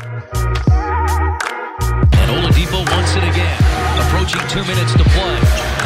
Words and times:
And 0.00 0.10
Oladipo 2.30 2.82
wants 2.90 3.14
it 3.14 3.22
again. 3.22 3.58
Approaching 4.00 4.40
two 4.48 4.64
minutes 4.64 4.92
to 4.94 5.04
play. 5.04 5.83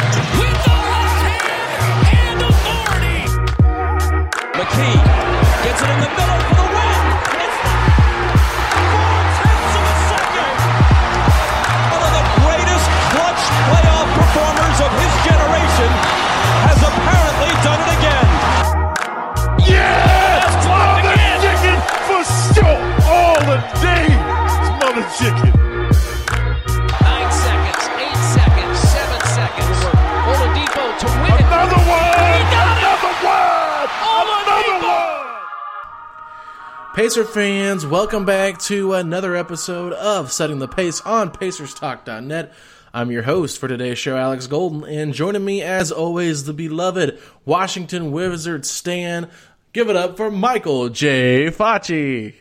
Pacer 37.08 37.24
fans, 37.24 37.86
welcome 37.86 38.26
back 38.26 38.58
to 38.58 38.92
another 38.92 39.34
episode 39.34 39.94
of 39.94 40.30
Setting 40.30 40.58
the 40.58 40.68
Pace 40.68 41.00
on 41.00 41.30
PacersTalk.net. 41.30 42.52
I'm 42.92 43.10
your 43.10 43.22
host 43.22 43.58
for 43.58 43.66
today's 43.66 43.96
show, 43.96 44.14
Alex 44.18 44.46
Golden, 44.46 44.84
and 44.84 45.14
joining 45.14 45.42
me, 45.42 45.62
as 45.62 45.90
always, 45.90 46.44
the 46.44 46.52
beloved 46.52 47.18
Washington 47.46 48.12
Wizards 48.12 48.70
Stan. 48.70 49.30
Give 49.72 49.88
it 49.88 49.96
up 49.96 50.18
for 50.18 50.30
Michael 50.30 50.90
J. 50.90 51.46
Facci. 51.46 52.34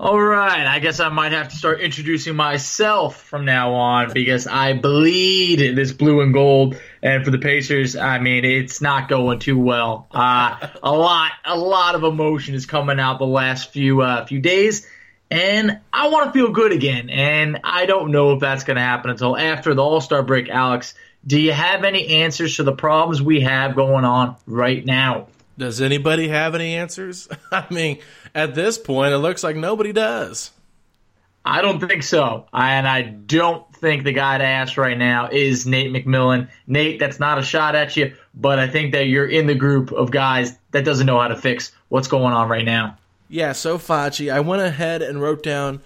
All 0.00 0.20
right, 0.20 0.66
I 0.66 0.80
guess 0.80 0.98
I 0.98 1.08
might 1.08 1.30
have 1.30 1.50
to 1.50 1.56
start 1.56 1.80
introducing 1.80 2.34
myself 2.34 3.22
from 3.22 3.44
now 3.44 3.74
on 3.74 4.12
because 4.12 4.48
I 4.48 4.72
bleed 4.72 5.76
this 5.76 5.92
blue 5.92 6.20
and 6.20 6.34
gold. 6.34 6.76
And 7.04 7.22
for 7.22 7.30
the 7.30 7.38
Pacers, 7.38 7.96
I 7.96 8.18
mean, 8.18 8.46
it's 8.46 8.80
not 8.80 9.10
going 9.10 9.38
too 9.38 9.58
well. 9.58 10.08
Uh, 10.10 10.68
a 10.82 10.90
lot, 10.90 11.32
a 11.44 11.56
lot 11.56 11.94
of 11.94 12.02
emotion 12.02 12.54
is 12.54 12.64
coming 12.64 12.98
out 12.98 13.18
the 13.18 13.26
last 13.26 13.72
few 13.72 14.00
uh, 14.00 14.24
few 14.24 14.40
days, 14.40 14.88
and 15.30 15.80
I 15.92 16.08
want 16.08 16.32
to 16.32 16.32
feel 16.32 16.50
good 16.50 16.72
again. 16.72 17.10
And 17.10 17.60
I 17.62 17.84
don't 17.84 18.10
know 18.10 18.32
if 18.32 18.40
that's 18.40 18.64
going 18.64 18.76
to 18.76 18.82
happen 18.82 19.10
until 19.10 19.36
after 19.36 19.74
the 19.74 19.82
All 19.82 20.00
Star 20.00 20.22
break. 20.22 20.48
Alex, 20.48 20.94
do 21.26 21.38
you 21.38 21.52
have 21.52 21.84
any 21.84 22.22
answers 22.22 22.56
to 22.56 22.62
the 22.62 22.72
problems 22.72 23.20
we 23.20 23.42
have 23.42 23.76
going 23.76 24.06
on 24.06 24.36
right 24.46 24.82
now? 24.82 25.28
Does 25.58 25.82
anybody 25.82 26.28
have 26.28 26.54
any 26.54 26.74
answers? 26.74 27.28
I 27.52 27.66
mean, 27.70 27.98
at 28.34 28.54
this 28.54 28.78
point, 28.78 29.12
it 29.12 29.18
looks 29.18 29.44
like 29.44 29.56
nobody 29.56 29.92
does. 29.92 30.52
I 31.44 31.60
don't 31.60 31.86
think 31.86 32.02
so. 32.02 32.46
And 32.52 32.88
I 32.88 33.02
don't 33.02 33.66
think 33.84 34.04
the 34.04 34.12
guy 34.12 34.38
to 34.38 34.44
ask 34.44 34.76
right 34.76 34.98
now 34.98 35.28
is 35.30 35.66
Nate 35.66 35.92
McMillan. 35.92 36.48
Nate, 36.66 36.98
that's 36.98 37.20
not 37.20 37.38
a 37.38 37.42
shot 37.42 37.76
at 37.76 37.96
you, 37.96 38.14
but 38.34 38.58
I 38.58 38.66
think 38.66 38.92
that 38.92 39.06
you're 39.06 39.28
in 39.28 39.46
the 39.46 39.54
group 39.54 39.92
of 39.92 40.10
guys 40.10 40.56
that 40.72 40.84
doesn't 40.84 41.06
know 41.06 41.20
how 41.20 41.28
to 41.28 41.36
fix 41.36 41.70
what's 41.88 42.08
going 42.08 42.32
on 42.32 42.48
right 42.48 42.64
now. 42.64 42.96
Yeah, 43.28 43.52
so 43.52 43.78
Facci, 43.78 44.32
I 44.32 44.40
went 44.40 44.62
ahead 44.62 45.02
and 45.02 45.20
wrote 45.20 45.42
down 45.42 45.82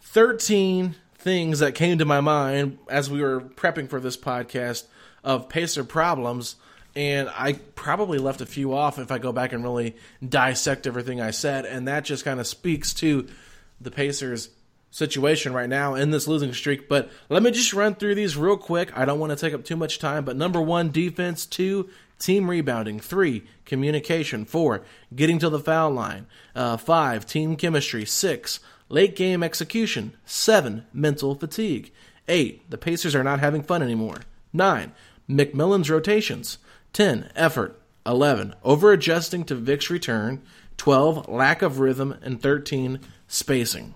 13 0.00 0.96
things 1.16 1.58
that 1.60 1.74
came 1.74 1.98
to 1.98 2.04
my 2.04 2.20
mind 2.20 2.78
as 2.88 3.10
we 3.10 3.22
were 3.22 3.40
prepping 3.40 3.88
for 3.88 4.00
this 4.00 4.16
podcast 4.16 4.84
of 5.24 5.48
Pacer 5.48 5.84
problems, 5.84 6.56
and 6.94 7.28
I 7.36 7.54
probably 7.74 8.18
left 8.18 8.40
a 8.40 8.46
few 8.46 8.74
off 8.74 8.98
if 8.98 9.10
I 9.10 9.18
go 9.18 9.32
back 9.32 9.52
and 9.52 9.62
really 9.62 9.96
dissect 10.26 10.86
everything 10.86 11.20
I 11.20 11.30
said, 11.30 11.64
and 11.64 11.88
that 11.88 12.04
just 12.04 12.24
kind 12.24 12.40
of 12.40 12.46
speaks 12.46 12.94
to 12.94 13.28
the 13.80 13.90
Pacers 13.90 14.48
situation 14.90 15.52
right 15.52 15.68
now 15.68 15.94
in 15.94 16.10
this 16.10 16.26
losing 16.26 16.52
streak. 16.52 16.88
But 16.88 17.10
let 17.28 17.42
me 17.42 17.50
just 17.50 17.72
run 17.72 17.94
through 17.94 18.14
these 18.14 18.36
real 18.36 18.56
quick. 18.56 18.96
I 18.96 19.04
don't 19.04 19.18
want 19.18 19.30
to 19.30 19.36
take 19.36 19.54
up 19.54 19.64
too 19.64 19.76
much 19.76 19.98
time, 19.98 20.24
but 20.24 20.36
number 20.36 20.60
one, 20.60 20.90
defense. 20.90 21.46
Two, 21.46 21.88
team 22.18 22.48
rebounding. 22.48 23.00
Three, 23.00 23.44
communication. 23.64 24.44
Four, 24.44 24.82
getting 25.14 25.38
to 25.40 25.48
the 25.48 25.58
foul 25.58 25.90
line. 25.90 26.26
Uh, 26.54 26.76
five, 26.76 27.26
team 27.26 27.56
chemistry. 27.56 28.04
Six, 28.04 28.60
late 28.88 29.16
game 29.16 29.42
execution. 29.42 30.14
Seven, 30.24 30.86
mental 30.92 31.34
fatigue. 31.34 31.92
Eight, 32.28 32.68
the 32.70 32.78
Pacers 32.78 33.14
are 33.14 33.24
not 33.24 33.40
having 33.40 33.62
fun 33.62 33.82
anymore. 33.82 34.22
Nine, 34.52 34.92
McMillan's 35.28 35.90
rotations. 35.90 36.58
10. 36.92 37.30
Effort. 37.36 37.80
11. 38.06 38.54
Over 38.62 38.92
adjusting 38.92 39.44
to 39.44 39.54
Vic's 39.54 39.90
return. 39.90 40.40
12. 40.76 41.28
Lack 41.28 41.62
of 41.62 41.78
rhythm. 41.78 42.16
And 42.22 42.40
13. 42.40 43.00
Spacing. 43.28 43.94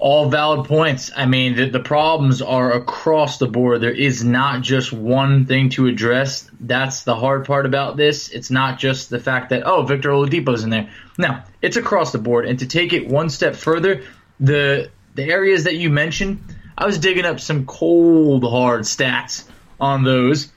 All 0.00 0.30
valid 0.30 0.66
points. 0.66 1.10
I 1.14 1.26
mean, 1.26 1.56
the, 1.56 1.68
the 1.68 1.80
problems 1.80 2.40
are 2.40 2.72
across 2.72 3.36
the 3.36 3.46
board. 3.46 3.82
There 3.82 3.92
is 3.92 4.24
not 4.24 4.62
just 4.62 4.92
one 4.92 5.44
thing 5.44 5.68
to 5.70 5.86
address. 5.86 6.50
That's 6.58 7.02
the 7.02 7.14
hard 7.14 7.44
part 7.44 7.66
about 7.66 7.98
this. 7.98 8.30
It's 8.30 8.50
not 8.50 8.78
just 8.78 9.10
the 9.10 9.20
fact 9.20 9.50
that, 9.50 9.64
oh, 9.64 9.82
Victor 9.82 10.08
Oladipo's 10.08 10.64
in 10.64 10.70
there. 10.70 10.90
No, 11.18 11.40
it's 11.60 11.76
across 11.76 12.12
the 12.12 12.18
board. 12.18 12.46
And 12.46 12.58
to 12.60 12.66
take 12.66 12.94
it 12.94 13.08
one 13.08 13.28
step 13.28 13.54
further, 13.54 14.02
the 14.40 14.90
the 15.14 15.24
areas 15.24 15.64
that 15.64 15.76
you 15.76 15.90
mentioned, 15.90 16.42
I 16.78 16.86
was 16.86 16.98
digging 16.98 17.26
up 17.26 17.40
some 17.40 17.66
cold, 17.66 18.42
hard 18.42 18.82
stats 18.82 19.44
on 19.78 20.02
those. 20.02 20.50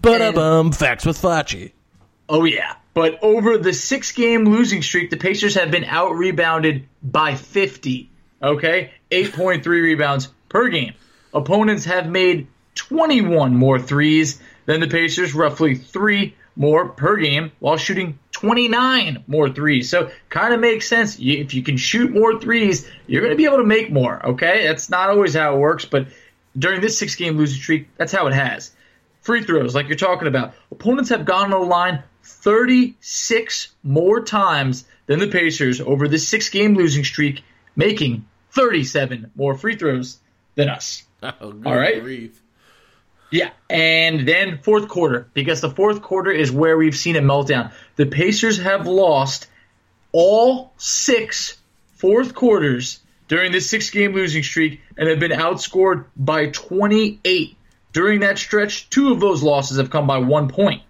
But 0.00 0.36
um, 0.36 0.72
facts 0.72 1.06
with 1.06 1.20
Facci. 1.20 1.72
Oh 2.28 2.44
yeah. 2.44 2.74
But 2.94 3.22
over 3.22 3.56
the 3.56 3.72
six 3.72 4.12
game 4.12 4.44
losing 4.44 4.82
streak, 4.82 5.10
the 5.10 5.16
Pacers 5.16 5.54
have 5.54 5.70
been 5.70 5.84
out 5.84 6.14
rebounded 6.14 6.88
by 7.02 7.36
50. 7.36 8.10
Okay? 8.42 8.92
8.3 9.10 9.64
rebounds 9.66 10.28
per 10.48 10.68
game. 10.68 10.94
Opponents 11.34 11.84
have 11.84 12.08
made 12.08 12.46
21 12.74 13.54
more 13.54 13.78
threes. 13.78 14.40
than 14.64 14.80
the 14.80 14.86
Pacers, 14.86 15.34
roughly 15.34 15.74
three 15.74 16.36
more 16.54 16.88
per 16.88 17.16
game, 17.16 17.50
while 17.58 17.76
shooting 17.76 18.18
29 18.32 19.24
more 19.26 19.48
threes. 19.50 19.88
So 19.88 20.10
kind 20.28 20.54
of 20.54 20.60
makes 20.60 20.88
sense. 20.88 21.16
If 21.18 21.54
you 21.54 21.62
can 21.62 21.76
shoot 21.76 22.12
more 22.12 22.38
threes, 22.38 22.88
you're 23.06 23.22
going 23.22 23.32
to 23.32 23.36
be 23.36 23.46
able 23.46 23.58
to 23.58 23.64
make 23.64 23.90
more. 23.90 24.24
Okay, 24.24 24.66
that's 24.66 24.90
not 24.90 25.10
always 25.10 25.34
how 25.34 25.54
it 25.54 25.58
works, 25.58 25.84
but 25.84 26.08
during 26.56 26.80
this 26.80 26.98
six 26.98 27.14
game 27.16 27.36
losing 27.36 27.60
streak, 27.60 27.88
that's 27.96 28.12
how 28.12 28.26
it 28.26 28.34
has. 28.34 28.72
Free 29.22 29.42
throws, 29.42 29.74
like 29.74 29.88
you're 29.88 29.96
talking 29.96 30.28
about, 30.28 30.54
opponents 30.70 31.10
have 31.10 31.24
gone 31.24 31.52
on 31.52 31.60
the 31.60 31.66
line 31.66 32.02
36 32.24 33.74
more 33.82 34.22
times 34.22 34.84
than 35.06 35.18
the 35.18 35.28
Pacers 35.28 35.80
over 35.80 36.08
this 36.08 36.28
six 36.28 36.48
game 36.48 36.74
losing 36.74 37.04
streak, 37.04 37.42
making 37.76 38.26
37 38.52 39.32
more 39.34 39.56
free 39.56 39.76
throws 39.76 40.18
than 40.54 40.68
us. 40.68 41.02
Oh, 41.24 41.54
All 41.64 41.76
right. 41.76 42.02
grief. 42.02 42.42
Yeah, 43.30 43.50
and 43.70 44.26
then 44.26 44.58
fourth 44.58 44.88
quarter, 44.88 45.28
because 45.34 45.60
the 45.60 45.70
fourth 45.70 46.02
quarter 46.02 46.32
is 46.32 46.50
where 46.50 46.76
we've 46.76 46.96
seen 46.96 47.14
a 47.14 47.20
meltdown. 47.20 47.72
The 47.94 48.06
Pacers 48.06 48.58
have 48.58 48.88
lost 48.88 49.46
all 50.10 50.72
six 50.78 51.56
fourth 51.94 52.34
quarters 52.34 52.98
during 53.28 53.52
this 53.52 53.70
six 53.70 53.88
game 53.90 54.12
losing 54.14 54.42
streak 54.42 54.80
and 54.98 55.08
have 55.08 55.20
been 55.20 55.30
outscored 55.30 56.06
by 56.16 56.46
28. 56.48 57.56
During 57.92 58.20
that 58.20 58.38
stretch, 58.38 58.90
two 58.90 59.12
of 59.12 59.20
those 59.20 59.42
losses 59.44 59.78
have 59.78 59.90
come 59.90 60.06
by 60.08 60.18
one 60.18 60.48
point. 60.48 60.82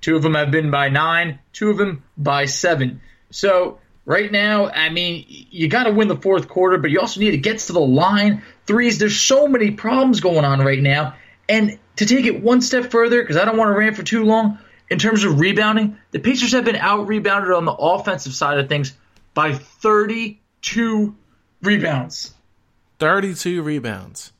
Two 0.00 0.16
of 0.16 0.22
them 0.22 0.34
have 0.34 0.50
been 0.50 0.70
by 0.70 0.88
nine, 0.88 1.38
two 1.52 1.70
of 1.70 1.76
them 1.76 2.02
by 2.16 2.46
seven. 2.46 3.02
So, 3.30 3.78
right 4.04 4.30
now, 4.30 4.68
I 4.68 4.90
mean, 4.90 5.24
you 5.28 5.68
got 5.68 5.84
to 5.84 5.92
win 5.92 6.08
the 6.08 6.16
fourth 6.16 6.48
quarter, 6.48 6.78
but 6.78 6.90
you 6.90 7.00
also 7.00 7.20
need 7.20 7.32
to 7.32 7.38
get 7.38 7.58
to 7.60 7.72
the 7.72 7.80
line. 7.80 8.42
Threes, 8.66 8.98
there's 8.98 9.18
so 9.18 9.48
many 9.48 9.70
problems 9.70 10.20
going 10.20 10.44
on 10.44 10.60
right 10.60 10.80
now. 10.80 11.14
And 11.48 11.78
to 11.96 12.06
take 12.06 12.26
it 12.26 12.42
one 12.42 12.60
step 12.60 12.90
further, 12.90 13.22
because 13.22 13.36
I 13.36 13.44
don't 13.44 13.56
want 13.56 13.68
to 13.68 13.78
rant 13.78 13.96
for 13.96 14.02
too 14.02 14.24
long, 14.24 14.58
in 14.90 14.98
terms 14.98 15.24
of 15.24 15.40
rebounding, 15.40 15.98
the 16.10 16.18
Pacers 16.18 16.52
have 16.52 16.64
been 16.64 16.76
out 16.76 17.06
rebounded 17.06 17.52
on 17.52 17.64
the 17.64 17.72
offensive 17.72 18.34
side 18.34 18.58
of 18.58 18.68
things 18.68 18.94
by 19.32 19.54
32 19.54 21.16
rebounds. 21.62 22.34
32 22.98 23.62
rebounds. 23.62 24.32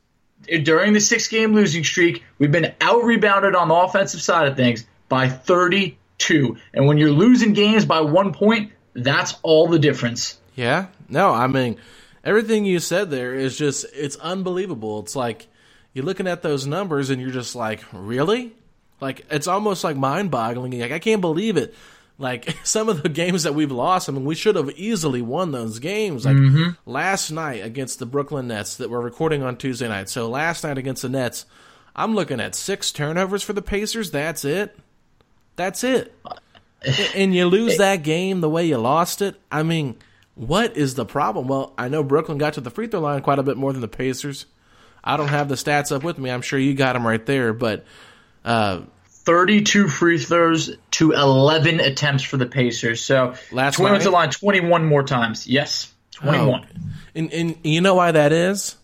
During 0.63 0.93
the 0.93 1.01
six 1.01 1.29
game 1.29 1.55
losing 1.55 1.85
streak, 1.85 2.23
we've 2.39 2.53
been 2.53 2.75
out 2.81 3.05
rebounded 3.05 3.55
on 3.55 3.69
the 3.69 3.75
offensive 3.75 4.21
side 4.21 4.47
of 4.47 4.57
things 4.57 4.85
by 5.09 5.29
32. 5.29 6.57
And 6.75 6.87
when 6.87 6.99
you're 6.99 7.11
losing 7.11 7.55
games 7.55 7.87
by 7.87 8.03
one 8.03 8.33
point, 8.33 8.73
that's 8.95 9.35
all 9.43 9.69
the 9.69 9.79
difference. 9.79 10.39
Yeah. 10.55 10.87
No, 11.09 11.33
I 11.33 11.47
mean, 11.47 11.77
everything 12.23 12.65
you 12.65 12.79
said 12.79 13.11
there 13.11 13.35
is 13.35 13.59
just, 13.59 13.87
it's 13.93 14.17
unbelievable. 14.17 15.01
It's 15.01 15.17
like 15.17 15.49
you're 15.93 16.05
looking 16.05 16.27
at 16.27 16.43
those 16.43 16.67
numbers 16.67 17.11
and 17.11 17.21
you're 17.21 17.31
just 17.31 17.55
like, 17.55 17.83
really? 17.93 18.55
Like, 19.01 19.27
it's 19.31 19.47
almost 19.47 19.85
like 19.85 19.97
mind 19.97 20.31
boggling. 20.31 20.79
Like, 20.79 20.93
I 20.93 20.99
can't 20.99 21.21
believe 21.21 21.57
it. 21.57 21.75
Like, 22.19 22.57
some 22.65 22.89
of 22.89 23.03
the 23.03 23.09
games 23.09 23.43
that 23.43 23.55
we've 23.55 23.73
lost, 23.73 24.09
I 24.09 24.13
mean, 24.13 24.25
we 24.25 24.35
should 24.35 24.57
have 24.57 24.71
easily 24.71 25.23
won 25.23 25.53
those 25.53 25.79
games. 25.79 26.25
Like, 26.25 26.37
mm-hmm. 26.37 26.71
last 26.91 27.31
night 27.31 27.65
against 27.65 27.99
the 27.99 28.07
Brooklyn 28.07 28.49
Nets 28.49 28.77
that 28.77 28.91
we're 28.91 29.01
recording 29.01 29.43
on 29.43 29.57
Tuesday 29.57 29.89
night. 29.89 30.09
So, 30.09 30.29
last 30.29 30.65
night 30.65 30.79
against 30.79 31.03
the 31.03 31.09
Nets, 31.09 31.47
I'm 31.97 32.15
looking 32.15 32.41
at 32.41 32.55
six 32.55 32.91
turnovers 32.93 33.43
for 33.43 33.53
the 33.53 33.63
Pacers. 33.63 34.11
That's 34.11 34.45
it. 34.45 34.77
That's 35.57 35.85
it. 35.85 36.15
Uh, 36.25 36.35
and 37.15 37.35
you 37.35 37.47
lose 37.47 37.79
that 37.79 38.03
game 38.03 38.41
the 38.41 38.49
way 38.49 38.65
you 38.67 38.79
lost 38.79 39.23
it. 39.23 39.41
I 39.51 39.63
mean, 39.63 39.97
what 40.35 40.77
is 40.77 40.95
the 40.95 41.05
problem? 41.05 41.49
Well, 41.49 41.73
I 41.79 41.89
know 41.89 42.03
Brooklyn 42.03 42.39
got 42.39 42.55
to 42.55 42.61
the 42.61 42.71
free 42.71 42.87
throw 42.87 43.01
line 43.01 43.23
quite 43.23 43.39
a 43.39 43.43
bit 43.43 43.57
more 43.57 43.73
than 43.73 43.81
the 43.81 43.89
Pacers. 43.89 44.47
I 45.03 45.17
don't 45.17 45.29
have 45.29 45.49
the 45.49 45.55
stats 45.55 45.95
up 45.95 46.03
with 46.03 46.19
me. 46.19 46.31
I'm 46.31 46.43
sure 46.43 46.59
you 46.59 46.75
got 46.75 46.95
them 46.95 47.07
right 47.07 47.25
there, 47.25 47.53
but 47.53 47.85
uh, 48.45 48.81
32 49.07 49.89
free 49.89 50.19
throws 50.19 50.77
to 50.93 51.13
11 51.13 51.81
attempts 51.81 52.23
for 52.23 52.37
the 52.37 52.47
Pacers. 52.47 53.05
So, 53.05 53.35
Last 53.53 53.77
20 53.77 53.93
went 53.93 54.03
to 54.03 54.11
night? 54.11 54.11
the 54.11 54.11
line 54.11 54.31
21 54.31 54.85
more 54.87 55.03
times. 55.03 55.47
Yes, 55.47 55.93
21. 56.13 56.65
Oh. 56.65 56.79
And, 57.15 57.33
and 57.33 57.57
you 57.63 57.81
know 57.81 57.95
why 57.95 58.13
that 58.13 58.33
is? 58.33 58.77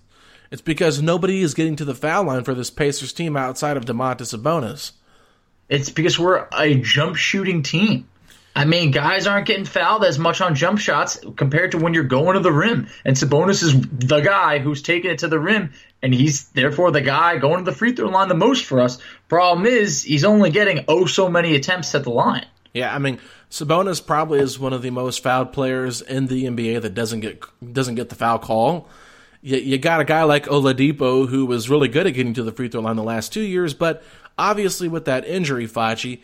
It's 0.51 0.63
because 0.63 1.01
nobody 1.01 1.43
is 1.43 1.55
getting 1.55 1.77
to 1.77 1.85
the 1.85 1.95
foul 1.95 2.25
line 2.25 2.45
for 2.45 2.55
this 2.55 2.71
Pacers 2.71 3.13
team 3.13 3.37
outside 3.37 3.77
of 3.77 3.85
Domantas 3.85 4.37
Sabonis. 4.37 4.93
It's 5.71 5.89
because 5.89 6.19
we're 6.19 6.47
a 6.53 6.75
jump 6.75 7.17
shooting 7.17 7.63
team. 7.63 8.07
I 8.57 8.65
mean, 8.65 8.91
guys 8.91 9.29
aren't 9.29 9.47
getting 9.47 9.65
fouled 9.65 10.05
as 10.05 10.19
much 10.19 10.41
on 10.41 10.57
jump 10.57 10.81
shots 10.81 11.21
compared 11.37 11.71
to 11.71 11.79
when 11.79 11.95
you're 11.95 12.03
going 12.03 12.35
to 12.35 12.41
the 12.41 12.53
rim. 12.53 12.89
And 13.05 13.17
Sabonis 13.17 13.63
is 13.63 13.81
the 13.81 14.21
guy 14.21 14.59
who's 14.59 14.83
taking 14.83 15.13
it 15.13 15.21
to 15.21 15.29
the 15.29 15.39
rim, 15.39 15.73
and 16.03 16.13
he's 16.13 16.49
therefore 16.49 16.91
the 16.91 17.01
guy 17.01 17.39
going 17.39 17.65
to 17.65 17.71
the 17.71 17.77
free 17.77 17.95
throw 17.95 18.09
line 18.09 18.29
the 18.29 18.35
most 18.35 18.65
for 18.65 18.81
us. 18.81 18.99
Problem 19.29 19.67
is, 19.67 20.03
he's 20.03 20.25
only 20.25 20.51
getting 20.51 20.85
oh 20.89 21.07
so 21.07 21.29
many 21.29 21.55
attempts 21.55 21.95
at 21.95 22.03
the 22.03 22.11
line. 22.11 22.47
Yeah, 22.75 22.93
I 22.93 22.99
mean, 22.99 23.21
Sabonis 23.51 24.05
probably 24.05 24.41
is 24.41 24.59
one 24.59 24.73
of 24.73 24.83
the 24.83 24.91
most 24.91 25.23
fouled 25.23 25.53
players 25.53 26.03
in 26.03 26.27
the 26.27 26.45
NBA 26.45 26.83
that 26.83 26.95
doesn't 26.95 27.21
get 27.21 27.43
doesn't 27.73 27.95
get 27.95 28.09
the 28.09 28.17
foul 28.17 28.41
call. 28.41 28.89
You, 29.43 29.59
you 29.59 29.79
got 29.79 30.01
a 30.01 30.05
guy 30.05 30.25
like 30.25 30.47
Oladipo 30.47 31.29
who 31.29 31.47
was 31.47 31.71
really 31.71 31.89
good 31.89 32.07
at 32.07 32.15
getting 32.15 32.35
to 32.35 32.43
the 32.43 32.53
free 32.53 32.69
throw 32.69 32.81
line 32.81 32.97
the 32.97 33.03
last 33.03 33.33
two 33.33 33.41
years, 33.41 33.75
but 33.75 34.03
obviously 34.41 34.89
with 34.89 35.05
that 35.05 35.27
injury, 35.27 35.69
Facci, 35.69 36.21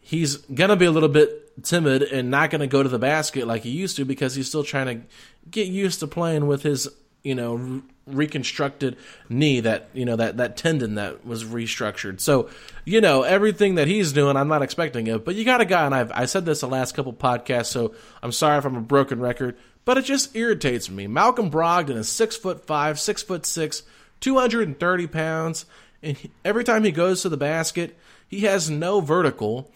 he's 0.00 0.36
gonna 0.36 0.76
be 0.76 0.86
a 0.86 0.90
little 0.90 1.08
bit 1.08 1.62
timid 1.62 2.02
and 2.02 2.30
not 2.30 2.50
gonna 2.50 2.66
go 2.66 2.82
to 2.82 2.88
the 2.88 2.98
basket 2.98 3.46
like 3.46 3.62
he 3.62 3.70
used 3.70 3.96
to 3.96 4.04
because 4.04 4.34
he's 4.34 4.48
still 4.48 4.64
trying 4.64 4.86
to 4.86 5.06
get 5.50 5.66
used 5.68 6.00
to 6.00 6.06
playing 6.06 6.46
with 6.46 6.62
his 6.62 6.88
you 7.22 7.34
know 7.34 7.54
re- 7.54 7.82
reconstructed 8.06 8.96
knee 9.28 9.60
that 9.60 9.88
you 9.92 10.04
know 10.04 10.16
that 10.16 10.38
that 10.38 10.56
tendon 10.56 10.94
that 10.94 11.24
was 11.26 11.44
restructured. 11.44 12.20
So 12.20 12.48
you 12.84 13.00
know 13.00 13.22
everything 13.22 13.74
that 13.74 13.88
he's 13.88 14.12
doing, 14.12 14.36
I'm 14.36 14.48
not 14.48 14.62
expecting 14.62 15.06
it. 15.06 15.24
But 15.24 15.34
you 15.34 15.44
got 15.44 15.60
a 15.60 15.66
guy, 15.66 15.84
and 15.84 15.94
I've 15.94 16.12
I 16.12 16.24
said 16.24 16.46
this 16.46 16.60
the 16.60 16.68
last 16.68 16.94
couple 16.94 17.12
podcasts, 17.12 17.66
so 17.66 17.94
I'm 18.22 18.32
sorry 18.32 18.58
if 18.58 18.64
I'm 18.64 18.76
a 18.76 18.80
broken 18.80 19.20
record, 19.20 19.58
but 19.84 19.98
it 19.98 20.06
just 20.06 20.34
irritates 20.34 20.88
me. 20.90 21.06
Malcolm 21.06 21.50
Brogdon 21.50 21.96
is 21.96 22.08
six 22.08 22.36
foot 22.36 22.66
five, 22.66 22.98
six 22.98 23.22
foot 23.22 23.44
six, 23.44 23.82
230 24.20 25.06
pounds, 25.06 25.66
and 26.02 26.16
he, 26.16 26.30
every 26.44 26.64
time 26.64 26.84
he 26.84 26.90
goes 26.90 27.22
to 27.22 27.28
the 27.28 27.36
basket, 27.36 27.96
he 28.28 28.40
has 28.40 28.70
no 28.70 29.00
vertical 29.00 29.70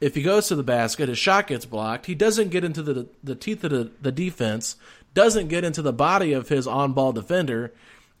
if 0.00 0.14
he 0.14 0.22
goes 0.22 0.48
to 0.48 0.54
the 0.54 0.62
basket, 0.62 1.08
his 1.08 1.18
shot 1.18 1.48
gets 1.48 1.66
blocked. 1.66 2.06
He 2.06 2.14
doesn't 2.14 2.50
get 2.50 2.64
into 2.64 2.82
the 2.82 3.08
the 3.22 3.34
teeth 3.34 3.64
of 3.64 3.70
the, 3.70 3.90
the 4.00 4.12
defense, 4.12 4.76
doesn't 5.14 5.48
get 5.48 5.64
into 5.64 5.82
the 5.82 5.92
body 5.92 6.32
of 6.32 6.48
his 6.48 6.66
on 6.66 6.92
ball 6.92 7.12
defender, 7.12 7.72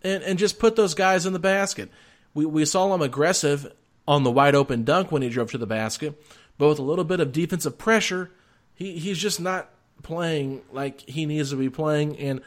and, 0.02 0.22
and 0.22 0.38
just 0.38 0.58
put 0.58 0.76
those 0.76 0.94
guys 0.94 1.26
in 1.26 1.32
the 1.32 1.38
basket. 1.38 1.90
We 2.34 2.46
we 2.46 2.64
saw 2.64 2.92
him 2.92 3.02
aggressive 3.02 3.72
on 4.06 4.24
the 4.24 4.30
wide 4.30 4.54
open 4.54 4.84
dunk 4.84 5.12
when 5.12 5.22
he 5.22 5.28
drove 5.28 5.52
to 5.52 5.58
the 5.58 5.66
basket, 5.66 6.20
but 6.56 6.68
with 6.68 6.78
a 6.78 6.82
little 6.82 7.04
bit 7.04 7.20
of 7.20 7.32
defensive 7.32 7.78
pressure, 7.78 8.30
he, 8.74 8.98
he's 8.98 9.18
just 9.18 9.40
not 9.40 9.70
playing 10.02 10.62
like 10.72 11.00
he 11.02 11.26
needs 11.26 11.50
to 11.50 11.56
be 11.56 11.70
playing. 11.70 12.18
And 12.18 12.40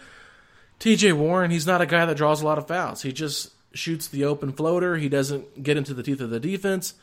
TJ 0.80 1.14
Warren, 1.14 1.52
he's 1.52 1.68
not 1.68 1.82
a 1.82 1.86
guy 1.86 2.06
that 2.06 2.18
draws 2.18 2.42
a 2.42 2.46
lot 2.46 2.58
of 2.58 2.68
fouls. 2.68 3.02
He 3.02 3.14
just 3.14 3.52
shoots 3.74 4.08
the 4.08 4.26
open 4.26 4.52
floater. 4.52 4.98
He 4.98 5.10
doesn't 5.10 5.64
get 5.64 5.78
into 5.78 5.94
the 5.94 6.04
teeth 6.04 6.22
of 6.22 6.30
the 6.30 6.40
defense 6.40 6.94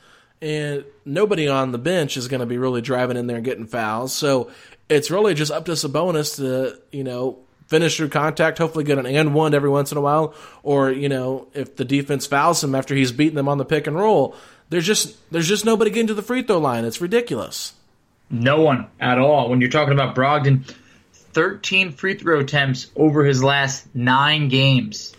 and 0.41 0.85
nobody 1.05 1.49
on 1.49 1.73
the 1.73 1.79
bench 1.79 2.17
is 2.17 2.29
going 2.29 2.41
to 2.41 2.47
be 2.47 2.59
really 2.59 2.81
driving 2.81 3.17
in 3.17 3.27
there 3.27 3.37
and 3.37 3.45
getting 3.45 3.67
fouls. 3.67 4.13
So 4.13 4.51
it's 4.89 5.11
really 5.11 5.35
just 5.35 5.51
up 5.51 5.65
to 5.67 5.73
Sabonis 5.73 6.37
to, 6.37 6.81
you 6.93 7.05
know, 7.05 7.39
finish 7.67 7.97
through 7.97 8.09
contact, 8.09 8.59
hopefully 8.59 8.85
get 8.85 8.99
an 8.99 9.07
and 9.07 9.35
one 9.35 9.55
every 9.55 9.69
once 9.69 9.93
in 9.93 9.99
a 9.99 10.01
while, 10.01 10.35
or 10.63 10.91
you 10.91 11.09
know, 11.09 11.49
if 11.55 11.77
the 11.77 11.85
defense 11.85 12.27
fouls 12.27 12.63
him 12.63 12.75
after 12.75 12.95
he's 12.95 13.13
beaten 13.13 13.35
them 13.35 13.49
on 13.49 13.59
the 13.59 13.65
pick 13.65 13.87
and 13.87 13.97
roll, 13.97 14.35
there's 14.71 14.87
just 14.87 15.17
there's 15.31 15.49
just 15.49 15.65
nobody 15.65 15.91
getting 15.91 16.07
to 16.07 16.15
the 16.15 16.23
free 16.23 16.43
throw 16.43 16.59
line. 16.59 16.85
It's 16.85 17.01
ridiculous. 17.01 17.75
No 18.31 18.61
one 18.61 18.87
at 19.01 19.19
all. 19.19 19.49
When 19.49 19.61
you're 19.61 19.71
talking 19.71 19.95
about 19.95 20.15
Brogdon, 20.15 20.71
13 21.13 21.93
free 21.93 22.15
throw 22.15 22.41
attempts 22.41 22.91
over 22.95 23.25
his 23.25 23.43
last 23.43 23.95
nine 23.95 24.49
games. 24.49 25.15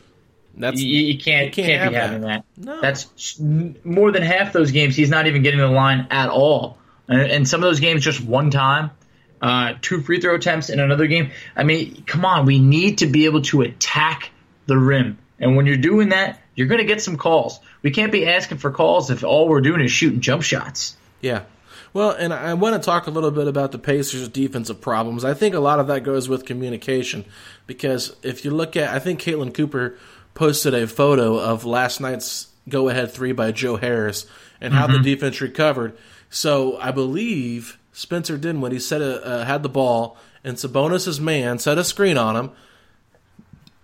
That's 0.60 0.80
You, 0.80 1.06
you 1.06 1.18
can't, 1.18 1.48
you 1.48 1.51
can't 1.63 1.68
can't, 1.68 1.82
have 1.82 1.92
be 1.92 1.96
having 1.96 2.22
that. 2.22 2.44
that. 2.58 2.66
No. 2.66 2.82
That's 2.82 3.39
more 3.39 4.12
than 4.12 4.22
half 4.22 4.54
those 4.54 4.72
games. 4.72 4.96
He's 4.96 5.10
not 5.10 5.25
even 5.25 5.42
getting 5.42 5.60
the 5.60 5.68
line 5.68 6.08
at 6.12 6.30
all. 6.30 6.78
And, 7.08 7.22
and 7.22 7.48
some 7.48 7.63
of 7.63 7.70
those 7.70 7.80
games 7.80 8.04
just 8.04 8.22
one 8.22 8.51
time, 8.51 8.92
uh, 9.42 9.75
two 9.82 10.01
free 10.01 10.20
throw 10.20 10.36
attempts 10.36 10.70
in 10.70 10.80
another 10.80 11.08
game. 11.08 11.32
I 11.56 11.63
mean, 11.63 12.04
come 12.06 12.25
on, 12.25 12.46
we 12.46 12.60
need 12.60 13.00
to 13.00 13.08
be 13.08 13.25
able 13.25 13.42
to 13.44 13.62
attack 13.62 14.32
the 14.66 14.78
rim. 14.78 15.18
And 15.39 15.56
when 15.56 15.66
you're 15.66 15.78
doing 15.78 16.10
that, 16.10 16.42
you're 16.56 16.68
going 16.68 16.80
to 16.80 16.86
get 16.86 17.01
some 17.01 17.16
calls. 17.16 17.62
We 17.82 17.92
can't 17.92 18.12
be 18.12 18.28
asking 18.28 18.58
for 18.58 18.70
calls 18.70 19.10
if 19.10 19.24
all 19.24 19.48
we're 19.48 19.62
doing 19.62 19.80
is 19.80 19.92
shooting 19.92 20.20
jump 20.20 20.44
shots. 20.44 20.98
Yeah. 21.22 21.44
Well, 21.94 22.12
and 22.12 22.34
I 22.34 22.54
want 22.54 22.75
to 22.75 22.86
talk 22.86 23.08
a 23.08 23.12
little 23.12 23.32
bit 23.32 23.48
about 23.48 23.72
the 23.72 23.80
Pacers' 23.80 24.28
defensive 24.28 24.80
problems. 24.80 25.25
I 25.25 25.34
think 25.34 25.56
a 25.56 25.60
lot 25.60 25.80
of 25.80 25.88
that 25.88 26.04
goes 26.04 26.30
with 26.30 26.46
communication 26.46 27.25
because 27.66 28.16
if 28.22 28.46
you 28.46 28.51
look 28.51 28.75
at, 28.75 28.94
I 28.94 29.00
think 29.00 29.22
Caitlin 29.22 29.54
Cooper 29.54 29.98
posted 30.39 30.74
a 30.74 30.88
photo 30.88 31.38
of 31.38 31.65
last 31.65 32.00
night's 32.00 32.48
go 32.69 32.88
ahead 32.88 33.12
three 33.12 33.34
by 33.34 33.51
Joe 33.51 33.75
Harris 33.75 34.25
and 34.62 34.74
how 34.74 34.88
the 34.88 35.00
defense 35.00 35.41
recovered. 35.41 35.98
So 36.29 36.77
I 36.79 36.91
believe 36.91 37.77
Spencer 37.91 38.38
Dinwiddie 38.38 38.79
set 38.79 39.01
a, 39.01 39.22
uh, 39.22 39.43
had 39.43 39.63
the 39.63 39.69
ball 39.69 40.15
and 40.41 40.55
Sabonis' 40.55 41.19
man 41.19 41.60
set 41.60 41.77
a 41.77 41.84
screen 41.84 42.17
on 42.17 42.38
him. 42.38 42.51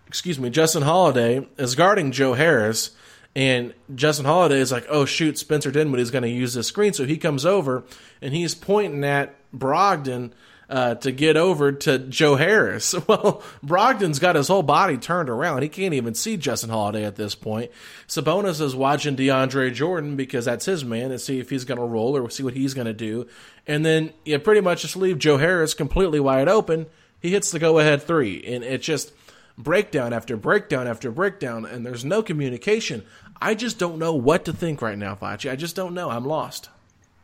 Excuse 0.08 0.40
me, 0.40 0.50
Justin 0.50 0.84
Holiday 0.84 1.46
is 1.58 1.76
guarding 1.76 2.14
Joe 2.14 2.36
Harris 2.36 2.92
And 3.36 3.74
Justin 3.94 4.26
Holiday 4.26 4.60
is 4.60 4.72
like, 4.72 4.86
oh 4.90 5.04
shoot, 5.04 5.38
Spencer 5.38 5.70
Dinwiddie's 5.72 6.12
going 6.12 6.24
to 6.24 6.30
use 6.30 6.54
this 6.54 6.68
screen, 6.68 6.94
so 6.94 7.06
he 7.06 7.18
comes 7.18 7.46
over 7.46 7.84
and 8.22 8.34
he's 8.34 8.56
pointing 8.56 9.04
at 9.04 9.36
Brogdon 9.54 10.32
uh, 10.70 10.96
to 10.96 11.12
get 11.12 11.38
over 11.38 11.72
to 11.72 12.00
Joe 12.00 12.36
Harris. 12.36 12.96
Well, 13.08 13.44
Brogdon's 13.64 14.18
got 14.18 14.36
his 14.36 14.48
whole 14.48 14.64
body 14.64 14.98
turned 14.98 15.30
around. 15.30 15.62
He 15.62 15.70
can't 15.70 15.94
even 15.94 16.16
see 16.16 16.38
Justin 16.38 16.72
Holiday 16.72 17.06
at 17.06 17.16
this 17.16 17.36
point. 17.36 17.70
Sabonis 18.08 18.62
is 18.62 18.76
watching 18.76 19.16
DeAndre 19.16 19.72
Jordan 19.74 20.16
because 20.16 20.46
that's 20.46 20.66
his 20.66 20.84
man 20.84 21.12
and 21.12 21.22
see 21.22 21.40
if 21.40 21.52
he's 21.52 21.66
going 21.66 21.80
to 21.80 21.86
roll 21.86 22.18
or 22.18 22.30
see 22.30 22.42
what 22.42 22.56
he's 22.56 22.74
going 22.74 22.88
to 22.88 22.94
do. 22.94 23.28
And 23.68 23.86
then 23.86 24.12
you 24.24 24.40
pretty 24.40 24.62
much 24.62 24.82
just 24.82 24.96
leave 24.96 25.20
Joe 25.20 25.38
Harris 25.38 25.76
completely 25.76 26.20
wide 26.20 26.48
open. 26.48 26.88
He 27.20 27.30
hits 27.30 27.52
the 27.52 27.60
go 27.60 27.78
ahead 27.78 28.02
three. 28.02 28.44
And 28.44 28.64
it 28.64 28.82
just 28.82 29.14
breakdown 29.58 30.14
after 30.14 30.36
breakdown 30.36 30.88
after 30.88 31.12
breakdown. 31.12 31.66
And 31.66 31.86
there's 31.86 32.04
no 32.06 32.24
communication. 32.24 33.04
I 33.40 33.54
just 33.54 33.78
don't 33.78 34.00
know 34.00 34.16
what 34.16 34.46
to 34.46 34.54
think 34.54 34.82
right 34.82 34.98
now, 34.98 35.14
Facci. 35.16 35.52
I 35.52 35.56
just 35.56 35.76
don't 35.76 35.94
know. 35.94 36.10
I'm 36.10 36.26
lost 36.26 36.70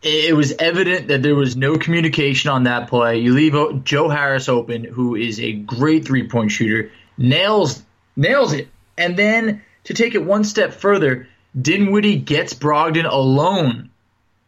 it 0.02 0.36
was 0.36 0.54
evident 0.58 1.10
that 1.10 1.22
there 1.22 1.36
was 1.36 1.56
no 1.56 1.78
communication 1.78 2.50
on 2.50 2.64
that 2.64 2.90
play. 2.90 3.20
You 3.20 3.34
leave 3.34 3.84
Joe 3.84 4.10
Harris 4.10 4.50
open, 4.50 4.84
who 4.84 5.16
is 5.16 5.40
a 5.40 5.54
great 5.54 6.06
three 6.06 6.28
point 6.28 6.52
shooter, 6.52 6.92
nails 7.18 7.84
nails 8.16 8.54
it, 8.54 8.68
and 8.98 9.18
then 9.18 9.62
to 9.86 9.94
take 9.94 10.16
it 10.16 10.24
one 10.24 10.44
step 10.44 10.74
further, 10.74 11.28
Dinwiddie 11.60 12.18
gets 12.18 12.54
Brogdon 12.54 13.06
alone 13.06 13.90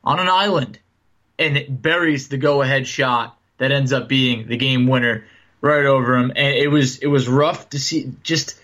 on 0.03 0.19
an 0.19 0.29
island 0.29 0.79
and 1.39 1.81
buries 1.81 2.27
the 2.27 2.37
go 2.37 2.61
ahead 2.61 2.87
shot 2.87 3.37
that 3.57 3.71
ends 3.71 3.93
up 3.93 4.07
being 4.07 4.47
the 4.47 4.57
game 4.57 4.87
winner 4.87 5.25
right 5.61 5.85
over 5.85 6.17
him. 6.17 6.31
And 6.35 6.55
it 6.55 6.67
was 6.69 6.97
it 6.99 7.07
was 7.07 7.27
rough 7.27 7.69
to 7.69 7.79
see. 7.79 8.11
Just 8.23 8.59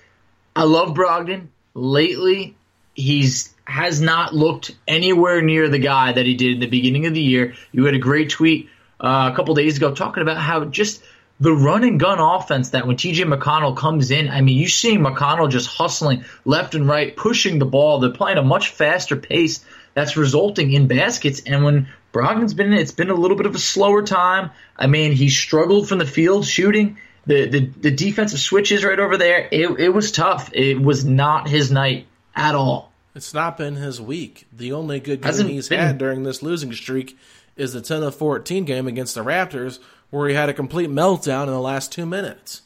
I 0.55 0.63
love 0.63 0.95
Brogdon 0.95 1.47
lately. 1.73 2.55
He's 2.95 3.53
has 3.69 4.01
not 4.01 4.33
looked 4.33 4.75
anywhere 4.87 5.41
near 5.41 5.69
the 5.69 5.79
guy 5.79 6.11
that 6.11 6.25
he 6.25 6.35
did 6.35 6.53
in 6.53 6.59
the 6.59 6.67
beginning 6.67 7.05
of 7.05 7.13
the 7.13 7.21
year. 7.21 7.53
You 7.71 7.85
had 7.85 7.95
a 7.95 7.99
great 7.99 8.29
tweet 8.29 8.69
uh, 8.99 9.29
a 9.31 9.35
couple 9.35 9.53
days 9.55 9.77
ago 9.77 9.93
talking 9.93 10.21
about 10.21 10.37
how 10.37 10.65
just 10.65 11.03
the 11.39 11.53
run 11.53 11.83
and 11.83 11.99
gun 11.99 12.19
offense 12.19 12.71
that 12.71 12.85
when 12.85 12.97
TJ 12.97 13.33
McConnell 13.33 13.77
comes 13.77 14.11
in, 14.11 14.29
I 14.29 14.41
mean, 14.41 14.57
you 14.57 14.67
see 14.67 14.97
McConnell 14.97 15.49
just 15.49 15.69
hustling 15.69 16.25
left 16.43 16.75
and 16.75 16.87
right, 16.87 17.15
pushing 17.15 17.59
the 17.59 17.65
ball. 17.65 17.99
They're 17.99 18.09
playing 18.09 18.37
a 18.37 18.43
much 18.43 18.69
faster 18.69 19.15
pace 19.15 19.63
that's 19.93 20.17
resulting 20.17 20.71
in 20.71 20.87
baskets. 20.87 21.41
And 21.45 21.63
when 21.63 21.87
Brogdon's 22.11 22.53
been 22.53 22.73
in, 22.73 22.79
it's 22.79 22.91
been 22.91 23.09
a 23.09 23.15
little 23.15 23.37
bit 23.37 23.45
of 23.45 23.55
a 23.55 23.59
slower 23.59 24.03
time. 24.03 24.51
I 24.75 24.87
mean, 24.87 25.13
he 25.13 25.29
struggled 25.29 25.87
from 25.87 25.99
the 25.99 26.05
field 26.05 26.45
shooting. 26.45 26.97
The, 27.25 27.47
the, 27.47 27.59
the 27.59 27.91
defensive 27.91 28.39
switches 28.39 28.83
right 28.83 28.99
over 28.99 29.17
there, 29.17 29.47
it, 29.51 29.79
it 29.79 29.89
was 29.89 30.11
tough. 30.11 30.49
It 30.53 30.81
was 30.81 31.05
not 31.05 31.47
his 31.47 31.71
night 31.71 32.07
at 32.35 32.55
all. 32.55 32.88
It's 33.15 33.33
not 33.33 33.57
been 33.57 33.75
his 33.75 33.99
week. 33.99 34.47
The 34.51 34.71
only 34.71 34.99
good 34.99 35.21
game 35.21 35.27
Hasn't 35.27 35.49
he's 35.49 35.69
been... 35.69 35.79
had 35.79 35.97
during 35.97 36.23
this 36.23 36.43
losing 36.43 36.73
streak 36.73 37.17
is 37.55 37.73
the 37.73 37.81
10 37.81 38.03
of 38.03 38.15
14 38.15 38.65
game 38.65 38.87
against 38.87 39.15
the 39.15 39.23
Raptors, 39.23 39.79
where 40.09 40.29
he 40.29 40.35
had 40.35 40.49
a 40.49 40.53
complete 40.53 40.89
meltdown 40.89 41.43
in 41.43 41.49
the 41.49 41.59
last 41.59 41.91
two 41.91 42.05
minutes. 42.05 42.61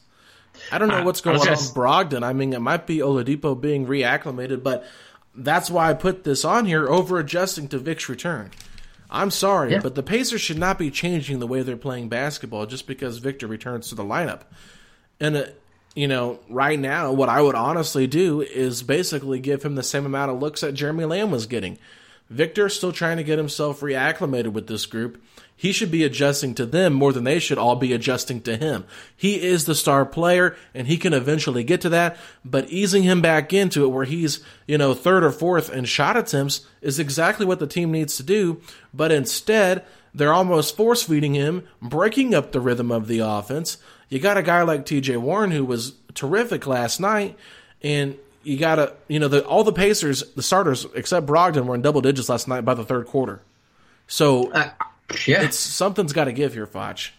I 0.70 0.78
don't 0.78 0.88
know 0.88 1.02
what's 1.02 1.20
going 1.20 1.40
on 1.40 1.50
with 1.50 1.74
Brogdon. 1.74 2.22
I 2.22 2.32
mean, 2.32 2.52
it 2.52 2.60
might 2.60 2.86
be 2.86 2.98
Oladipo 2.98 3.60
being 3.60 3.86
reacclimated, 3.86 4.62
but 4.62 4.86
that's 5.34 5.70
why 5.70 5.90
I 5.90 5.94
put 5.94 6.24
this 6.24 6.44
on 6.44 6.66
here, 6.66 6.88
over 6.88 7.18
adjusting 7.18 7.68
to 7.68 7.78
Vic's 7.78 8.08
return. 8.08 8.50
I'm 9.10 9.30
sorry, 9.30 9.72
yeah. 9.72 9.80
but 9.80 9.94
the 9.94 10.02
Pacers 10.02 10.40
should 10.40 10.58
not 10.58 10.78
be 10.78 10.90
changing 10.90 11.38
the 11.38 11.46
way 11.46 11.62
they're 11.62 11.76
playing 11.76 12.08
basketball 12.08 12.66
just 12.66 12.86
because 12.86 13.18
Victor 13.18 13.46
returns 13.46 13.88
to 13.88 13.94
the 13.94 14.04
lineup. 14.04 14.42
And 15.20 15.36
uh, 15.36 15.46
you 15.94 16.08
know, 16.08 16.40
right 16.48 16.78
now, 16.78 17.12
what 17.12 17.28
I 17.28 17.40
would 17.40 17.54
honestly 17.54 18.06
do 18.06 18.40
is 18.40 18.82
basically 18.82 19.38
give 19.38 19.62
him 19.62 19.74
the 19.74 19.82
same 19.82 20.06
amount 20.06 20.30
of 20.30 20.40
looks 20.40 20.60
that 20.60 20.72
Jeremy 20.72 21.04
Lamb 21.04 21.30
was 21.30 21.46
getting. 21.46 21.78
Victor's 22.30 22.74
still 22.74 22.92
trying 22.92 23.18
to 23.18 23.24
get 23.24 23.38
himself 23.38 23.80
reacclimated 23.80 24.52
with 24.52 24.66
this 24.66 24.86
group. 24.86 25.22
He 25.56 25.72
should 25.72 25.90
be 25.90 26.02
adjusting 26.02 26.54
to 26.56 26.66
them 26.66 26.92
more 26.92 27.12
than 27.12 27.24
they 27.24 27.38
should 27.38 27.58
all 27.58 27.76
be 27.76 27.92
adjusting 27.92 28.40
to 28.42 28.56
him. 28.56 28.84
He 29.16 29.40
is 29.40 29.66
the 29.66 29.74
star 29.74 30.04
player 30.04 30.56
and 30.74 30.88
he 30.88 30.96
can 30.96 31.12
eventually 31.12 31.62
get 31.62 31.80
to 31.82 31.88
that, 31.90 32.16
but 32.44 32.68
easing 32.70 33.04
him 33.04 33.22
back 33.22 33.52
into 33.52 33.84
it 33.84 33.88
where 33.88 34.04
he's, 34.04 34.40
you 34.66 34.78
know, 34.78 34.94
third 34.94 35.22
or 35.22 35.30
fourth 35.30 35.72
in 35.72 35.84
shot 35.84 36.16
attempts 36.16 36.66
is 36.80 36.98
exactly 36.98 37.46
what 37.46 37.60
the 37.60 37.68
team 37.68 37.92
needs 37.92 38.16
to 38.16 38.24
do. 38.24 38.60
But 38.92 39.12
instead, 39.12 39.84
they're 40.12 40.32
almost 40.32 40.76
force 40.76 41.04
feeding 41.04 41.34
him, 41.34 41.68
breaking 41.80 42.34
up 42.34 42.50
the 42.50 42.60
rhythm 42.60 42.90
of 42.90 43.06
the 43.06 43.20
offense. 43.20 43.78
You 44.08 44.18
got 44.18 44.36
a 44.36 44.42
guy 44.42 44.62
like 44.62 44.86
T.J. 44.86 45.16
Warren 45.16 45.50
who 45.50 45.64
was 45.64 45.94
terrific 46.14 46.66
last 46.66 47.00
night, 47.00 47.36
and 47.82 48.16
you 48.42 48.58
got 48.58 48.76
to 48.76 48.94
you 49.08 49.18
know 49.18 49.28
the 49.28 49.44
all 49.44 49.64
the 49.64 49.72
Pacers, 49.72 50.22
the 50.34 50.42
starters 50.42 50.86
except 50.94 51.26
Brogdon 51.26 51.66
were 51.66 51.74
in 51.74 51.82
double 51.82 52.00
digits 52.00 52.28
last 52.28 52.48
night 52.48 52.64
by 52.64 52.74
the 52.74 52.84
third 52.84 53.06
quarter. 53.06 53.40
So 54.06 54.50
uh, 54.52 54.70
yeah, 55.26 55.42
it's 55.42 55.58
something's 55.58 56.12
got 56.12 56.24
to 56.24 56.32
give 56.32 56.54
here, 56.54 56.66
Foch. 56.66 57.10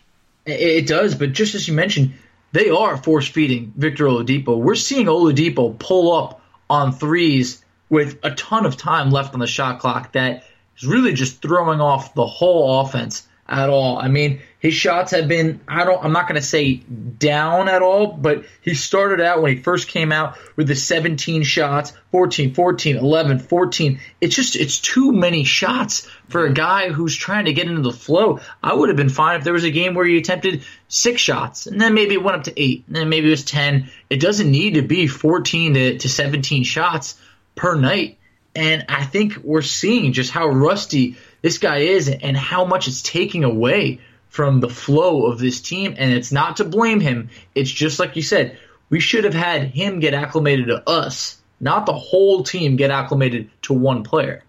It 0.46 0.88
does, 0.88 1.16
but 1.16 1.34
just 1.34 1.56
as 1.56 1.68
you 1.68 1.74
mentioned, 1.74 2.14
they 2.52 2.70
are 2.70 2.98
force 2.98 3.28
feeding 3.28 3.74
Victor 3.76 4.06
Oladipo. 4.06 4.58
We're 4.58 4.76
seeing 4.76 5.08
Oladipo 5.08 5.78
pull 5.78 6.14
up 6.14 6.42
on 6.70 6.92
threes 6.92 7.64
with 7.90 8.20
a 8.24 8.32
ton 8.32 8.66
of 8.66 8.78
time 8.78 9.10
left 9.10 9.34
on 9.34 9.40
the 9.40 9.48
shot 9.48 9.80
clock. 9.80 10.14
That 10.14 10.44
is 10.78 10.86
really 10.86 11.14
just 11.14 11.42
throwing 11.42 11.82
off 11.82 12.14
the 12.14 12.26
whole 12.26 12.82
offense 12.82 13.28
at 13.48 13.70
all. 13.70 13.98
I 13.98 14.08
mean, 14.08 14.42
his 14.58 14.74
shots 14.74 15.12
have 15.12 15.28
been 15.28 15.60
I 15.68 15.84
don't 15.84 16.04
I'm 16.04 16.12
not 16.12 16.28
going 16.28 16.42
to 16.42 16.48
say 16.48 16.76
down 16.76 17.70
at 17.70 17.84
all, 17.84 18.08
but 18.08 18.46
he 18.62 18.74
started 18.74 19.22
out 19.22 19.42
when 19.42 19.56
he 19.56 19.62
first 19.62 19.88
came 19.88 20.12
out 20.12 20.38
with 20.56 20.68
the 20.68 20.76
17 20.76 21.44
shots, 21.44 21.94
14, 22.12 22.56
14, 22.56 22.98
11, 22.98 23.40
14. 23.40 24.00
It's 24.20 24.36
just 24.36 24.56
it's 24.56 24.80
too 24.80 25.12
many 25.12 25.44
shots 25.44 26.10
for 26.30 26.46
a 26.46 26.54
guy 26.54 26.90
who's 26.90 27.16
trying 27.16 27.46
to 27.46 27.54
get 27.54 27.68
into 27.68 27.84
the 27.84 27.92
flow. 27.92 28.40
I 28.64 28.74
would 28.74 28.90
have 28.90 28.98
been 28.98 29.10
fine 29.10 29.38
if 29.38 29.44
there 29.44 29.54
was 29.54 29.64
a 29.64 29.72
game 29.72 29.94
where 29.94 30.06
he 30.06 30.18
attempted 30.18 30.64
6 30.88 31.22
shots 31.22 31.68
and 31.68 31.80
then 31.80 31.94
maybe 31.94 32.16
it 32.16 32.24
went 32.24 32.38
up 32.38 32.44
to 32.46 32.60
8, 32.60 32.86
and 32.88 32.96
then 32.96 33.10
maybe 33.10 33.28
it 33.28 33.32
was 33.32 33.46
10. 33.46 33.92
It 34.10 34.20
doesn't 34.20 34.50
need 34.50 34.74
to 34.74 34.82
be 34.82 35.06
14 35.06 35.74
to, 35.76 35.98
to 36.00 36.10
17 36.10 36.64
shots 36.64 37.20
per 37.54 37.76
night. 37.76 38.18
And 38.56 38.86
I 38.88 39.04
think 39.04 39.38
we're 39.44 39.62
seeing 39.62 40.14
just 40.14 40.32
how 40.32 40.48
rusty 40.48 41.18
this 41.46 41.60
guy 41.60 41.78
is 41.78 42.10
and 42.10 42.36
how 42.36 42.66
much 42.66 42.88
it's 42.88 43.04
taking 43.04 43.44
away 43.44 44.00
from 44.30 44.62
the 44.62 44.68
flow 44.68 45.28
of 45.28 45.38
this 45.38 45.62
team. 45.62 45.94
And 45.96 46.12
it's 46.12 46.32
not 46.32 46.58
to 46.58 46.64
blame 46.64 47.00
him. 47.00 47.30
It's 47.54 47.70
just 47.70 48.00
like 48.00 48.16
you 48.16 48.24
said, 48.24 48.58
we 48.90 49.00
should 49.00 49.26
have 49.26 49.36
had 49.36 49.66
him 49.66 50.00
get 50.00 50.16
acclimated 50.16 50.66
to 50.70 50.90
us, 50.90 51.40
not 51.60 51.86
the 51.86 51.94
whole 51.94 52.42
team 52.42 52.78
get 52.78 52.90
acclimated 52.90 53.52
to 53.62 53.76
one 53.76 54.02
player. 54.02 54.44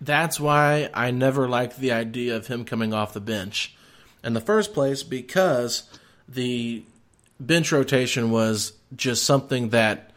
That's 0.00 0.40
why 0.40 0.90
I 0.92 1.12
never 1.12 1.48
liked 1.48 1.78
the 1.78 1.92
idea 1.92 2.34
of 2.34 2.48
him 2.48 2.64
coming 2.64 2.92
off 2.92 3.12
the 3.12 3.20
bench 3.20 3.76
in 4.24 4.32
the 4.32 4.40
first 4.40 4.74
place 4.74 5.04
because 5.04 5.84
the 6.28 6.82
bench 7.38 7.70
rotation 7.70 8.32
was 8.32 8.72
just 8.96 9.24
something 9.24 9.68
that 9.68 10.10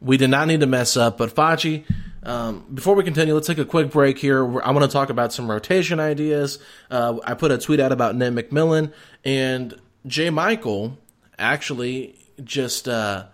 we 0.00 0.16
did 0.16 0.30
not 0.30 0.48
need 0.48 0.60
to 0.60 0.66
mess 0.66 0.96
up. 0.96 1.18
But 1.18 1.34
Facci, 1.34 1.84
um, 2.28 2.66
before 2.72 2.94
we 2.94 3.04
continue, 3.04 3.32
let's 3.32 3.46
take 3.46 3.58
a 3.58 3.64
quick 3.64 3.90
break 3.90 4.18
here. 4.18 4.60
I 4.60 4.70
want 4.70 4.82
to 4.84 4.92
talk 4.92 5.08
about 5.08 5.32
some 5.32 5.50
rotation 5.50 5.98
ideas. 5.98 6.58
Uh, 6.90 7.18
I 7.24 7.32
put 7.32 7.50
a 7.50 7.56
tweet 7.56 7.80
out 7.80 7.90
about 7.90 8.16
Nate 8.16 8.34
McMillan, 8.34 8.92
and 9.24 9.74
J 10.06 10.28
Michael 10.28 10.98
actually 11.38 12.16
just 12.44 12.86
uh, 12.86 13.24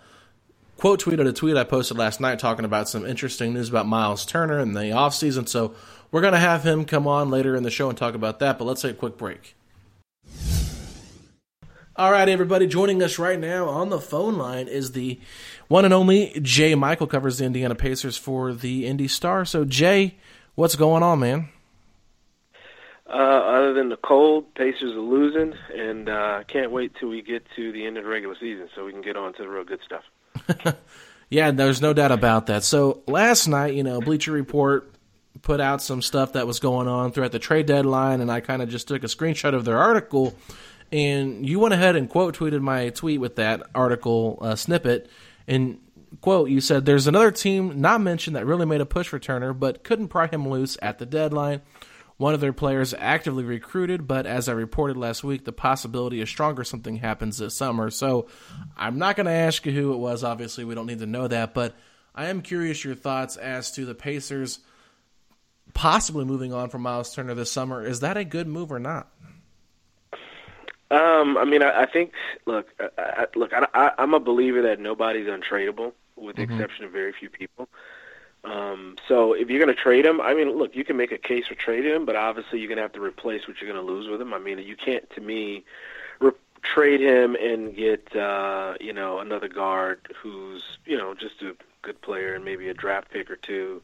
quote 0.79 1.03
tweeted 1.03 1.27
a 1.27 1.33
tweet 1.33 1.57
I 1.57 1.65
posted 1.65 1.99
last 1.99 2.21
night 2.21 2.39
talking 2.39 2.65
about 2.65 2.89
some 2.89 3.05
interesting 3.05 3.53
news 3.53 3.69
about 3.69 3.87
Myles 3.87 4.25
Turner 4.25 4.61
in 4.61 4.75
the 4.75 4.83
offseason. 4.83 5.49
So 5.49 5.75
we're 6.13 6.21
going 6.21 6.33
to 6.33 6.39
have 6.39 6.63
him 6.63 6.85
come 6.85 7.09
on 7.09 7.31
later 7.31 7.57
in 7.57 7.65
the 7.65 7.71
show 7.71 7.89
and 7.89 7.99
talk 7.99 8.15
about 8.15 8.39
that, 8.39 8.59
but 8.59 8.65
let's 8.65 8.83
take 8.83 8.93
a 8.93 8.95
quick 8.99 9.19
break. 9.19 9.57
All 11.97 12.11
right, 12.11 12.29
everybody, 12.29 12.67
joining 12.67 13.05
us 13.05 13.21
right 13.21 13.39
now 13.39 13.69
on 13.69 13.89
the 13.89 14.01
phone 14.01 14.37
line 14.37 14.67
is 14.67 14.91
the 14.93 15.21
one 15.69 15.85
and 15.85 15.95
only 15.95 16.37
J 16.43 16.75
Michael 16.75 17.07
covers 17.07 17.39
the 17.39 17.45
Indiana 17.45 17.77
Pacers 17.77 18.17
for 18.17 18.53
the 18.53 18.85
Indy 18.85 19.07
Star. 19.07 19.45
So, 19.45 19.65
Jay, 19.65 20.17
what's 20.57 20.75
going 20.75 21.05
on, 21.05 21.21
man? 21.21 21.51
Uh, 23.09 23.13
other 23.13 23.75
than 23.75 23.91
the 23.91 23.97
cold, 23.97 24.53
Pacers 24.57 24.93
are 24.97 24.99
losing, 24.99 25.55
and 25.73 26.09
uh, 26.09 26.43
can't 26.49 26.73
wait 26.73 26.91
till 26.99 27.11
we 27.11 27.23
get 27.23 27.47
to 27.55 27.71
the 27.71 27.87
end 27.87 27.97
of 27.97 28.03
the 28.03 28.11
regular 28.11 28.35
season 28.41 28.69
so 28.75 28.85
we 28.85 28.91
can 28.91 29.03
get 29.03 29.17
on 29.17 29.33
to 29.35 29.43
the 29.43 29.49
real 29.49 29.63
good 29.63 29.81
stuff. 29.87 30.75
yeah, 31.31 31.53
there's 31.53 31.81
no 31.81 31.93
doubt 31.93 32.11
about 32.11 32.47
that. 32.47 32.65
So 32.65 33.05
last 33.07 33.47
night, 33.47 33.75
you 33.75 33.85
know, 33.85 34.01
Bleacher 34.01 34.33
Report 34.33 34.93
put 35.43 35.61
out 35.61 35.81
some 35.81 36.03
stuff 36.03 36.33
that 36.33 36.45
was 36.45 36.59
going 36.59 36.89
on 36.89 37.13
throughout 37.13 37.31
the 37.31 37.39
trade 37.39 37.67
deadline, 37.67 38.21
and 38.21 38.33
I 38.33 38.41
kind 38.41 38.63
of 38.63 38.69
just 38.69 38.89
took 38.89 39.05
a 39.05 39.07
screenshot 39.07 39.55
of 39.55 39.65
their 39.65 39.79
article. 39.79 40.35
And 40.95 41.45
you 41.45 41.59
went 41.59 41.75
ahead 41.75 41.97
and 41.97 42.09
quote 42.09 42.37
tweeted 42.37 42.61
my 42.61 42.91
tweet 42.91 43.21
with 43.21 43.35
that 43.35 43.65
article 43.75 44.39
uh, 44.41 44.55
snippet 44.55 45.11
and 45.49 45.81
quote, 46.21 46.51
you 46.51 46.61
said, 46.61 46.85
There's 46.85 47.09
another 47.09 47.33
team 47.33 47.81
not 47.81 48.01
mentioned 48.01 48.37
that 48.37 48.47
really 48.47 48.65
made 48.65 48.81
a 48.81 48.87
push 48.87 49.09
for 49.09 49.19
Turner, 49.19 49.53
but 49.53 49.83
couldn't 49.83 50.07
pry 50.07 50.29
him 50.29 50.49
loose 50.49 50.79
at 50.81 51.01
the 51.01 51.05
deadline. 51.05 51.63
One 52.17 52.33
of 52.33 52.41
their 52.41 52.53
players 52.53 52.95
actively 52.97 53.43
recruited, 53.43 54.07
but 54.07 54.25
as 54.25 54.49
I 54.49 54.53
reported 54.53 54.97
last 54.97 55.25
week, 55.25 55.45
the 55.45 55.53
possibility 55.53 56.21
is 56.21 56.29
stronger 56.29 56.63
something 56.63 56.95
happens 56.95 57.39
this 57.39 57.57
summer. 57.57 57.91
So 57.91 58.29
I'm 58.77 58.97
not 58.97 59.17
going 59.17 59.27
to 59.27 59.33
ask 59.33 59.67
you 59.67 59.73
who 59.73 59.95
it 59.95 59.99
was. 59.99 60.23
Obviously, 60.23 60.65
we 60.65 60.77
don't 60.77 60.87
need 60.87 61.01
to 61.01 61.07
know 61.07 61.27
that. 61.27 61.55
But 61.55 61.75
I 62.15 62.27
am 62.27 62.41
curious 62.41 62.85
your 62.85 62.95
thoughts 62.95 63.37
as 63.37 63.73
to 63.73 63.85
the 63.85 63.97
Pacers 63.97 64.61
possibly 65.73 66.25
moving 66.25 66.53
on 66.53 66.71
from 66.71 66.83
Myles 66.83 67.13
Turner 67.13 67.35
this 67.35 67.51
summer. 67.51 67.85
Is 67.85 67.99
that 67.99 68.17
a 68.17 68.23
good 68.23 68.47
move 68.47 68.71
or 68.71 68.79
not? 68.79 69.09
Um, 70.91 71.37
I 71.39 71.45
mean, 71.45 71.63
I, 71.63 71.83
I 71.83 71.87
think. 71.87 72.13
Look, 72.47 72.69
I, 72.79 72.89
I, 72.99 73.27
look, 73.35 73.53
I, 73.53 73.67
I, 73.75 73.93
I'm 73.99 74.15
a 74.15 74.21
believer 74.21 74.63
that 74.63 74.81
nobody's 74.81 75.27
untradeable, 75.27 75.93
with 76.17 76.37
the 76.37 76.43
Mm-hmm. 76.43 76.53
exception 76.53 76.85
of 76.85 76.93
very 76.93 77.13
few 77.13 77.31
people. 77.31 77.69
Um, 78.45 78.97
so 79.09 79.33
if 79.33 79.49
you're 79.49 79.65
going 79.65 79.75
to 79.75 79.83
trade 79.83 80.05
him, 80.05 80.21
I 80.21 80.35
mean, 80.35 80.51
look, 80.59 80.77
you 80.77 80.85
can 80.85 80.97
make 80.99 81.13
a 81.13 81.19
case 81.19 81.47
for 81.47 81.55
trading 81.55 81.93
him, 81.95 82.05
but 82.05 82.15
obviously 82.15 82.59
you're 82.59 82.69
going 82.69 82.77
to 82.77 82.83
have 82.83 82.93
to 82.93 83.01
replace 83.01 83.49
what 83.49 83.61
you're 83.61 83.73
going 83.73 83.85
to 83.85 83.93
lose 83.93 84.07
with 84.09 84.21
him. 84.21 84.35
I 84.35 84.39
mean, 84.39 84.59
you 84.59 84.77
can't, 84.77 85.09
to 85.11 85.21
me, 85.23 85.65
re- 86.21 86.33
trade 86.63 87.01
him 87.01 87.37
and 87.37 87.75
get, 87.75 88.15
uh, 88.15 88.75
you 88.81 88.93
know, 88.93 89.19
another 89.19 89.49
guard 89.49 90.15
who's, 90.15 90.63
you 90.85 90.97
know, 90.99 91.15
just 91.15 91.41
a 91.41 91.57
good 91.81 92.01
player 92.03 92.35
and 92.35 92.45
maybe 92.45 92.69
a 92.69 92.75
draft 92.75 93.11
pick 93.11 93.31
or 93.31 93.37
two. 93.37 93.83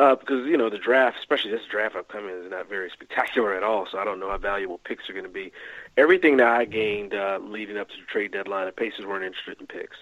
Uh, 0.00 0.14
because 0.14 0.46
you 0.46 0.56
know 0.56 0.70
the 0.70 0.78
draft, 0.78 1.18
especially 1.18 1.50
this 1.50 1.66
draft 1.70 1.94
upcoming, 1.94 2.30
is 2.30 2.50
not 2.50 2.66
very 2.70 2.88
spectacular 2.92 3.54
at 3.54 3.62
all. 3.62 3.86
So 3.86 3.98
I 3.98 4.04
don't 4.04 4.18
know 4.18 4.30
how 4.30 4.38
valuable 4.38 4.78
picks 4.78 5.10
are 5.10 5.12
going 5.12 5.26
to 5.26 5.30
be. 5.30 5.52
Everything 5.98 6.38
that 6.38 6.46
I 6.46 6.64
gained 6.64 7.12
uh, 7.12 7.38
leading 7.42 7.76
up 7.76 7.90
to 7.90 7.96
the 7.96 8.06
trade 8.10 8.32
deadline, 8.32 8.64
the 8.64 8.72
Pacers 8.72 9.04
weren't 9.04 9.24
interested 9.24 9.60
in 9.60 9.66
picks, 9.66 9.98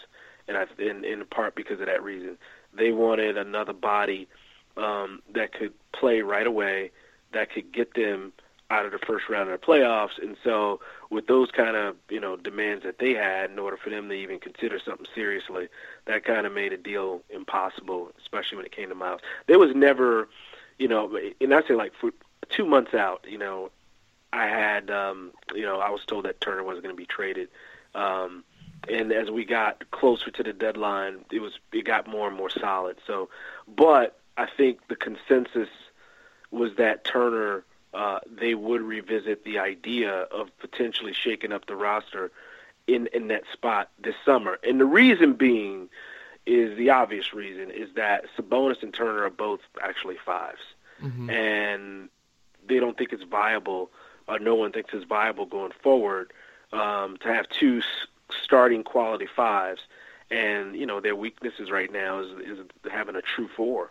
and 0.46 0.56
I, 0.56 0.66
in, 0.78 1.04
in 1.04 1.24
part 1.24 1.56
because 1.56 1.80
of 1.80 1.86
that 1.86 2.00
reason, 2.00 2.38
they 2.72 2.92
wanted 2.92 3.36
another 3.36 3.72
body 3.72 4.28
um, 4.76 5.20
that 5.34 5.52
could 5.52 5.72
play 5.90 6.20
right 6.20 6.46
away, 6.46 6.92
that 7.32 7.50
could 7.50 7.72
get 7.72 7.94
them 7.94 8.32
out 8.70 8.84
of 8.84 8.92
the 8.92 8.98
first 8.98 9.28
round 9.28 9.48
of 9.50 9.60
the 9.60 9.66
playoffs. 9.66 10.20
And 10.20 10.36
so, 10.44 10.80
with 11.10 11.26
those 11.26 11.50
kind 11.50 11.76
of 11.76 11.96
you 12.10 12.20
know 12.20 12.36
demands 12.36 12.84
that 12.84 12.98
they 12.98 13.14
had, 13.14 13.50
in 13.50 13.58
order 13.58 13.76
for 13.76 13.90
them 13.90 14.08
to 14.08 14.14
even 14.14 14.38
consider 14.38 14.78
something 14.78 15.06
seriously, 15.14 15.68
that 16.06 16.24
kind 16.24 16.46
of 16.46 16.52
made 16.52 16.72
a 16.72 16.76
deal 16.76 17.22
impossible, 17.30 18.12
especially 18.20 18.56
when 18.56 18.66
it 18.66 18.72
came 18.72 18.88
to 18.88 18.94
Myles. 18.94 19.20
There 19.46 19.58
was 19.58 19.74
never, 19.74 20.28
you 20.78 20.88
know, 20.88 21.18
and 21.40 21.54
I 21.54 21.62
say 21.66 21.74
like 21.74 21.92
for 21.94 22.12
two 22.48 22.66
months 22.66 22.94
out, 22.94 23.24
you 23.28 23.38
know, 23.38 23.70
I 24.32 24.46
had, 24.46 24.90
um, 24.90 25.32
you 25.54 25.62
know, 25.62 25.80
I 25.80 25.90
was 25.90 26.04
told 26.06 26.24
that 26.26 26.40
Turner 26.40 26.62
was 26.62 26.80
going 26.80 26.94
to 26.94 26.98
be 26.98 27.06
traded. 27.06 27.48
Um, 27.94 28.44
and 28.88 29.12
as 29.12 29.30
we 29.30 29.44
got 29.44 29.90
closer 29.90 30.30
to 30.30 30.42
the 30.42 30.52
deadline, 30.52 31.24
it 31.32 31.40
was 31.40 31.52
it 31.72 31.84
got 31.84 32.06
more 32.06 32.28
and 32.28 32.36
more 32.36 32.50
solid. 32.50 32.98
So, 33.06 33.28
but 33.66 34.20
I 34.36 34.46
think 34.46 34.86
the 34.88 34.96
consensus 34.96 35.68
was 36.50 36.76
that 36.76 37.04
Turner 37.04 37.64
uh, 37.94 38.20
they 38.30 38.54
would 38.54 38.82
revisit 38.82 39.44
the 39.44 39.58
idea 39.58 40.10
of 40.10 40.56
potentially 40.58 41.12
shaking 41.12 41.52
up 41.52 41.66
the 41.66 41.76
roster 41.76 42.30
in 42.86 43.06
in 43.12 43.28
that 43.28 43.44
spot 43.52 43.90
this 44.02 44.14
summer. 44.24 44.58
And 44.62 44.80
the 44.80 44.84
reason 44.86 45.34
being 45.34 45.88
is 46.46 46.76
the 46.78 46.90
obvious 46.90 47.32
reason 47.34 47.70
is 47.70 47.88
that 47.96 48.24
Sabonis 48.36 48.82
and 48.82 48.92
Turner 48.94 49.24
are 49.24 49.30
both 49.30 49.60
actually 49.82 50.16
5s 50.26 50.54
and 51.30 52.08
they 52.66 52.80
don't 52.80 52.96
think 52.98 53.12
it's 53.12 53.22
viable. 53.24 53.90
Or 54.26 54.38
no 54.38 54.54
one 54.54 54.72
thinks 54.72 54.90
it's 54.92 55.04
viable 55.04 55.46
going 55.46 55.72
forward 55.82 56.32
um, 56.72 57.16
to 57.18 57.28
have 57.32 57.48
two 57.48 57.78
s- 57.78 58.06
starting 58.44 58.82
quality 58.84 59.26
fives. 59.34 59.80
And 60.30 60.76
you 60.76 60.84
know 60.84 61.00
their 61.00 61.16
weaknesses 61.16 61.70
right 61.70 61.90
now 61.90 62.20
is, 62.20 62.30
is 62.46 62.58
having 62.90 63.16
a 63.16 63.22
true 63.22 63.48
four 63.56 63.90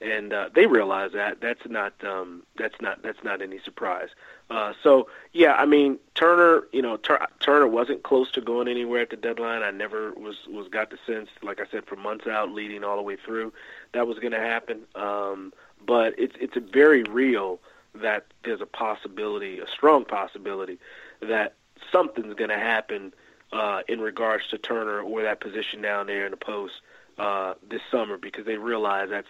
and 0.00 0.32
uh, 0.32 0.48
they 0.54 0.66
realize 0.66 1.12
that 1.12 1.40
that's 1.40 1.66
not 1.68 1.92
um, 2.04 2.42
that's 2.56 2.80
not 2.80 3.02
that's 3.02 3.22
not 3.22 3.42
any 3.42 3.58
surprise. 3.58 4.08
Uh, 4.48 4.72
so 4.82 5.08
yeah, 5.32 5.54
I 5.54 5.66
mean 5.66 5.98
Turner, 6.14 6.66
you 6.72 6.82
know 6.82 6.96
Tur- 6.96 7.26
Turner 7.40 7.66
wasn't 7.66 8.02
close 8.02 8.30
to 8.32 8.40
going 8.40 8.68
anywhere 8.68 9.02
at 9.02 9.10
the 9.10 9.16
deadline. 9.16 9.62
I 9.62 9.70
never 9.70 10.12
was 10.12 10.36
was 10.48 10.68
got 10.68 10.90
the 10.90 10.98
sense, 11.06 11.28
like 11.42 11.60
I 11.60 11.66
said, 11.70 11.84
for 11.86 11.96
months 11.96 12.26
out, 12.26 12.50
leading 12.50 12.84
all 12.84 12.96
the 12.96 13.02
way 13.02 13.16
through, 13.16 13.52
that 13.92 14.06
was 14.06 14.18
going 14.18 14.32
to 14.32 14.40
happen. 14.40 14.82
Um, 14.94 15.52
but 15.86 16.14
it's 16.18 16.34
it's 16.40 16.56
very 16.72 17.02
real 17.04 17.60
that 17.94 18.26
there's 18.44 18.60
a 18.60 18.66
possibility, 18.66 19.58
a 19.58 19.66
strong 19.66 20.04
possibility, 20.04 20.78
that 21.20 21.54
something's 21.90 22.34
going 22.34 22.50
to 22.50 22.58
happen 22.58 23.12
uh, 23.52 23.82
in 23.88 24.00
regards 24.00 24.46
to 24.48 24.58
Turner 24.58 25.00
or 25.00 25.22
that 25.22 25.40
position 25.40 25.82
down 25.82 26.06
there 26.06 26.24
in 26.24 26.30
the 26.30 26.36
post 26.36 26.74
uh, 27.18 27.54
this 27.68 27.82
summer 27.90 28.16
because 28.16 28.46
they 28.46 28.56
realize 28.56 29.08
that's 29.10 29.28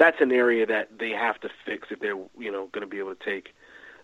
that's 0.00 0.22
an 0.22 0.32
area 0.32 0.64
that 0.64 0.98
they 0.98 1.10
have 1.10 1.38
to 1.40 1.50
fix 1.66 1.88
if 1.90 2.00
they're 2.00 2.16
you 2.38 2.50
know 2.50 2.68
going 2.68 2.80
to 2.80 2.86
be 2.86 2.98
able 2.98 3.14
to 3.14 3.24
take 3.24 3.54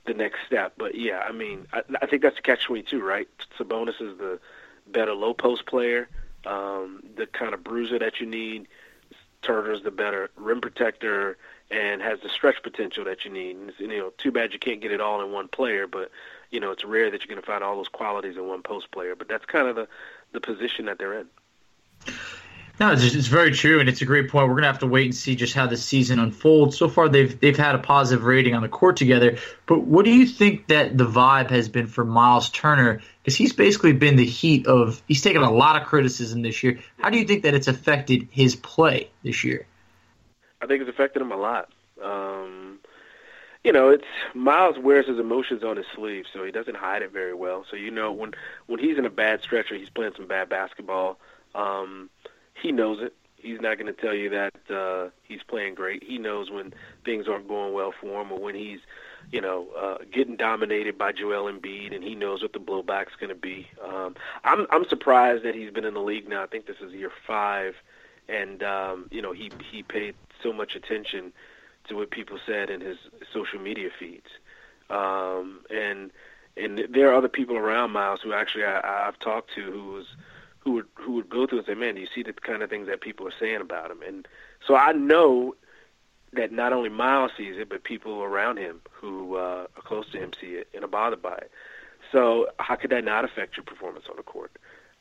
the 0.05 0.13
next 0.13 0.41
step. 0.47 0.75
But 0.77 0.95
yeah, 0.95 1.21
I 1.27 1.33
mean, 1.33 1.67
I, 1.73 1.81
I 2.03 2.07
think 2.07 2.23
that's 2.23 2.37
the 2.37 2.43
catch 2.43 2.65
twenty 2.67 2.83
two, 2.83 3.03
right? 3.03 3.27
Sabonis 3.59 4.01
is 4.01 4.19
the 4.19 4.39
better 4.87 5.15
low 5.15 5.33
post 5.33 5.65
player, 5.65 6.09
um, 6.45 7.03
the 7.17 7.27
kind 7.27 7.55
of 7.55 7.65
bruiser 7.65 7.99
that 7.99 8.21
you 8.21 8.27
need. 8.27 8.69
Turner's 9.41 9.83
the 9.83 9.91
better 9.91 10.31
rim 10.37 10.61
protector 10.61 11.39
and 11.71 12.03
has 12.03 12.21
the 12.21 12.29
stretch 12.29 12.63
potential 12.63 13.05
that 13.05 13.25
you 13.25 13.31
need. 13.31 13.57
And 13.57 13.73
you 13.79 13.89
know, 13.89 14.13
too 14.19 14.31
bad 14.31 14.53
you 14.53 14.59
can't 14.59 14.83
get 14.83 14.93
it 14.93 15.01
all 15.01 15.25
in 15.25 15.33
one 15.33 15.49
player, 15.49 15.87
but 15.87 16.11
you 16.51 16.61
know, 16.61 16.73
it's 16.73 16.85
rare 16.85 17.11
that 17.11 17.21
you're 17.23 17.29
going 17.29 17.41
to 17.41 17.47
find 17.47 17.65
all 17.65 17.77
those 17.77 17.89
qualities 17.89 18.37
in 18.37 18.47
one 18.47 18.63
post 18.63 18.91
player. 18.91 19.17
But 19.17 19.29
that's 19.29 19.47
kind 19.47 19.67
of 19.67 19.77
the 19.77 19.89
the 20.33 20.41
position 20.43 20.85
that 20.85 20.99
they're 20.99 21.21
in. 21.21 21.29
No, 22.79 22.93
it's, 22.93 23.03
it's 23.03 23.27
very 23.29 23.53
true, 23.53 23.81
and 23.81 23.89
it's 23.89 24.03
a 24.03 24.05
great 24.05 24.29
point. 24.29 24.49
We're 24.49 24.57
gonna 24.57 24.67
have 24.67 24.81
to 24.81 24.87
wait 24.87 25.07
and 25.07 25.15
see 25.15 25.35
just 25.35 25.55
how 25.55 25.67
the 25.67 25.79
season 25.79 26.19
unfolds. 26.19 26.77
So 26.77 26.89
far, 26.89 27.09
they've 27.09 27.39
they've 27.41 27.57
had 27.57 27.75
a 27.75 27.79
positive 27.79 28.25
rating 28.25 28.55
on 28.55 28.63
the 28.63 28.69
court 28.69 28.97
together. 28.97 29.39
But 29.65 29.81
what 29.81 30.05
do 30.05 30.11
you 30.11 30.27
think 30.27 30.67
that 30.69 30.97
the 30.97 31.07
vibe 31.07 31.51
has 31.51 31.69
been 31.69 31.87
for 31.87 32.05
Myles 32.05 32.51
Turner? 32.51 33.01
Because 33.23 33.37
he's 33.37 33.55
basically 33.55 33.95
been 33.95 34.17
the 34.17 34.27
heat 34.27 34.67
of. 34.67 35.03
He's 35.09 35.23
taken 35.23 35.43
a 35.43 35.51
lot 35.51 35.81
of 35.81 35.89
criticism 35.89 36.43
this 36.43 36.63
year. 36.63 36.79
How 37.01 37.09
do 37.09 37.19
you 37.19 37.25
think 37.25 37.45
that 37.45 37.55
it's 37.55 37.69
affected 37.69 38.29
his 38.31 38.57
play 38.57 39.11
this 39.23 39.43
year? 39.43 39.67
I 40.61 40.67
think 40.67 40.83
it's 40.83 40.91
affected 40.91 41.23
him 41.23 41.33
a 41.33 41.37
lot. 41.37 41.71
Um, 42.03 42.79
you 43.65 43.73
know, 43.73 43.89
it's 43.89 44.05
Myles 44.35 44.79
wears 44.79 45.07
his 45.07 45.19
emotions 45.19 45.65
on 45.65 45.79
his 45.79 45.87
sleeve, 45.95 46.27
so 46.31 46.45
he 46.45 46.53
doesn't 46.53 46.77
hide 46.77 47.01
it 47.01 47.11
very 47.11 47.33
well. 47.33 47.65
So 47.71 47.77
you 47.77 47.91
know, 47.91 48.13
when 48.13 48.35
when 48.67 48.81
he's 48.81 48.99
in 48.99 49.07
a 49.07 49.11
bad 49.11 49.43
stretch 49.43 49.73
or 49.73 49.77
he's 49.77 49.89
playing 49.89 50.13
some 50.15 50.27
bad 50.27 50.51
basketball, 50.51 51.19
um, 51.55 52.11
he 52.61 52.73
knows 52.73 52.99
it. 53.01 53.15
He's 53.37 53.61
not 53.61 53.79
going 53.79 53.93
to 53.93 54.01
tell 54.01 54.15
you 54.15 54.31
that 54.31 54.75
uh, 54.75 55.11
he's 55.23 55.43
playing 55.47 55.75
great. 55.75 56.03
He 56.03 56.19
knows 56.19 56.51
when 56.51 56.73
things 57.05 57.29
aren't 57.29 57.47
going 57.47 57.73
well 57.75 57.93
for 58.01 58.23
him, 58.23 58.33
or 58.33 58.41
when 58.41 58.57
he's, 58.57 58.81
you 59.31 59.41
know, 59.41 59.69
uh, 59.79 59.99
getting 60.13 60.37
dominated 60.37 60.99
by 60.99 61.13
Joel 61.13 61.53
Embiid, 61.53 61.95
and 61.95 62.03
he 62.03 62.15
knows 62.15 62.43
what 62.43 62.53
the 62.53 62.59
blowback's 62.59 63.15
going 63.21 63.29
to 63.29 63.37
be. 63.37 63.69
Um, 63.85 64.17
I'm 64.43 64.67
I'm 64.71 64.89
surprised 64.89 65.45
that 65.45 65.55
he's 65.55 65.71
been 65.71 65.85
in 65.85 65.95
the 65.95 66.01
league 66.01 66.29
now. 66.29 66.43
I 66.43 66.47
think 66.47 66.67
this 66.67 66.79
is 66.81 66.93
year 66.93 67.13
five, 67.27 67.75
and 68.29 68.63
um, 68.63 69.09
you 69.13 69.23
know 69.23 69.33
he 69.33 69.53
he 69.71 69.83
paid 69.83 70.15
so 70.43 70.53
much 70.53 70.75
attention 70.75 71.33
to 71.89 71.95
what 71.95 72.11
people 72.11 72.39
said 72.45 72.69
in 72.69 72.81
his 72.81 72.97
social 73.33 73.61
media 73.61 73.91
feeds, 73.97 74.27
um, 74.91 75.61
and 75.71 76.11
and 76.57 76.87
there 76.91 77.11
are 77.11 77.15
other 77.15 77.29
people 77.29 77.57
around 77.57 77.93
Myles 77.93 78.21
who 78.23 78.33
actually 78.33 78.65
I, 78.65 79.07
I've 79.07 79.19
talked 79.19 79.55
to 79.55 79.63
who 79.63 79.93
was 79.93 80.07
who 80.67 80.73
would 80.73 80.87
who 80.97 81.13
would 81.13 81.29
go 81.31 81.47
through 81.47 81.59
and 81.59 81.67
say, 81.67 81.75
"Man, 81.75 81.95
do 81.95 82.01
you 82.01 82.09
see 82.13 82.25
the 82.25 82.33
kind 82.33 82.61
of 82.61 82.69
things 82.69 82.89
that 82.89 83.01
people 83.01 83.27
are 83.29 83.33
saying 83.39 83.61
about 83.61 83.93
him?" 83.93 84.03
And 84.03 84.27
so 84.67 84.75
I 84.75 84.91
know 84.91 85.55
that 86.33 86.51
not 86.51 86.73
only 86.73 86.89
Myles 86.89 87.31
sees 87.37 87.57
it, 87.57 87.69
but 87.69 87.85
people 87.85 88.25
around 88.25 88.57
him 88.57 88.81
who 88.91 89.37
uh, 89.37 89.69
are 89.77 89.83
close 89.83 90.11
to 90.11 90.19
him 90.19 90.33
see 90.41 90.55
it 90.55 90.69
and 90.75 90.83
are 90.83 90.89
bothered 90.89 91.23
by 91.23 91.37
it. 91.37 91.53
So 92.11 92.49
how 92.59 92.75
could 92.75 92.91
that 92.91 93.05
not 93.05 93.25
affect 93.25 93.57
your 93.57 93.63
performance 93.63 94.07
on 94.11 94.17
the 94.17 94.25
court? 94.25 94.51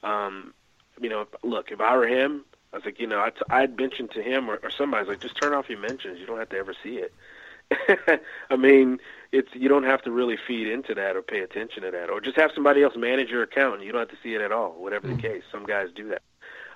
Um, 0.04 0.54
you 1.02 1.10
know, 1.10 1.26
look, 1.42 1.72
if 1.72 1.82
I 1.82 1.98
were 1.98 2.08
him, 2.08 2.46
I 2.72 2.78
was 2.78 2.86
like, 2.86 3.00
you 3.00 3.08
know, 3.08 3.22
I'd, 3.22 3.34
I'd 3.50 3.80
mention 3.80 4.08
to 4.10 4.22
him 4.22 4.50
or, 4.50 4.60
or 4.62 4.70
somebody's 4.70 5.08
like, 5.08 5.20
just 5.20 5.42
turn 5.42 5.54
off 5.54 5.68
your 5.68 5.80
mentions. 5.80 6.20
You 6.20 6.28
don't 6.28 6.38
have 6.38 6.50
to 6.50 6.58
ever 6.58 6.76
see 6.84 6.98
it. 6.98 8.22
I 8.52 8.56
mean, 8.56 9.00
it's 9.36 9.50
you 9.54 9.68
don't 9.68 9.84
have 9.84 10.02
to 10.04 10.12
really 10.12 10.38
feed 10.48 10.68
into 10.68 10.96
that 10.96 11.16
or 11.16 11.22
pay 11.22 11.40
attention 11.40 11.84
to 11.84 11.92
that, 11.92 12.10
or 12.10 12.22
just 12.22 12.38
have 12.38 12.52
somebody 12.56 12.82
else 12.84 12.96
manage 12.96 13.30
your 13.30 13.44
account. 13.44 13.76
and 13.76 13.84
You 13.84 13.92
don't 13.92 14.00
have 14.00 14.10
to 14.10 14.24
see 14.24 14.34
it 14.34 14.42
at 14.42 14.52
all. 14.52 14.72
Whatever 14.72 15.08
the 15.08 15.16
case, 15.22 15.44
some 15.52 15.66
guys 15.66 15.90
do 15.94 16.10
that. 16.10 16.22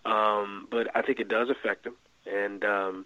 Um, 0.06 0.68
but 0.70 0.88
I 0.96 1.02
think 1.02 1.20
it 1.20 1.28
does 1.30 1.50
affect 1.50 1.86
him, 1.86 1.96
and 2.26 2.64
um, 2.66 3.06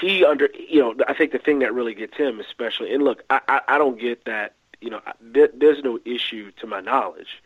he 0.00 0.24
under 0.24 0.48
you 0.68 0.80
know 0.80 0.94
I 1.08 1.14
think 1.14 1.32
the 1.32 1.38
thing 1.38 1.60
that 1.60 1.74
really 1.74 1.94
gets 1.94 2.16
him, 2.16 2.40
especially, 2.40 2.92
and 2.92 3.02
look, 3.02 3.22
I 3.30 3.40
I, 3.48 3.60
I 3.68 3.78
don't 3.78 3.98
get 4.00 4.24
that. 4.26 4.54
You 4.80 4.90
know, 4.90 5.00
there, 5.20 5.48
there's 5.54 5.82
no 5.82 5.98
issue 6.04 6.50
to 6.60 6.66
my 6.66 6.80
knowledge 6.80 7.42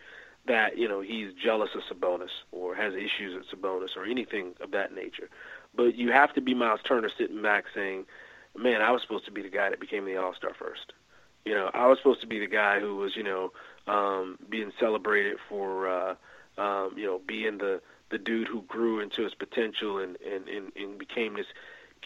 that 0.46 0.76
you 0.78 0.88
know 0.88 1.00
he's 1.00 1.32
jealous 1.32 1.70
of 1.74 1.82
Sabonis 1.82 2.30
or 2.50 2.74
has 2.74 2.94
issues 2.94 3.34
with 3.34 3.46
Sabonis 3.48 3.96
or 3.96 4.04
anything 4.04 4.54
of 4.60 4.72
that 4.72 4.94
nature. 4.94 5.28
But 5.74 5.94
you 5.94 6.10
have 6.10 6.32
to 6.34 6.40
be 6.40 6.54
Myles 6.54 6.80
Turner 6.84 7.10
sitting 7.16 7.40
back 7.42 7.66
saying, 7.74 8.06
"Man, 8.56 8.82
I 8.82 8.90
was 8.90 9.02
supposed 9.02 9.26
to 9.26 9.30
be 9.32 9.42
the 9.42 9.48
guy 9.48 9.70
that 9.70 9.78
became 9.80 10.04
the 10.06 10.16
All 10.16 10.34
Star 10.34 10.52
first. 10.54 10.92
You 11.44 11.54
know, 11.54 11.70
I 11.72 11.86
was 11.86 11.98
supposed 11.98 12.20
to 12.20 12.26
be 12.26 12.38
the 12.38 12.46
guy 12.46 12.80
who 12.80 12.96
was 12.96 13.16
you 13.16 13.22
know 13.22 13.52
um, 13.86 14.38
being 14.48 14.72
celebrated 14.78 15.36
for 15.48 15.88
uh, 15.88 16.14
um, 16.58 16.94
you 16.96 17.06
know 17.06 17.20
being 17.26 17.58
the 17.58 17.80
the 18.10 18.18
dude 18.18 18.48
who 18.48 18.62
grew 18.62 19.00
into 19.00 19.22
his 19.22 19.34
potential 19.34 19.98
and 19.98 20.16
and, 20.20 20.48
and 20.48 20.72
and 20.76 20.98
became 20.98 21.34
this 21.34 21.46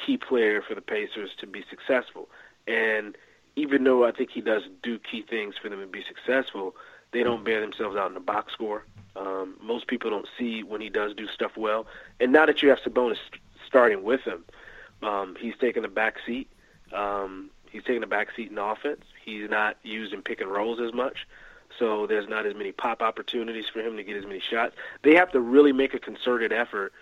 key 0.04 0.16
player 0.16 0.62
for 0.66 0.74
the 0.74 0.80
Pacers 0.80 1.30
to 1.40 1.46
be 1.46 1.64
successful. 1.70 2.28
And 2.66 3.16
even 3.56 3.84
though 3.84 4.04
I 4.04 4.10
think 4.10 4.30
he 4.32 4.40
does 4.40 4.62
do 4.82 4.98
key 4.98 5.22
things 5.28 5.54
for 5.62 5.68
them 5.68 5.80
to 5.80 5.86
be 5.86 6.02
successful, 6.08 6.74
they 7.12 7.22
don't 7.22 7.44
bear 7.44 7.60
themselves 7.60 7.96
out 7.96 8.08
in 8.08 8.14
the 8.14 8.20
box 8.20 8.52
score. 8.52 8.84
Um, 9.14 9.56
most 9.62 9.86
people 9.86 10.10
don't 10.10 10.26
see 10.36 10.64
when 10.64 10.80
he 10.80 10.88
does 10.88 11.14
do 11.14 11.28
stuff 11.28 11.52
well. 11.56 11.86
And 12.18 12.32
now 12.32 12.46
that 12.46 12.62
you 12.62 12.68
have 12.70 12.78
Sabonis 12.84 13.18
starting 13.66 14.02
with 14.04 14.20
him. 14.20 14.44
Um, 15.02 15.36
he's 15.40 15.54
taking 15.60 15.82
the 15.82 15.88
back 15.88 16.16
seat. 16.24 16.48
Um, 16.92 17.50
he's 17.70 17.82
taking 17.82 18.00
the 18.00 18.06
back 18.06 18.28
seat 18.36 18.50
in 18.50 18.58
offense. 18.58 19.04
He's 19.24 19.48
not 19.48 19.76
used 19.82 20.12
in 20.12 20.22
pick 20.22 20.40
and 20.40 20.50
rolls 20.50 20.80
as 20.80 20.92
much, 20.92 21.26
so 21.78 22.06
there's 22.06 22.28
not 22.28 22.46
as 22.46 22.54
many 22.54 22.72
pop 22.72 23.02
opportunities 23.02 23.66
for 23.72 23.80
him 23.80 23.96
to 23.96 24.02
get 24.02 24.16
as 24.16 24.24
many 24.24 24.40
shots. 24.40 24.74
They 25.02 25.14
have 25.14 25.32
to 25.32 25.40
really 25.40 25.72
make 25.72 25.94
a 25.94 25.98
concerted 25.98 26.52
effort 26.52 26.92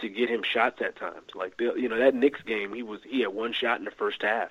to 0.00 0.08
get 0.08 0.28
him 0.28 0.42
shots 0.42 0.80
at 0.80 0.96
times. 0.96 1.34
Like 1.34 1.60
you 1.60 1.88
know 1.88 1.98
that 1.98 2.14
Knicks 2.14 2.42
game, 2.42 2.72
he 2.72 2.82
was 2.82 3.00
he 3.04 3.20
had 3.20 3.34
one 3.34 3.52
shot 3.52 3.78
in 3.78 3.84
the 3.84 3.90
first 3.90 4.22
half, 4.22 4.50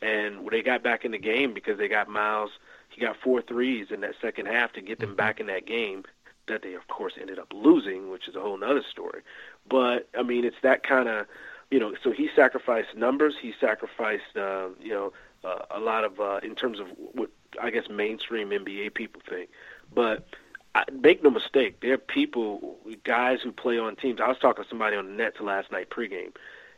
and 0.00 0.40
when 0.40 0.52
they 0.52 0.62
got 0.62 0.82
back 0.82 1.04
in 1.04 1.12
the 1.12 1.18
game 1.18 1.52
because 1.52 1.78
they 1.78 1.88
got 1.88 2.08
Myles, 2.08 2.50
he 2.88 3.00
got 3.00 3.16
four 3.16 3.42
threes 3.42 3.88
in 3.90 4.00
that 4.00 4.14
second 4.20 4.46
half 4.46 4.72
to 4.72 4.80
get 4.80 4.98
them 4.98 5.14
back 5.14 5.40
in 5.40 5.46
that 5.46 5.66
game. 5.66 6.04
That 6.46 6.62
they 6.62 6.74
of 6.74 6.88
course 6.88 7.14
ended 7.20 7.38
up 7.38 7.52
losing, 7.52 8.10
which 8.10 8.26
is 8.26 8.34
a 8.34 8.40
whole 8.40 8.62
other 8.62 8.82
story. 8.82 9.22
But 9.68 10.08
I 10.18 10.22
mean, 10.22 10.44
it's 10.44 10.60
that 10.62 10.82
kind 10.82 11.08
of 11.08 11.26
you 11.70 11.78
know. 11.78 11.94
So 12.02 12.10
he 12.10 12.28
sacrificed 12.34 12.96
numbers. 12.96 13.34
He 13.40 13.54
sacrificed 13.60 14.36
uh, 14.36 14.68
you 14.80 14.90
know 14.90 15.12
uh, 15.44 15.64
a 15.70 15.80
lot 15.80 16.04
of 16.04 16.20
uh, 16.20 16.40
in 16.42 16.54
terms 16.54 16.80
of 16.80 16.86
what 16.96 17.30
I 17.60 17.70
guess 17.70 17.88
mainstream 17.88 18.50
NBA 18.50 18.94
people 18.94 19.22
think. 19.28 19.50
But 19.92 20.26
I, 20.74 20.84
make 20.92 21.22
no 21.22 21.30
mistake, 21.30 21.80
there 21.80 21.94
are 21.94 21.98
people, 21.98 22.78
guys 23.04 23.40
who 23.42 23.52
play 23.52 23.78
on 23.78 23.96
teams. 23.96 24.20
I 24.20 24.28
was 24.28 24.38
talking 24.38 24.64
to 24.64 24.68
somebody 24.68 24.96
on 24.96 25.06
the 25.06 25.12
Nets 25.12 25.40
last 25.40 25.72
night 25.72 25.90
pregame, 25.90 26.32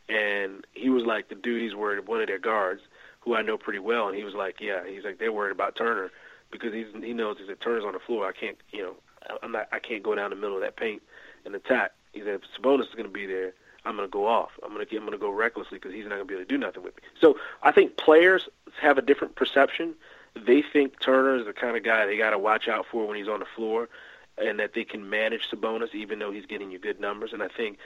and 0.09 0.65
he 0.73 0.89
was 0.89 1.05
like, 1.05 1.29
the 1.29 1.35
dude 1.35 1.61
he's 1.61 1.75
worried 1.75 2.07
one 2.07 2.21
of 2.21 2.27
their 2.27 2.39
guards, 2.39 2.81
who 3.21 3.35
I 3.35 3.41
know 3.41 3.57
pretty 3.57 3.79
well, 3.79 4.07
and 4.07 4.17
he 4.17 4.23
was 4.23 4.33
like, 4.33 4.59
yeah, 4.59 4.81
he's 4.87 5.03
like 5.03 5.19
they're 5.19 5.31
worried 5.31 5.51
about 5.51 5.75
Turner 5.75 6.11
because 6.51 6.73
he's 6.73 6.87
he 7.01 7.13
knows 7.13 7.37
if 7.39 7.59
Turner's 7.59 7.83
on 7.83 7.93
the 7.93 7.99
floor, 7.99 8.27
I 8.27 8.31
can't, 8.31 8.57
you 8.71 8.83
know, 8.83 8.95
I'm 9.41 9.51
not, 9.51 9.67
I 9.71 9.79
can't 9.79 10.03
go 10.03 10.15
down 10.15 10.29
the 10.29 10.35
middle 10.35 10.55
of 10.55 10.61
that 10.61 10.75
paint 10.75 11.01
and 11.45 11.55
attack. 11.55 11.91
He 12.11 12.21
said, 12.21 12.41
Sabonis 12.57 12.89
is 12.89 12.93
going 12.95 13.05
to 13.05 13.09
be 13.09 13.25
there, 13.25 13.53
I'm 13.85 13.95
going 13.95 14.07
to 14.07 14.11
go 14.11 14.27
off. 14.27 14.51
I'm 14.63 14.73
going 14.73 14.85
to 14.85 14.95
I'm 14.95 15.03
going 15.03 15.13
to 15.13 15.17
go 15.17 15.29
recklessly 15.29 15.77
because 15.77 15.93
he's 15.93 16.03
not 16.03 16.11
going 16.15 16.21
to 16.21 16.25
be 16.25 16.33
able 16.35 16.43
to 16.43 16.49
do 16.49 16.57
nothing 16.57 16.83
with 16.83 16.95
me. 16.95 17.03
So 17.19 17.37
I 17.61 17.71
think 17.71 17.97
players 17.97 18.47
have 18.81 18.97
a 18.97 19.01
different 19.01 19.35
perception. 19.35 19.95
They 20.35 20.61
think 20.61 20.99
Turner 20.99 21.35
is 21.35 21.45
the 21.45 21.53
kind 21.53 21.77
of 21.77 21.83
guy 21.83 22.05
they 22.05 22.17
got 22.17 22.31
to 22.31 22.39
watch 22.39 22.67
out 22.67 22.85
for 22.89 23.05
when 23.07 23.17
he's 23.17 23.27
on 23.27 23.39
the 23.39 23.45
floor, 23.55 23.89
and 24.37 24.59
that 24.59 24.73
they 24.73 24.83
can 24.83 25.09
manage 25.09 25.49
Sabonis 25.49 25.93
even 25.93 26.19
though 26.19 26.31
he's 26.31 26.45
getting 26.45 26.71
you 26.71 26.79
good 26.79 26.99
numbers. 26.99 27.33
And 27.33 27.43
I 27.43 27.49
think 27.49 27.77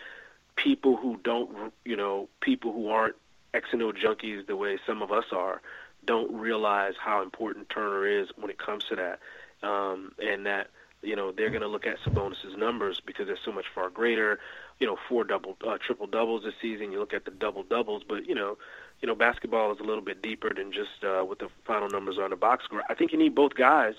people 0.56 0.96
who 0.96 1.20
don't, 1.24 1.74
you 1.84 1.96
know, 1.96 2.30
people 2.42 2.72
who 2.72 2.90
aren't 2.90 3.16
X 3.54 3.70
and 3.72 3.82
O 3.82 3.92
junkies 3.92 4.46
the 4.46 4.56
way 4.56 4.78
some 4.86 5.02
of 5.02 5.12
us 5.12 5.26
are, 5.32 5.62
don't 6.06 6.34
realize 6.34 6.94
how 7.00 7.22
important 7.22 7.70
Turner 7.70 8.06
is 8.06 8.30
when 8.36 8.50
it 8.50 8.58
comes 8.58 8.86
to 8.86 8.96
that, 8.96 9.20
um, 9.68 10.14
and 10.20 10.46
that 10.46 10.70
you 11.02 11.16
know 11.16 11.32
they're 11.32 11.50
going 11.50 11.62
to 11.62 11.68
look 11.68 11.86
at 11.86 11.98
Sabonis's 12.04 12.58
numbers 12.58 13.02
because 13.06 13.28
they're 13.28 13.38
so 13.44 13.52
much 13.52 13.66
far 13.74 13.90
greater. 13.90 14.40
You 14.80 14.88
know, 14.88 14.98
four 15.10 15.24
double, 15.24 15.58
uh, 15.68 15.78
triple 15.80 16.08
doubles 16.08 16.44
this 16.44 16.54
season. 16.62 16.92
You 16.92 17.00
look 17.00 17.14
at 17.14 17.26
the 17.26 17.32
double 17.32 17.64
doubles, 17.64 18.04
but 18.08 18.28
you 18.28 18.36
know, 18.36 18.58
you 19.02 19.08
know, 19.08 19.16
basketball 19.16 19.72
is 19.72 19.80
a 19.80 19.84
little 19.84 20.04
bit 20.04 20.22
deeper 20.22 20.54
than 20.54 20.72
just 20.72 21.04
uh, 21.04 21.22
what 21.22 21.40
the 21.40 21.50
final 21.66 21.90
numbers 21.90 22.18
are 22.18 22.24
on 22.24 22.30
the 22.30 22.36
box 22.36 22.66
score. 22.66 22.84
I 22.90 22.94
think 22.94 23.12
you 23.12 23.18
need 23.18 23.36
both 23.36 23.56
guys. 23.56 23.96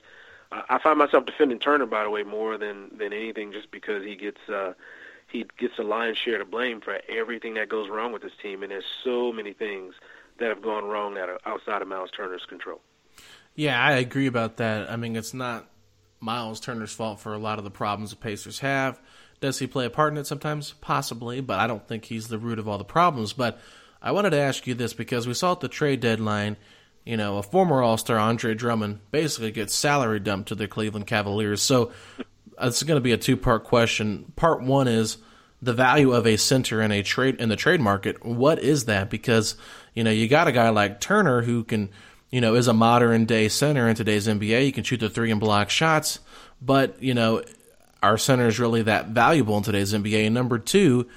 Uh, 0.50 0.62
I 0.68 0.78
find 0.78 0.98
myself 0.98 1.26
defending 1.26 1.58
Turner, 1.58 1.86
by 1.86 2.04
the 2.04 2.10
way, 2.10 2.22
more 2.22 2.58
than 2.58 2.90
than 2.96 3.12
anything, 3.12 3.52
just 3.52 3.70
because 3.70 4.04
he 4.04 4.16
gets 4.16 4.40
uh, 4.48 4.74
he 5.28 5.46
gets 5.58 5.78
a 5.78 5.82
lion's 5.82 6.18
share 6.18 6.40
of 6.40 6.50
blame 6.50 6.80
for 6.80 7.00
everything 7.08 7.54
that 7.54 7.68
goes 7.68 7.88
wrong 7.88 8.12
with 8.12 8.22
this 8.22 8.32
team, 8.42 8.62
and 8.62 8.72
there's 8.72 8.84
so 9.04 9.32
many 9.32 9.52
things 9.52 9.94
that 10.38 10.48
have 10.48 10.62
gone 10.62 10.84
wrong 10.84 11.14
that 11.14 11.28
are 11.28 11.38
outside 11.44 11.82
of 11.82 11.88
Myles 11.88 12.10
Turner's 12.10 12.46
control. 12.48 12.80
Yeah, 13.54 13.80
I 13.80 13.92
agree 13.94 14.26
about 14.26 14.58
that. 14.58 14.90
I 14.90 14.96
mean, 14.96 15.16
it's 15.16 15.34
not 15.34 15.68
Myles 16.20 16.60
Turner's 16.60 16.92
fault 16.92 17.20
for 17.20 17.34
a 17.34 17.38
lot 17.38 17.58
of 17.58 17.64
the 17.64 17.70
problems 17.70 18.10
the 18.10 18.16
Pacers 18.16 18.60
have. 18.60 19.00
Does 19.40 19.58
he 19.58 19.66
play 19.66 19.86
a 19.86 19.90
part 19.90 20.12
in 20.12 20.18
it 20.18 20.26
sometimes? 20.26 20.74
Possibly, 20.80 21.40
but 21.40 21.58
I 21.58 21.66
don't 21.66 21.86
think 21.86 22.04
he's 22.04 22.28
the 22.28 22.38
root 22.38 22.58
of 22.58 22.68
all 22.68 22.78
the 22.78 22.84
problems. 22.84 23.32
But 23.32 23.58
I 24.02 24.12
wanted 24.12 24.30
to 24.30 24.40
ask 24.40 24.66
you 24.66 24.74
this 24.74 24.92
because 24.92 25.26
we 25.26 25.34
saw 25.34 25.52
at 25.52 25.60
the 25.60 25.68
trade 25.68 26.00
deadline, 26.00 26.56
you 27.04 27.16
know, 27.16 27.38
a 27.38 27.42
former 27.42 27.82
All 27.82 27.96
Star 27.96 28.18
Andre 28.18 28.54
Drummond 28.54 29.00
basically 29.10 29.50
gets 29.50 29.74
salary 29.74 30.20
dumped 30.20 30.48
to 30.48 30.54
the 30.54 30.68
Cleveland 30.68 31.06
Cavaliers. 31.06 31.62
So 31.62 31.92
uh, 32.18 32.66
it's 32.66 32.82
going 32.82 32.96
to 32.96 33.02
be 33.02 33.12
a 33.12 33.18
two 33.18 33.36
part 33.36 33.64
question. 33.64 34.32
Part 34.36 34.62
one 34.62 34.88
is 34.88 35.18
the 35.60 35.72
value 35.72 36.12
of 36.12 36.26
a 36.26 36.36
center 36.36 36.80
in 36.80 36.92
a 36.92 37.02
trade 37.02 37.36
in 37.36 37.48
the 37.48 37.56
trade 37.56 37.80
market. 37.80 38.24
What 38.24 38.60
is 38.60 38.84
that? 38.84 39.10
Because 39.10 39.56
you 39.94 40.04
know 40.04 40.10
you 40.10 40.28
got 40.28 40.48
a 40.48 40.52
guy 40.52 40.68
like 40.70 41.00
Turner 41.00 41.42
who 41.42 41.64
can, 41.64 41.90
you 42.30 42.40
know, 42.40 42.54
is 42.54 42.68
a 42.68 42.72
modern 42.74 43.24
day 43.24 43.48
center 43.48 43.88
in 43.88 43.96
today's 43.96 44.28
NBA. 44.28 44.66
You 44.66 44.72
can 44.72 44.84
shoot 44.84 45.00
the 45.00 45.10
three 45.10 45.30
and 45.30 45.40
block 45.40 45.70
shots, 45.70 46.20
but 46.60 47.02
you 47.02 47.14
know, 47.14 47.42
our 48.02 48.18
center 48.18 48.46
is 48.46 48.58
really 48.58 48.82
that 48.82 49.08
valuable 49.08 49.56
in 49.56 49.62
today's 49.62 49.92
NBA. 49.92 50.26
And 50.26 50.34
number 50.34 50.58
two, 50.58 51.08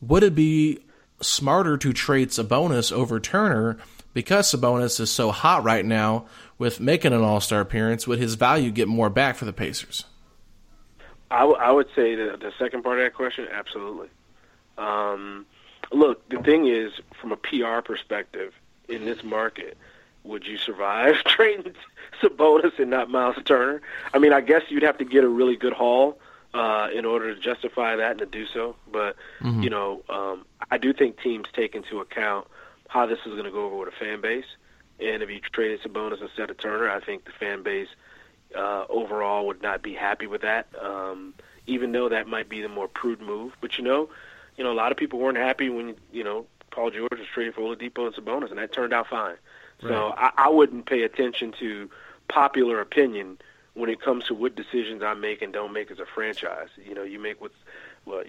would 0.00 0.22
it 0.22 0.34
be 0.34 0.80
smarter 1.20 1.76
to 1.78 1.92
trade 1.92 2.30
Sabonis 2.30 2.92
over 2.92 3.20
Turner 3.20 3.78
because 4.14 4.50
Sabonis 4.50 5.00
is 5.00 5.10
so 5.10 5.30
hot 5.30 5.64
right 5.64 5.84
now 5.84 6.26
with 6.58 6.80
making 6.80 7.12
an 7.12 7.22
All 7.22 7.40
Star 7.40 7.60
appearance? 7.60 8.06
Would 8.06 8.18
his 8.18 8.34
value 8.34 8.70
get 8.70 8.88
more 8.88 9.10
back 9.10 9.36
for 9.36 9.44
the 9.44 9.52
Pacers? 9.52 10.04
I, 11.30 11.40
w- 11.40 11.58
I 11.58 11.70
would 11.70 11.88
say 11.96 12.14
the, 12.14 12.36
the 12.38 12.52
second 12.58 12.82
part 12.82 12.98
of 12.98 13.04
that 13.04 13.14
question, 13.14 13.48
absolutely. 13.50 14.08
Um, 14.76 15.46
look, 15.90 16.28
the 16.28 16.38
thing 16.38 16.66
is, 16.66 16.92
from 17.20 17.32
a 17.32 17.36
PR 17.36 17.80
perspective, 17.82 18.52
in 18.88 19.04
this 19.04 19.22
market, 19.24 19.78
would 20.24 20.46
you 20.46 20.56
survive 20.56 21.16
trading 21.26 21.74
Sabonis 22.20 22.78
and 22.78 22.90
not 22.90 23.10
Myles 23.10 23.36
Turner? 23.44 23.80
I 24.14 24.18
mean, 24.18 24.32
I 24.32 24.40
guess 24.40 24.62
you'd 24.68 24.82
have 24.82 24.98
to 24.98 25.04
get 25.04 25.24
a 25.24 25.28
really 25.28 25.56
good 25.56 25.72
haul 25.72 26.18
uh, 26.54 26.88
in 26.94 27.04
order 27.04 27.34
to 27.34 27.40
justify 27.40 27.96
that 27.96 28.12
and 28.12 28.20
to 28.20 28.26
do 28.26 28.46
so. 28.46 28.76
But 28.90 29.16
mm-hmm. 29.40 29.62
you 29.62 29.70
know, 29.70 30.02
um, 30.08 30.44
I 30.70 30.78
do 30.78 30.92
think 30.92 31.20
teams 31.20 31.46
take 31.52 31.74
into 31.74 32.00
account 32.00 32.46
how 32.88 33.06
this 33.06 33.18
is 33.20 33.32
going 33.32 33.44
to 33.44 33.50
go 33.50 33.64
over 33.64 33.76
with 33.76 33.88
a 33.88 34.04
fan 34.04 34.20
base. 34.20 34.44
And 35.00 35.22
if 35.22 35.30
you 35.30 35.40
traded 35.40 35.82
Sabonis 35.82 36.20
instead 36.20 36.50
of 36.50 36.58
Turner, 36.58 36.88
I 36.88 37.00
think 37.00 37.24
the 37.24 37.32
fan 37.32 37.62
base 37.62 37.88
uh, 38.54 38.84
overall 38.88 39.46
would 39.46 39.62
not 39.62 39.82
be 39.82 39.94
happy 39.94 40.26
with 40.26 40.42
that. 40.42 40.68
Um, 40.80 41.34
even 41.66 41.92
though 41.92 42.08
that 42.08 42.26
might 42.26 42.48
be 42.48 42.60
the 42.60 42.68
more 42.68 42.88
prudent 42.88 43.26
move, 43.26 43.52
but 43.60 43.78
you 43.78 43.84
know, 43.84 44.10
you 44.56 44.64
know, 44.64 44.72
a 44.72 44.74
lot 44.74 44.92
of 44.92 44.98
people 44.98 45.18
weren't 45.18 45.38
happy 45.38 45.70
when 45.70 45.94
you 46.12 46.24
know 46.24 46.46
Paul 46.70 46.90
George 46.90 47.18
was 47.18 47.28
traded 47.32 47.54
for 47.54 47.62
Oladipo 47.62 48.06
and 48.06 48.14
Sabonis, 48.14 48.50
and 48.50 48.58
that 48.58 48.72
turned 48.72 48.92
out 48.92 49.06
fine. 49.08 49.36
Right. 49.82 49.90
So 49.90 50.14
I, 50.16 50.30
I 50.36 50.48
wouldn't 50.48 50.86
pay 50.86 51.02
attention 51.02 51.52
to 51.60 51.90
popular 52.28 52.80
opinion 52.80 53.38
when 53.74 53.88
it 53.88 54.00
comes 54.00 54.24
to 54.24 54.34
what 54.34 54.54
decisions 54.54 55.02
I 55.02 55.14
make 55.14 55.42
and 55.42 55.52
don't 55.52 55.72
make 55.72 55.90
as 55.90 55.98
a 55.98 56.06
franchise. 56.06 56.68
You 56.84 56.94
know, 56.94 57.02
you 57.02 57.18
make 57.18 57.40
what 57.40 57.52
well, 58.04 58.22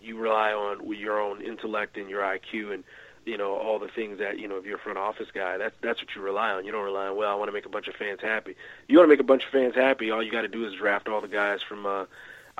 you, 0.00 0.16
rely 0.16 0.52
on 0.52 0.86
your 0.94 1.20
own 1.20 1.42
intellect 1.42 1.96
and 1.96 2.08
your 2.08 2.22
IQ 2.22 2.72
and 2.72 2.84
you 3.24 3.36
know 3.36 3.54
all 3.54 3.78
the 3.78 3.88
things 3.88 4.18
that 4.18 4.38
you 4.38 4.48
know 4.48 4.56
if 4.56 4.64
you're 4.64 4.76
a 4.76 4.80
front 4.80 4.96
office 4.96 5.28
guy 5.34 5.58
that's 5.58 5.74
that's 5.82 6.00
what 6.00 6.14
you 6.14 6.22
rely 6.22 6.50
on 6.50 6.64
you 6.64 6.72
don't 6.72 6.84
rely 6.84 7.08
on 7.08 7.16
well 7.16 7.30
i 7.30 7.34
want 7.34 7.48
to 7.48 7.52
make 7.52 7.66
a 7.66 7.68
bunch 7.68 7.86
of 7.86 7.94
fans 7.94 8.20
happy 8.22 8.56
you 8.86 8.96
want 8.96 9.06
to 9.06 9.12
make 9.12 9.20
a 9.20 9.24
bunch 9.24 9.44
of 9.44 9.50
fans 9.50 9.74
happy 9.74 10.10
all 10.10 10.22
you 10.22 10.32
got 10.32 10.42
to 10.42 10.48
do 10.48 10.64
is 10.64 10.72
draft 10.74 11.08
all 11.08 11.20
the 11.20 11.28
guys 11.28 11.60
from 11.60 11.84
uh 11.84 12.06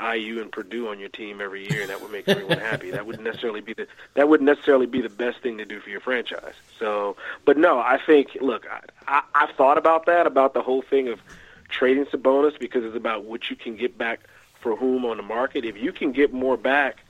IU 0.00 0.40
and 0.40 0.50
Purdue 0.50 0.88
on 0.88 0.98
your 0.98 1.08
team 1.08 1.40
every 1.40 1.70
year, 1.70 1.82
and 1.82 1.90
that 1.90 2.00
would 2.00 2.12
make 2.12 2.28
everyone 2.28 2.58
happy. 2.58 2.90
That 2.90 3.06
wouldn't 3.06 3.24
necessarily 3.24 3.60
be 3.60 3.74
the 3.74 3.86
that 4.14 4.28
wouldn't 4.28 4.46
necessarily 4.46 4.86
be 4.86 5.00
the 5.00 5.08
best 5.08 5.40
thing 5.40 5.58
to 5.58 5.64
do 5.64 5.80
for 5.80 5.90
your 5.90 6.00
franchise. 6.00 6.54
So, 6.78 7.16
but 7.44 7.56
no, 7.56 7.78
I 7.78 7.98
think 8.04 8.36
look, 8.40 8.66
I, 8.70 8.80
I, 9.06 9.22
I've 9.34 9.56
thought 9.56 9.78
about 9.78 10.06
that 10.06 10.26
about 10.26 10.54
the 10.54 10.62
whole 10.62 10.82
thing 10.82 11.08
of 11.08 11.20
trading 11.68 12.06
Sabonis 12.06 12.58
because 12.58 12.84
it's 12.84 12.96
about 12.96 13.24
what 13.24 13.50
you 13.50 13.56
can 13.56 13.76
get 13.76 13.96
back 13.98 14.20
for 14.60 14.76
whom 14.76 15.04
on 15.04 15.16
the 15.16 15.22
market. 15.22 15.64
If 15.64 15.76
you 15.76 15.92
can 15.92 16.12
get 16.12 16.32
more 16.32 16.56
back 16.56 17.04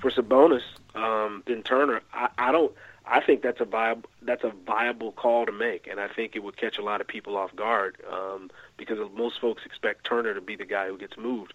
for 0.00 0.10
Sabonis 0.10 0.62
um, 0.94 1.42
than 1.46 1.62
Turner, 1.62 2.02
I, 2.12 2.28
I 2.38 2.52
don't. 2.52 2.72
I 3.04 3.20
think 3.20 3.42
that's 3.42 3.60
a 3.60 3.64
viable 3.64 4.08
that's 4.22 4.44
a 4.44 4.52
viable 4.64 5.12
call 5.12 5.44
to 5.46 5.52
make, 5.52 5.88
and 5.88 5.98
I 5.98 6.06
think 6.06 6.36
it 6.36 6.42
would 6.42 6.56
catch 6.56 6.78
a 6.78 6.82
lot 6.82 7.00
of 7.00 7.08
people 7.08 7.36
off 7.36 7.54
guard 7.56 7.96
um, 8.10 8.50
because 8.76 8.98
most 9.14 9.40
folks 9.40 9.66
expect 9.66 10.04
Turner 10.04 10.34
to 10.34 10.40
be 10.40 10.54
the 10.54 10.64
guy 10.64 10.86
who 10.86 10.96
gets 10.96 11.16
moved, 11.16 11.52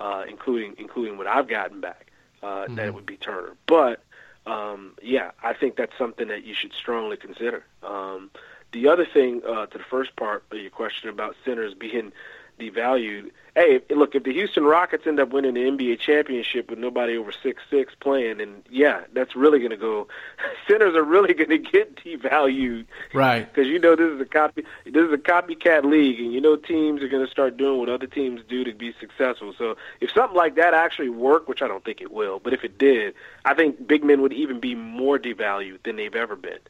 uh, 0.00 0.24
including 0.28 0.74
including 0.78 1.18
what 1.18 1.26
I've 1.26 1.48
gotten 1.48 1.80
back. 1.80 2.10
Uh, 2.42 2.46
mm-hmm. 2.46 2.74
That 2.76 2.86
it 2.86 2.94
would 2.94 3.06
be 3.06 3.16
Turner, 3.16 3.54
but 3.66 4.02
um, 4.46 4.94
yeah, 5.02 5.32
I 5.42 5.52
think 5.52 5.76
that's 5.76 5.96
something 5.98 6.28
that 6.28 6.44
you 6.44 6.54
should 6.54 6.72
strongly 6.72 7.16
consider. 7.16 7.64
Um, 7.82 8.30
the 8.72 8.88
other 8.88 9.04
thing 9.04 9.42
uh, 9.46 9.66
to 9.66 9.78
the 9.78 9.84
first 9.84 10.16
part 10.16 10.44
of 10.50 10.58
your 10.58 10.70
question 10.70 11.08
about 11.08 11.36
centers 11.44 11.74
being 11.74 12.12
devalued. 12.60 13.30
Hey, 13.56 13.80
look, 13.90 14.14
if 14.14 14.22
the 14.22 14.32
Houston 14.32 14.64
Rockets 14.64 15.06
end 15.06 15.18
up 15.18 15.30
winning 15.30 15.54
the 15.54 15.60
NBA 15.60 15.98
championship 15.98 16.70
with 16.70 16.78
nobody 16.78 17.16
over 17.16 17.32
six 17.32 17.62
six 17.68 17.94
playing, 17.98 18.40
and 18.40 18.62
yeah, 18.70 19.02
that's 19.12 19.34
really 19.34 19.58
going 19.58 19.72
to 19.72 19.76
go. 19.76 20.06
Centers 20.68 20.94
are 20.94 21.02
really 21.02 21.34
going 21.34 21.50
to 21.50 21.58
get 21.58 21.96
devalued, 21.96 22.86
right? 23.12 23.52
Because 23.52 23.68
you 23.68 23.80
know 23.80 23.96
this 23.96 24.12
is 24.12 24.20
a 24.20 24.24
copy. 24.24 24.64
This 24.84 25.04
is 25.04 25.12
a 25.12 25.18
copycat 25.18 25.84
league, 25.84 26.20
and 26.20 26.32
you 26.32 26.40
know 26.40 26.54
teams 26.54 27.02
are 27.02 27.08
going 27.08 27.24
to 27.24 27.30
start 27.30 27.56
doing 27.56 27.80
what 27.80 27.88
other 27.88 28.06
teams 28.06 28.40
do 28.48 28.62
to 28.62 28.72
be 28.72 28.94
successful. 29.00 29.52
So 29.58 29.76
if 30.00 30.12
something 30.12 30.36
like 30.36 30.54
that 30.54 30.72
actually 30.72 31.08
worked, 31.08 31.48
which 31.48 31.62
I 31.62 31.68
don't 31.68 31.84
think 31.84 32.00
it 32.00 32.12
will, 32.12 32.38
but 32.38 32.52
if 32.52 32.62
it 32.62 32.78
did, 32.78 33.14
I 33.44 33.54
think 33.54 33.84
big 33.86 34.04
men 34.04 34.22
would 34.22 34.32
even 34.32 34.60
be 34.60 34.76
more 34.76 35.18
devalued 35.18 35.82
than 35.82 35.96
they've 35.96 36.14
ever 36.14 36.36
been. 36.36 36.60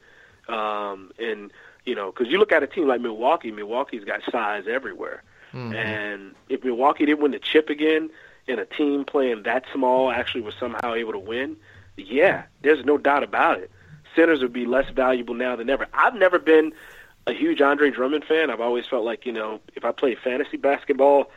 Um, 0.48 1.12
and 1.18 1.52
you 1.84 1.94
know, 1.94 2.10
because 2.10 2.28
you 2.32 2.38
look 2.38 2.52
at 2.52 2.62
a 2.62 2.66
team 2.66 2.86
like 2.88 3.00
Milwaukee. 3.00 3.50
Milwaukee's 3.50 4.04
got 4.04 4.20
size 4.30 4.64
everywhere. 4.68 5.22
Mm-hmm. 5.52 5.74
And 5.74 6.34
if 6.48 6.64
Milwaukee 6.64 7.06
didn't 7.06 7.20
win 7.22 7.32
the 7.32 7.38
chip 7.38 7.68
again, 7.70 8.10
and 8.48 8.58
a 8.58 8.66
team 8.66 9.04
playing 9.04 9.42
that 9.44 9.64
small 9.72 10.10
actually 10.10 10.40
was 10.40 10.54
somehow 10.58 10.94
able 10.94 11.12
to 11.12 11.18
win, 11.18 11.56
Yeah, 11.96 12.44
there's 12.62 12.84
no 12.84 12.98
doubt 12.98 13.22
about 13.22 13.58
it. 13.58 13.70
Centers 14.16 14.40
would 14.40 14.52
be 14.52 14.66
less 14.66 14.90
valuable 14.90 15.34
now 15.34 15.56
than 15.56 15.70
ever. 15.70 15.86
I've 15.92 16.14
never 16.14 16.38
been 16.38 16.72
a 17.26 17.32
huge 17.32 17.60
Andre 17.60 17.90
Drummond 17.90 18.24
fan. 18.24 18.50
I've 18.50 18.60
always 18.60 18.86
felt 18.86 19.04
like, 19.04 19.26
you 19.26 19.32
know, 19.32 19.60
if 19.76 19.84
I 19.84 19.92
play 19.92 20.14
fantasy 20.14 20.56
basketball, 20.56 21.30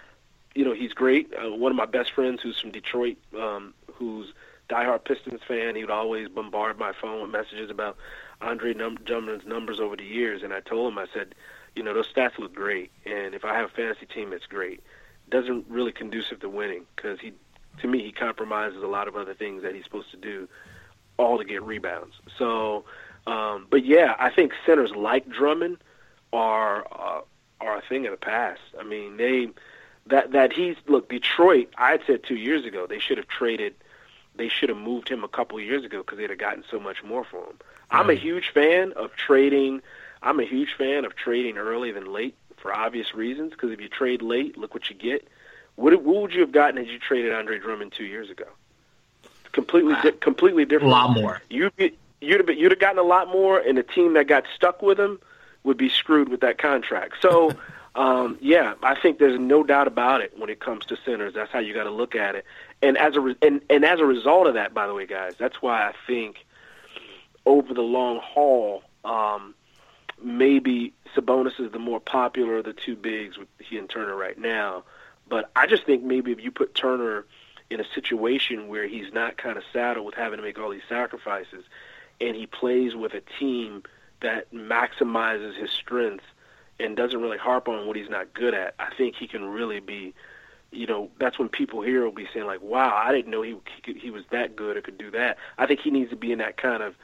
you 0.56 0.66
know, 0.66 0.74
he's 0.74 0.94
great. 0.94 1.34
Uh, 1.34 1.52
one 1.52 1.72
of 1.72 1.76
my 1.76 1.86
best 1.86 2.12
friends 2.12 2.42
who's 2.42 2.60
from 2.60 2.72
Detroit, 2.72 3.18
um, 3.38 3.74
who's 3.94 4.34
diehard 4.70 5.04
Pistons 5.04 5.42
fan, 5.48 5.76
he 5.76 5.82
would 5.84 5.92
always 5.92 6.30
bombard 6.30 6.80
my 6.80 6.94
phone 6.94 7.22
with 7.22 7.32
messages 7.32 7.70
about 7.70 7.98
Andre 8.42 8.74
num- 8.74 8.98
Drummond's 9.04 9.46
numbers 9.46 9.80
over 9.80 9.96
the 9.96 10.06
years. 10.06 10.42
And 10.42 10.54
I 10.54 10.62
told 10.62 10.92
him, 10.92 10.98
I 10.98 11.06
said, 11.14 11.36
you 11.76 11.84
know, 11.84 11.94
those 11.94 12.12
stats 12.12 12.38
look 12.38 12.54
great. 12.54 12.92
And 13.06 13.34
if 13.34 13.46
I 13.46 13.56
have 13.56 13.66
a 13.66 13.74
fantasy 13.74 14.06
team, 14.06 14.34
it's 14.34 14.46
great. 14.46 14.82
Doesn't 15.30 15.66
really 15.70 15.92
conducive 15.92 16.40
to 16.42 16.50
winning 16.50 16.86
because 16.96 17.20
he, 17.20 17.34
to 17.82 17.88
me, 17.88 18.04
he 18.04 18.12
compromises 18.12 18.84
a 18.84 18.88
lot 18.88 19.08
of 19.08 19.16
other 19.16 19.34
things 19.34 19.64
that 19.64 19.74
he's 19.74 19.84
supposed 19.84 20.12
to 20.12 20.18
do 20.18 20.48
all 21.18 21.38
to 21.38 21.44
get 21.44 21.64
rebounds. 21.64 22.16
So, 22.38 22.86
um, 23.28 23.68
but 23.70 23.86
yeah, 23.86 24.16
I 24.20 24.30
think 24.30 24.54
centers 24.66 24.92
like 24.92 25.30
Drummond 25.30 25.78
are 26.32 26.86
uh, 26.92 27.22
are 27.62 27.78
a 27.78 27.82
thing 27.82 28.06
of 28.06 28.12
the 28.12 28.18
past. 28.18 28.62
I 28.80 28.84
mean, 28.84 29.18
they 29.18 29.50
that 30.08 30.32
that 30.32 30.54
he's 30.54 30.76
look 30.88 31.10
Detroit. 31.10 31.70
I 31.78 32.00
said 32.06 32.24
two 32.24 32.36
years 32.36 32.66
ago 32.66 32.88
they 32.88 33.00
should 33.00 33.18
have 33.18 33.28
traded. 33.28 33.76
They 34.36 34.50
should 34.50 34.70
have 34.70 34.80
moved 34.80 35.10
him 35.10 35.24
a 35.24 35.28
couple 35.28 35.60
of 35.60 35.64
years 35.64 35.86
ago 35.86 36.00
because 36.00 36.18
they'd 36.18 36.30
have 36.30 36.40
gotten 36.40 36.64
so 36.70 36.80
much 36.80 37.04
more 37.04 37.24
for 37.24 37.46
him. 37.46 37.60
I'm 37.92 38.10
a 38.10 38.16
huge 38.16 38.50
fan 38.50 38.92
of 38.94 39.16
trading. 39.16 39.84
I'm 40.24 40.40
a 40.40 40.46
huge 40.46 40.74
fan 40.78 41.06
of 41.06 41.16
trading 41.16 41.58
early 41.58 41.92
than 41.92 42.12
late 42.12 42.36
for 42.58 42.74
obvious 42.74 43.14
reasons. 43.14 43.52
Because 43.52 43.72
if 43.72 43.82
you 43.82 43.90
trade 43.90 44.22
late, 44.22 44.58
look 44.58 44.74
what 44.74 44.90
you 44.90 44.96
get. 44.96 45.28
What, 45.76 46.02
what 46.02 46.22
would 46.22 46.34
you 46.34 46.42
have 46.42 46.52
gotten 46.52 46.78
had 46.78 46.88
you 46.88 46.98
traded 46.98 47.34
Andre 47.34 47.60
Drummond 47.60 47.92
two 47.92 48.06
years 48.06 48.30
ago? 48.30 48.46
Completely, 49.52 49.96
di- 50.02 50.12
completely 50.14 50.66
different. 50.66 50.94
A 50.94 50.96
lot 50.96 51.12
more. 51.12 51.42
You'd 51.50 51.76
be, 51.76 51.96
you'd 52.22 52.38
have 52.38 52.46
been, 52.46 52.58
you'd 52.58 52.72
have 52.72 52.80
gotten 52.80 53.00
a 53.00 53.04
lot 53.04 53.28
more, 53.28 53.60
and 53.60 53.78
the 53.78 53.84
team 53.84 54.14
that 54.14 54.28
got 54.28 54.46
stuck 54.56 54.82
with 54.82 55.00
him 55.00 55.20
would 55.64 55.78
be 55.78 55.90
screwed 55.90 56.30
with 56.30 56.42
that 56.42 56.58
contract. 56.58 57.16
So, 57.22 57.52
um, 57.96 58.38
yeah, 58.42 58.74
I 58.82 58.96
think 58.96 59.20
there's 59.20 59.40
no 59.40 59.64
doubt 59.64 59.88
about 59.88 60.22
it 60.22 60.38
when 60.38 60.50
it 60.50 60.60
comes 60.60 60.86
to 60.88 60.98
centers. 61.06 61.34
That's 61.34 61.52
how 61.52 61.60
you 61.60 61.74
got 61.74 61.84
to 61.84 61.92
look 61.92 62.16
at 62.16 62.36
it. 62.36 62.46
And 62.82 62.98
as 62.98 63.16
a 63.16 63.22
re- 63.22 63.38
and 63.42 63.62
and 63.70 63.86
as 63.86 64.00
a 64.00 64.06
result 64.06 64.48
of 64.48 64.56
that, 64.56 64.74
by 64.74 64.88
the 64.88 64.94
way, 64.94 65.06
guys, 65.06 65.36
that's 65.38 65.62
why 65.62 65.88
I 65.88 65.94
think 66.08 66.46
over 67.46 67.74
the 67.74 67.82
long 67.82 68.20
haul, 68.20 68.84
um, 69.06 69.54
maybe 70.24 70.94
Sabonis 71.16 71.60
is 71.60 71.72
the 71.72 71.80
more 71.80 72.00
popular 72.00 72.58
of 72.58 72.66
the 72.66 72.74
two 72.74 72.96
bigs 72.96 73.38
with 73.38 73.48
he 73.60 73.78
and 73.78 73.90
Turner 73.90 74.16
right 74.16 74.38
now. 74.38 74.84
But 75.28 75.52
I 75.56 75.68
just 75.68 75.86
think 75.86 76.04
maybe 76.04 76.32
if 76.32 76.42
you 76.42 76.52
put 76.52 76.76
Turner 76.76 77.26
in 77.70 77.80
a 77.80 77.86
situation 77.96 78.68
where 78.68 78.88
he's 78.88 79.12
not 79.14 79.38
kind 79.38 79.58
of 79.58 79.64
saddled 79.72 80.06
with 80.06 80.16
having 80.16 80.38
to 80.38 80.44
make 80.44 80.60
all 80.60 80.70
these 80.70 80.82
sacrifices, 80.88 81.64
and 82.20 82.36
he 82.36 82.46
plays 82.46 82.96
with 82.96 83.14
a 83.14 83.22
team 83.40 83.84
that 84.22 84.52
maximizes 84.54 85.56
his 85.56 85.70
strengths 85.70 86.26
and 86.80 86.96
doesn't 86.96 87.22
really 87.22 87.38
harp 87.38 87.68
on 87.68 87.88
what 87.88 87.96
he's 87.96 88.10
not 88.10 88.34
good 88.34 88.54
at, 88.54 88.76
I 88.80 88.94
think 88.96 89.16
he 89.16 89.28
can 89.28 89.46
really 89.46 89.80
be. 89.80 90.14
You 90.72 90.88
know, 90.88 91.12
that's 91.20 91.38
when 91.38 91.50
people 91.50 91.84
here 91.84 92.04
will 92.04 92.12
be 92.12 92.28
saying 92.34 92.48
like, 92.48 92.62
"Wow, 92.64 92.96
I 92.96 93.12
didn't 93.12 93.30
know 93.30 93.44
he 93.44 93.56
he, 93.76 93.82
could, 93.84 93.98
he 93.98 94.10
was 94.10 94.24
that 94.32 94.56
good 94.56 94.76
or 94.76 94.82
could 94.82 94.98
do 94.98 95.12
that." 95.12 95.38
I 95.58 95.68
think 95.68 95.82
he 95.82 95.92
needs 95.92 96.10
to 96.10 96.16
be 96.16 96.32
in 96.32 96.40
that 96.40 96.58
kind 96.58 96.82
of 96.82 96.96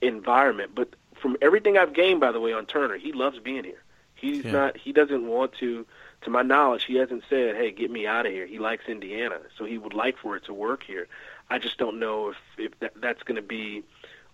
environment. 0.00 0.70
But 0.74 0.94
from 1.20 1.36
everything 1.40 1.76
I've 1.78 1.92
gained, 1.92 2.20
by 2.20 2.32
the 2.32 2.40
way, 2.40 2.52
on 2.52 2.66
Turner, 2.66 2.96
he 2.96 3.12
loves 3.12 3.38
being 3.38 3.64
here. 3.64 3.82
He's 4.14 4.44
Yeah. 4.44 4.52
not. 4.52 4.76
He 4.76 4.92
doesn't 4.92 5.26
want 5.26 5.52
to. 5.60 5.86
To 6.22 6.30
my 6.30 6.42
knowledge, 6.42 6.84
he 6.84 6.96
hasn't 6.96 7.24
said, 7.30 7.56
"Hey, 7.56 7.70
get 7.70 7.90
me 7.90 8.06
out 8.06 8.26
of 8.26 8.32
here." 8.32 8.44
He 8.44 8.58
likes 8.58 8.86
Indiana, 8.88 9.40
so 9.56 9.64
he 9.64 9.78
would 9.78 9.94
like 9.94 10.18
for 10.18 10.36
it 10.36 10.44
to 10.44 10.52
work 10.52 10.82
here. 10.82 11.08
I 11.48 11.58
just 11.58 11.78
don't 11.78 11.98
know 11.98 12.28
if 12.30 12.36
if 12.58 12.78
that, 12.80 12.92
that's 12.96 13.22
going 13.22 13.36
to 13.36 13.42
be 13.42 13.82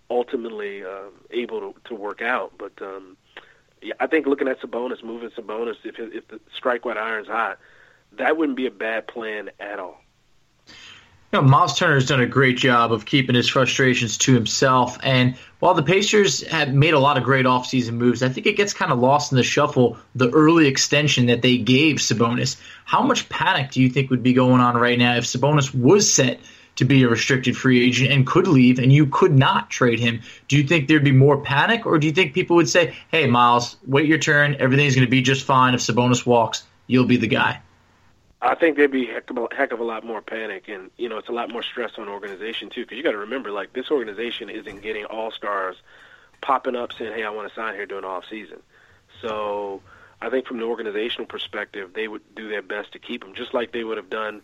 ultimately 0.09 0.83
uh, 0.83 1.09
able 1.31 1.59
to, 1.73 1.79
to 1.85 1.95
work 1.95 2.21
out. 2.21 2.53
But 2.57 2.73
um, 2.81 3.15
yeah, 3.81 3.93
I 3.99 4.07
think 4.07 4.25
looking 4.25 4.47
at 4.49 4.59
Sabonis, 4.59 5.01
moving 5.03 5.29
Sabonis, 5.29 5.77
if 5.85 5.97
if 5.99 6.27
the 6.27 6.39
strike 6.53 6.83
white 6.83 6.97
iron's 6.97 7.27
hot, 7.27 7.57
that 8.13 8.35
wouldn't 8.37 8.57
be 8.57 8.65
a 8.65 8.71
bad 8.71 9.07
plan 9.07 9.49
at 9.59 9.79
all. 9.79 10.01
You 11.33 11.41
know, 11.41 11.45
Myles 11.45 11.77
Turner 11.77 11.95
has 11.95 12.05
done 12.05 12.21
a 12.21 12.25
great 12.25 12.55
job 12.55 12.93
of 12.93 13.05
keeping 13.05 13.35
his 13.35 13.49
frustrations 13.49 14.17
to 14.19 14.33
himself. 14.33 14.97
And 15.03 15.35
while 15.59 15.73
the 15.73 15.83
Pacers 15.83 16.47
have 16.47 16.73
made 16.73 16.93
a 16.93 16.99
lot 16.99 17.17
of 17.17 17.25
great 17.25 17.45
offseason 17.45 17.95
moves, 17.95 18.23
I 18.23 18.29
think 18.29 18.47
it 18.47 18.55
gets 18.55 18.71
kind 18.71 18.93
of 18.93 18.99
lost 18.99 19.33
in 19.33 19.35
the 19.35 19.43
shuffle 19.43 19.97
the 20.15 20.29
early 20.29 20.67
extension 20.67 21.25
that 21.25 21.41
they 21.41 21.57
gave 21.57 21.97
Sabonis. 21.97 22.55
How 22.85 23.01
much 23.01 23.27
panic 23.27 23.71
do 23.71 23.81
you 23.81 23.89
think 23.89 24.09
would 24.09 24.23
be 24.23 24.31
going 24.31 24.61
on 24.61 24.77
right 24.77 24.97
now 24.97 25.17
if 25.17 25.25
Sabonis 25.25 25.75
was 25.75 26.11
set 26.11 26.39
to 26.77 26.85
be 26.85 27.03
a 27.03 27.09
restricted 27.09 27.57
free 27.57 27.85
agent 27.85 28.09
and 28.09 28.25
could 28.25 28.47
leave 28.47 28.79
and 28.79 28.93
you 28.93 29.07
could 29.07 29.33
not 29.33 29.69
trade 29.69 29.99
him? 29.99 30.21
Do 30.47 30.55
you 30.55 30.63
think 30.63 30.87
there'd 30.87 31.03
be 31.03 31.11
more 31.11 31.41
panic 31.41 31.85
or 31.85 31.99
do 31.99 32.07
you 32.07 32.13
think 32.13 32.35
people 32.35 32.55
would 32.55 32.69
say, 32.69 32.95
hey, 33.11 33.27
Myles, 33.27 33.75
wait 33.85 34.05
your 34.05 34.17
turn. 34.17 34.55
Everything's 34.59 34.95
going 34.95 35.05
to 35.05 35.11
be 35.11 35.21
just 35.21 35.43
fine. 35.43 35.73
If 35.73 35.81
Sabonis 35.81 36.25
walks, 36.25 36.63
you'll 36.87 37.03
be 37.03 37.17
the 37.17 37.27
guy? 37.27 37.59
I 38.41 38.55
think 38.55 38.77
there'd 38.77 38.91
be 38.91 39.05
heck 39.05 39.29
of 39.29 39.37
a, 39.37 39.47
heck 39.55 39.71
of 39.71 39.79
a 39.79 39.83
lot 39.83 40.05
more 40.05 40.21
panic, 40.21 40.67
and 40.67 40.91
you 40.97 41.09
know 41.09 41.17
it's 41.17 41.29
a 41.29 41.33
lot 41.33 41.49
more 41.49 41.63
stress 41.63 41.91
on 41.97 42.07
organization 42.07 42.69
too. 42.69 42.83
Because 42.83 42.97
you 42.97 43.03
got 43.03 43.11
to 43.11 43.17
remember, 43.17 43.51
like 43.51 43.73
this 43.73 43.89
organization 43.89 44.49
isn't 44.49 44.81
getting 44.81 45.05
all 45.05 45.31
stars 45.31 45.75
popping 46.41 46.75
up 46.75 46.93
saying, 46.93 47.13
"Hey, 47.13 47.23
I 47.23 47.29
want 47.31 47.49
to 47.49 47.55
sign 47.55 47.73
here 47.73 47.87
during 47.87 48.05
off 48.05 48.25
season." 48.29 48.61
So 49.21 49.81
I 50.21 50.29
think 50.29 50.45
from 50.45 50.57
the 50.57 50.65
organizational 50.65 51.25
perspective, 51.25 51.93
they 51.93 52.07
would 52.07 52.21
do 52.35 52.47
their 52.47 52.61
best 52.61 52.91
to 52.93 52.99
keep 52.99 53.23
him, 53.23 53.33
just 53.33 53.53
like 53.53 53.71
they 53.71 53.83
would 53.83 53.97
have 53.97 54.09
done. 54.09 54.41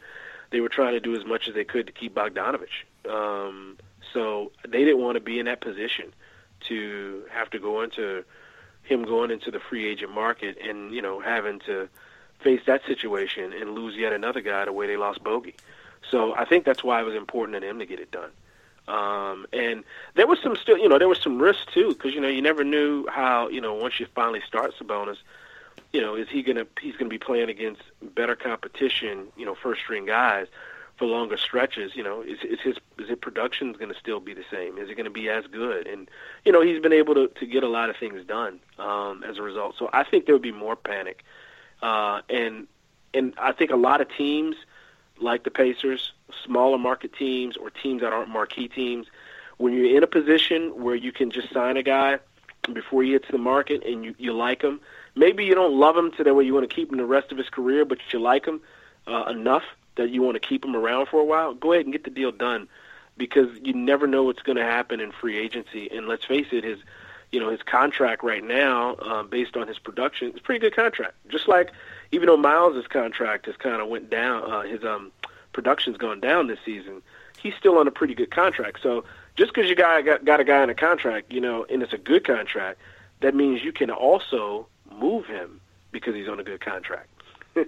They 0.49 0.59
were 0.59 0.69
trying 0.69 0.93
to 0.93 0.99
do 0.99 1.15
as 1.15 1.25
much 1.25 1.47
as 1.47 1.53
they 1.53 1.63
could 1.63 1.87
to 1.87 1.93
keep 1.93 2.15
Bogdanovich. 2.15 2.85
Um, 3.09 3.77
so 4.11 4.51
they 4.67 4.83
didn't 4.83 5.01
want 5.01 5.15
to 5.15 5.21
be 5.21 5.39
in 5.39 5.45
that 5.45 5.61
position 5.61 6.13
to 6.67 7.23
have 7.31 7.49
to 7.51 7.59
go 7.59 7.81
into 7.81 8.23
him 8.83 9.03
going 9.03 9.31
into 9.31 9.49
the 9.49 9.59
free 9.59 9.87
agent 9.87 10.13
market 10.13 10.57
and 10.61 10.93
you 10.93 11.01
know 11.01 11.19
having 11.19 11.59
to 11.59 11.89
face 12.43 12.61
that 12.65 12.85
situation 12.85 13.53
and 13.53 13.71
lose 13.71 13.95
yet 13.95 14.13
another 14.13 14.41
guy 14.41 14.65
the 14.65 14.73
way 14.73 14.87
they 14.87 14.97
lost 14.97 15.23
Bogey. 15.23 15.55
So 16.09 16.35
I 16.35 16.45
think 16.45 16.65
that's 16.65 16.83
why 16.83 17.01
it 17.01 17.03
was 17.03 17.15
important 17.15 17.55
to 17.55 17.65
them 17.65 17.79
to 17.79 17.85
get 17.85 17.99
it 17.99 18.11
done. 18.11 18.31
Um, 18.87 19.47
and 19.53 19.83
there 20.15 20.27
was 20.27 20.39
some 20.43 20.55
still, 20.57 20.77
you 20.77 20.89
know, 20.89 20.99
there 20.99 21.07
was 21.07 21.21
some 21.21 21.41
risk 21.41 21.71
too, 21.71 21.89
because 21.89 22.13
you 22.13 22.19
know 22.19 22.27
you 22.27 22.41
never 22.41 22.63
knew 22.63 23.07
how, 23.07 23.47
you 23.47 23.61
know, 23.61 23.73
once 23.73 23.99
you 23.99 24.07
finally 24.13 24.41
start 24.45 24.73
Sabonis, 24.77 25.17
you 25.93 26.01
know, 26.01 26.15
is 26.15 26.27
he 26.27 26.43
gonna 26.43 26.67
he's 26.81 26.95
gonna 26.97 27.09
be 27.09 27.17
playing 27.17 27.49
against 27.49 27.81
better 28.01 28.35
competition, 28.35 29.27
you 29.37 29.45
know, 29.45 29.55
first 29.55 29.81
string 29.81 30.05
guys 30.05 30.47
for 30.97 31.05
longer 31.05 31.37
stretches. 31.37 31.95
You 31.95 32.03
know, 32.03 32.21
is 32.21 32.39
is 32.43 32.59
his 32.61 32.77
is 32.97 33.09
his 33.09 33.17
production 33.19 33.73
going 33.73 33.91
to 33.91 33.99
still 33.99 34.19
be 34.19 34.33
the 34.33 34.43
same? 34.51 34.77
Is 34.77 34.89
it 34.89 34.95
to 34.95 35.09
be 35.09 35.29
as 35.29 35.45
good? 35.47 35.87
And 35.87 36.09
you 36.45 36.51
know, 36.51 36.61
he's 36.61 36.81
been 36.81 36.93
able 36.93 37.13
to 37.15 37.27
to 37.27 37.45
get 37.45 37.63
a 37.63 37.67
lot 37.67 37.89
of 37.89 37.95
things 37.97 38.25
done 38.25 38.59
um, 38.79 39.23
as 39.23 39.37
a 39.37 39.41
result. 39.41 39.75
So 39.77 39.89
I 39.93 40.03
think 40.03 40.25
there 40.25 40.35
would 40.35 40.41
be 40.41 40.51
more 40.51 40.75
panic, 40.75 41.23
and 42.29 42.67
and 43.13 43.33
I 43.37 43.51
think 43.51 43.71
a 43.71 43.75
lot 43.75 44.01
of 44.01 44.09
teams 44.15 44.55
like 45.19 45.43
the 45.43 45.51
Pacers, 45.51 46.11
smaller 46.43 46.77
market 46.77 47.13
teams 47.13 47.57
or 47.57 47.69
teams 47.69 48.01
that 48.01 48.13
aren't 48.13 48.29
marquee 48.29 48.67
teams, 48.67 49.07
when 49.57 49.73
you're 49.73 49.95
in 49.95 50.03
a 50.03 50.07
position 50.07 50.81
where 50.81 50.95
you 50.95 51.11
can 51.11 51.31
just 51.31 51.51
sign 51.53 51.77
a 51.77 51.83
guy 51.83 52.19
before 52.73 53.03
he 53.03 53.11
hits 53.11 53.27
the 53.29 53.37
market 53.37 53.83
and 53.85 54.03
you, 54.03 54.15
you 54.17 54.33
like 54.33 54.61
him, 54.61 54.79
maybe 55.15 55.45
you 55.45 55.53
don't 55.53 55.73
love 55.73 55.95
him 55.95 56.11
to 56.13 56.23
the 56.23 56.33
way 56.33 56.43
you 56.43 56.53
want 56.53 56.67
to 56.67 56.73
keep 56.73 56.91
him 56.91 56.97
the 56.97 57.05
rest 57.05 57.31
of 57.31 57.37
his 57.37 57.49
career, 57.49 57.85
but 57.85 57.99
you 58.11 58.19
like 58.19 58.45
him 58.45 58.61
uh, 59.07 59.25
enough 59.29 59.63
that 59.95 60.09
you 60.09 60.21
want 60.21 60.35
to 60.35 60.39
keep 60.39 60.65
him 60.65 60.75
around 60.75 61.07
for 61.07 61.19
a 61.19 61.25
while, 61.25 61.53
go 61.53 61.73
ahead 61.73 61.85
and 61.85 61.93
get 61.93 62.03
the 62.03 62.09
deal 62.09 62.31
done 62.31 62.67
because 63.17 63.49
you 63.61 63.73
never 63.73 64.07
know 64.07 64.23
what's 64.23 64.41
going 64.41 64.57
to 64.57 64.63
happen 64.63 64.99
in 64.99 65.11
free 65.11 65.37
agency. 65.37 65.89
And 65.91 66.07
let's 66.07 66.25
face 66.25 66.47
it, 66.51 66.63
his 66.63 66.79
you 67.33 67.39
know 67.39 67.49
his 67.49 67.63
contract 67.63 68.23
right 68.23 68.43
now, 68.43 68.93
uh, 68.95 69.23
based 69.23 69.57
on 69.57 69.67
his 69.67 69.79
production, 69.79 70.29
is 70.29 70.37
a 70.37 70.41
pretty 70.41 70.59
good 70.59 70.75
contract. 70.75 71.15
Just 71.27 71.47
like 71.47 71.71
even 72.11 72.27
though 72.27 72.37
Myles' 72.37 72.87
contract 72.87 73.47
has 73.47 73.57
kind 73.57 73.81
of 73.81 73.89
went 73.89 74.09
down, 74.09 74.49
uh, 74.49 74.61
his 74.61 74.83
um, 74.83 75.11
production's 75.51 75.97
gone 75.97 76.19
down 76.19 76.47
this 76.47 76.59
season. 76.63 77.01
He's 77.41 77.55
still 77.55 77.79
on 77.79 77.87
a 77.87 77.91
pretty 77.91 78.13
good 78.13 78.31
contract. 78.31 78.79
So 78.81 79.03
just 79.35 79.53
because 79.53 79.67
you 79.67 79.75
got, 79.75 80.05
got 80.05 80.23
got 80.23 80.39
a 80.39 80.43
guy 80.43 80.63
in 80.63 80.69
a 80.69 80.75
contract, 80.75 81.33
you 81.33 81.41
know, 81.41 81.65
and 81.69 81.81
it's 81.81 81.91
a 81.91 81.97
good 81.97 82.23
contract, 82.23 82.79
that 83.21 83.33
means 83.33 83.63
you 83.63 83.73
can 83.73 83.89
also 83.89 84.67
move 84.91 85.25
him 85.25 85.59
because 85.91 86.13
he's 86.13 86.29
on 86.29 86.39
a 86.39 86.43
good 86.43 86.61
contract. 86.61 87.09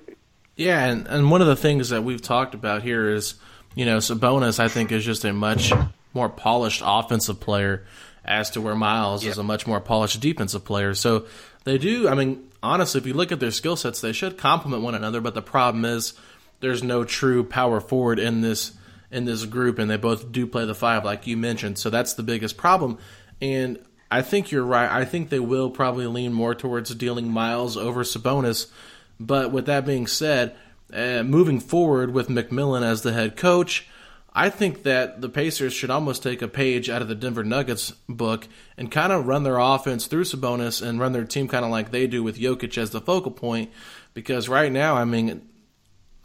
Yeah, 0.57 0.85
and, 0.85 1.05
and 1.07 1.29
one 1.31 1.41
of 1.41 1.47
the 1.47 1.55
things 1.57 1.89
that 1.89 2.05
we've 2.05 2.21
talked 2.21 2.53
about 2.53 2.81
here 2.81 3.09
is, 3.09 3.35
you 3.73 3.85
know, 3.85 3.97
Sabonis, 3.97 4.57
I 4.57 4.69
think, 4.69 4.93
is 4.93 5.03
just 5.03 5.25
a 5.25 5.33
much 5.33 5.73
more 6.13 6.29
polished 6.29 6.81
offensive 6.83 7.41
player 7.41 7.85
as 8.25 8.49
to 8.51 8.61
where 8.61 8.75
Myles 8.75 9.25
is 9.25 9.37
a 9.37 9.43
much 9.43 9.67
more 9.67 9.79
polished 9.79 10.19
defensive 10.19 10.65
player. 10.65 10.93
So 10.93 11.27
they 11.63 11.77
do, 11.77 12.07
I 12.07 12.15
mean, 12.15 12.49
honestly, 12.61 12.99
if 12.99 13.07
you 13.07 13.13
look 13.13 13.31
at 13.31 13.39
their 13.39 13.51
skill 13.51 13.75
sets, 13.75 14.01
they 14.01 14.11
should 14.11 14.37
complement 14.37 14.83
one 14.83 14.95
another, 14.95 15.21
but 15.21 15.35
the 15.35 15.41
problem 15.41 15.85
is 15.85 16.13
there's 16.59 16.83
no 16.83 17.03
true 17.03 17.43
power 17.43 17.79
forward 17.79 18.19
in 18.19 18.41
this 18.41 18.73
in 19.11 19.25
this 19.25 19.45
group 19.45 19.79
and 19.79 19.89
they 19.89 19.97
both 19.97 20.31
do 20.31 20.47
play 20.47 20.65
the 20.65 20.75
five 20.75 21.05
like 21.05 21.27
you 21.27 21.37
mentioned. 21.37 21.77
So 21.77 21.89
that's 21.89 22.15
the 22.15 22.23
biggest 22.23 22.57
problem. 22.57 22.97
And 23.39 23.79
I 24.11 24.21
think 24.21 24.51
you're 24.51 24.65
right. 24.65 24.89
I 24.89 25.05
think 25.05 25.29
they 25.29 25.39
will 25.39 25.69
probably 25.69 26.07
lean 26.07 26.33
more 26.33 26.55
towards 26.55 26.93
dealing 26.95 27.29
Myles 27.29 27.77
over 27.77 28.03
Sabonis. 28.03 28.69
But 29.19 29.51
with 29.51 29.67
that 29.67 29.85
being 29.85 30.07
said, 30.07 30.55
uh, 30.93 31.23
moving 31.23 31.59
forward 31.59 32.13
with 32.13 32.27
McMillan 32.27 32.83
as 32.83 33.01
the 33.01 33.13
head 33.13 33.37
coach, 33.37 33.87
I 34.37 34.49
think 34.49 34.83
that 34.83 35.21
the 35.21 35.29
Pacers 35.29 35.71
should 35.71 35.89
almost 35.89 36.21
take 36.21 36.41
a 36.41 36.49
page 36.49 36.89
out 36.89 37.01
of 37.01 37.07
the 37.07 37.15
Denver 37.15 37.45
Nuggets 37.45 37.91
book 38.09 38.49
and 38.75 38.91
kind 38.91 39.13
of 39.13 39.27
run 39.27 39.43
their 39.43 39.57
offense 39.57 40.07
through 40.07 40.25
Sabonis 40.25 40.85
and 40.85 40.99
run 40.99 41.13
their 41.13 41.23
team 41.23 41.47
kind 41.47 41.63
of 41.63 41.71
like 41.71 41.91
they 41.91 42.05
do 42.05 42.21
with 42.21 42.37
Jokic 42.37 42.77
as 42.77 42.89
the 42.89 42.99
focal 42.99 43.31
point. 43.31 43.71
Because 44.13 44.49
right 44.49 44.69
now, 44.69 44.95
I 44.95 45.05
mean, 45.05 45.47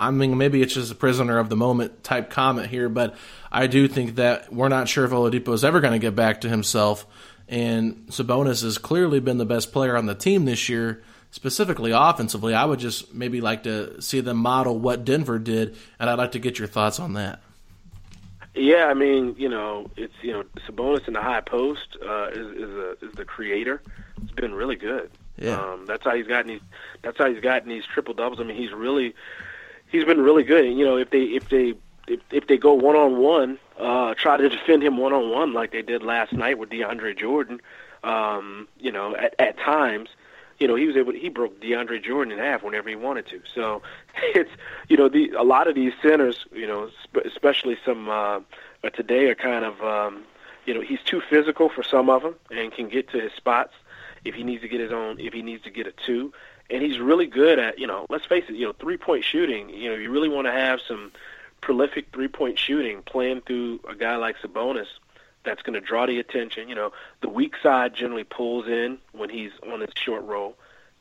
I 0.00 0.10
mean, 0.10 0.36
maybe 0.36 0.60
it's 0.60 0.74
just 0.74 0.90
a 0.90 0.96
prisoner 0.96 1.38
of 1.38 1.50
the 1.50 1.56
moment 1.56 2.02
type 2.02 2.30
comment 2.30 2.68
here, 2.68 2.88
but 2.88 3.14
I 3.52 3.68
do 3.68 3.86
think 3.86 4.16
that 4.16 4.52
we're 4.52 4.68
not 4.68 4.88
sure 4.88 5.04
if 5.04 5.12
Oladipo 5.12 5.54
is 5.54 5.64
ever 5.64 5.80
going 5.80 5.92
to 5.92 6.00
get 6.00 6.16
back 6.16 6.40
to 6.40 6.48
himself. 6.48 7.06
And 7.46 8.06
Sabonis 8.08 8.64
has 8.64 8.76
clearly 8.76 9.20
been 9.20 9.38
the 9.38 9.46
best 9.46 9.72
player 9.72 9.96
on 9.96 10.06
the 10.06 10.16
team 10.16 10.46
this 10.46 10.68
year, 10.68 11.04
specifically 11.30 11.92
offensively. 11.92 12.54
I 12.54 12.64
would 12.64 12.80
just 12.80 13.14
maybe 13.14 13.40
like 13.40 13.62
to 13.64 14.02
see 14.02 14.20
them 14.20 14.38
model 14.38 14.76
what 14.80 15.04
Denver 15.04 15.38
did, 15.38 15.76
and 16.00 16.10
I'd 16.10 16.18
like 16.18 16.32
to 16.32 16.40
get 16.40 16.58
your 16.58 16.68
thoughts 16.68 16.98
on 16.98 17.12
that. 17.12 17.40
Yeah, 18.54 18.86
I 18.86 18.94
mean, 18.94 19.36
you 19.38 19.48
know, 19.48 19.90
it's 19.96 20.14
you 20.22 20.32
know, 20.32 20.44
Sabonis 20.66 21.06
in 21.06 21.14
the 21.14 21.22
high 21.22 21.40
post 21.40 21.96
uh, 22.04 22.30
is 22.30 22.46
is, 22.56 22.70
a, 22.70 22.90
is 23.02 23.12
the 23.14 23.24
creator. 23.24 23.80
It's 24.22 24.32
been 24.32 24.54
really 24.54 24.76
good. 24.76 25.10
Yeah, 25.38 25.60
um, 25.60 25.86
that's 25.86 26.04
how 26.04 26.14
he's 26.16 26.26
gotten 26.26 26.48
these. 26.48 26.60
That's 27.02 27.16
how 27.16 27.30
he's 27.32 27.40
gotten 27.40 27.68
these 27.68 27.84
triple 27.86 28.14
doubles. 28.14 28.40
I 28.40 28.44
mean, 28.44 28.56
he's 28.56 28.72
really, 28.72 29.14
he's 29.90 30.04
been 30.04 30.20
really 30.20 30.42
good. 30.42 30.64
And 30.64 30.78
you 30.78 30.84
know, 30.84 30.96
if 30.96 31.10
they 31.10 31.22
if 31.22 31.48
they 31.48 31.74
if, 32.08 32.20
if 32.32 32.46
they 32.48 32.58
go 32.58 32.74
one 32.74 32.96
on 32.96 33.18
one, 33.18 33.58
try 34.20 34.36
to 34.36 34.48
defend 34.48 34.82
him 34.82 34.96
one 34.96 35.12
on 35.12 35.30
one 35.30 35.52
like 35.52 35.72
they 35.72 35.82
did 35.82 36.02
last 36.02 36.32
night 36.32 36.58
with 36.58 36.70
DeAndre 36.70 37.18
Jordan. 37.18 37.60
Um, 38.02 38.66
you 38.78 38.90
know, 38.90 39.14
at, 39.14 39.34
at 39.38 39.58
times, 39.58 40.08
you 40.60 40.68
know, 40.68 40.74
he 40.74 40.86
was 40.86 40.96
able. 40.96 41.12
To, 41.12 41.18
he 41.18 41.30
broke 41.30 41.60
DeAndre 41.60 42.04
Jordan 42.04 42.32
in 42.32 42.38
half 42.38 42.62
whenever 42.62 42.88
he 42.88 42.94
wanted 42.94 43.26
to. 43.28 43.40
So 43.52 43.82
it's 44.22 44.50
you 44.88 44.96
know, 44.96 45.08
the 45.08 45.30
a 45.30 45.42
lot 45.42 45.66
of 45.66 45.74
these 45.74 45.92
centers, 46.02 46.46
you 46.52 46.66
know, 46.66 46.90
sp- 47.02 47.24
especially 47.24 47.78
some 47.84 48.08
uh, 48.08 48.40
today 48.94 49.26
are 49.28 49.34
kind 49.34 49.64
of 49.64 49.82
um, 49.82 50.22
you 50.66 50.74
know, 50.74 50.82
he's 50.82 51.00
too 51.02 51.22
physical 51.28 51.70
for 51.70 51.82
some 51.82 52.10
of 52.10 52.22
them 52.22 52.34
and 52.50 52.72
can 52.72 52.88
get 52.88 53.10
to 53.10 53.20
his 53.20 53.32
spots 53.32 53.72
if 54.24 54.34
he 54.34 54.44
needs 54.44 54.60
to 54.62 54.68
get 54.68 54.80
his 54.80 54.92
own. 54.92 55.18
If 55.18 55.32
he 55.32 55.40
needs 55.42 55.64
to 55.64 55.70
get 55.70 55.86
a 55.86 55.92
two, 55.92 56.32
and 56.68 56.82
he's 56.82 57.00
really 57.00 57.26
good 57.26 57.58
at 57.58 57.78
you 57.78 57.86
know, 57.86 58.06
let's 58.10 58.26
face 58.26 58.44
it, 58.48 58.54
you 58.54 58.66
know, 58.66 58.74
three 58.74 58.98
point 58.98 59.24
shooting. 59.24 59.70
You 59.70 59.90
know, 59.90 59.96
you 59.96 60.10
really 60.10 60.28
want 60.28 60.46
to 60.46 60.52
have 60.52 60.80
some 60.86 61.10
prolific 61.62 62.08
three 62.12 62.28
point 62.28 62.58
shooting 62.58 63.02
playing 63.02 63.40
through 63.42 63.80
a 63.88 63.94
guy 63.94 64.16
like 64.16 64.36
Sabonis 64.38 64.86
that's 65.44 65.62
going 65.62 65.74
to 65.74 65.80
draw 65.80 66.06
the 66.06 66.18
attention. 66.18 66.68
You 66.68 66.74
know, 66.74 66.92
the 67.20 67.28
weak 67.28 67.54
side 67.62 67.94
generally 67.94 68.24
pulls 68.24 68.66
in 68.66 68.98
when 69.12 69.30
he's 69.30 69.52
on 69.70 69.80
his 69.80 69.90
short 69.94 70.24
roll 70.24 70.56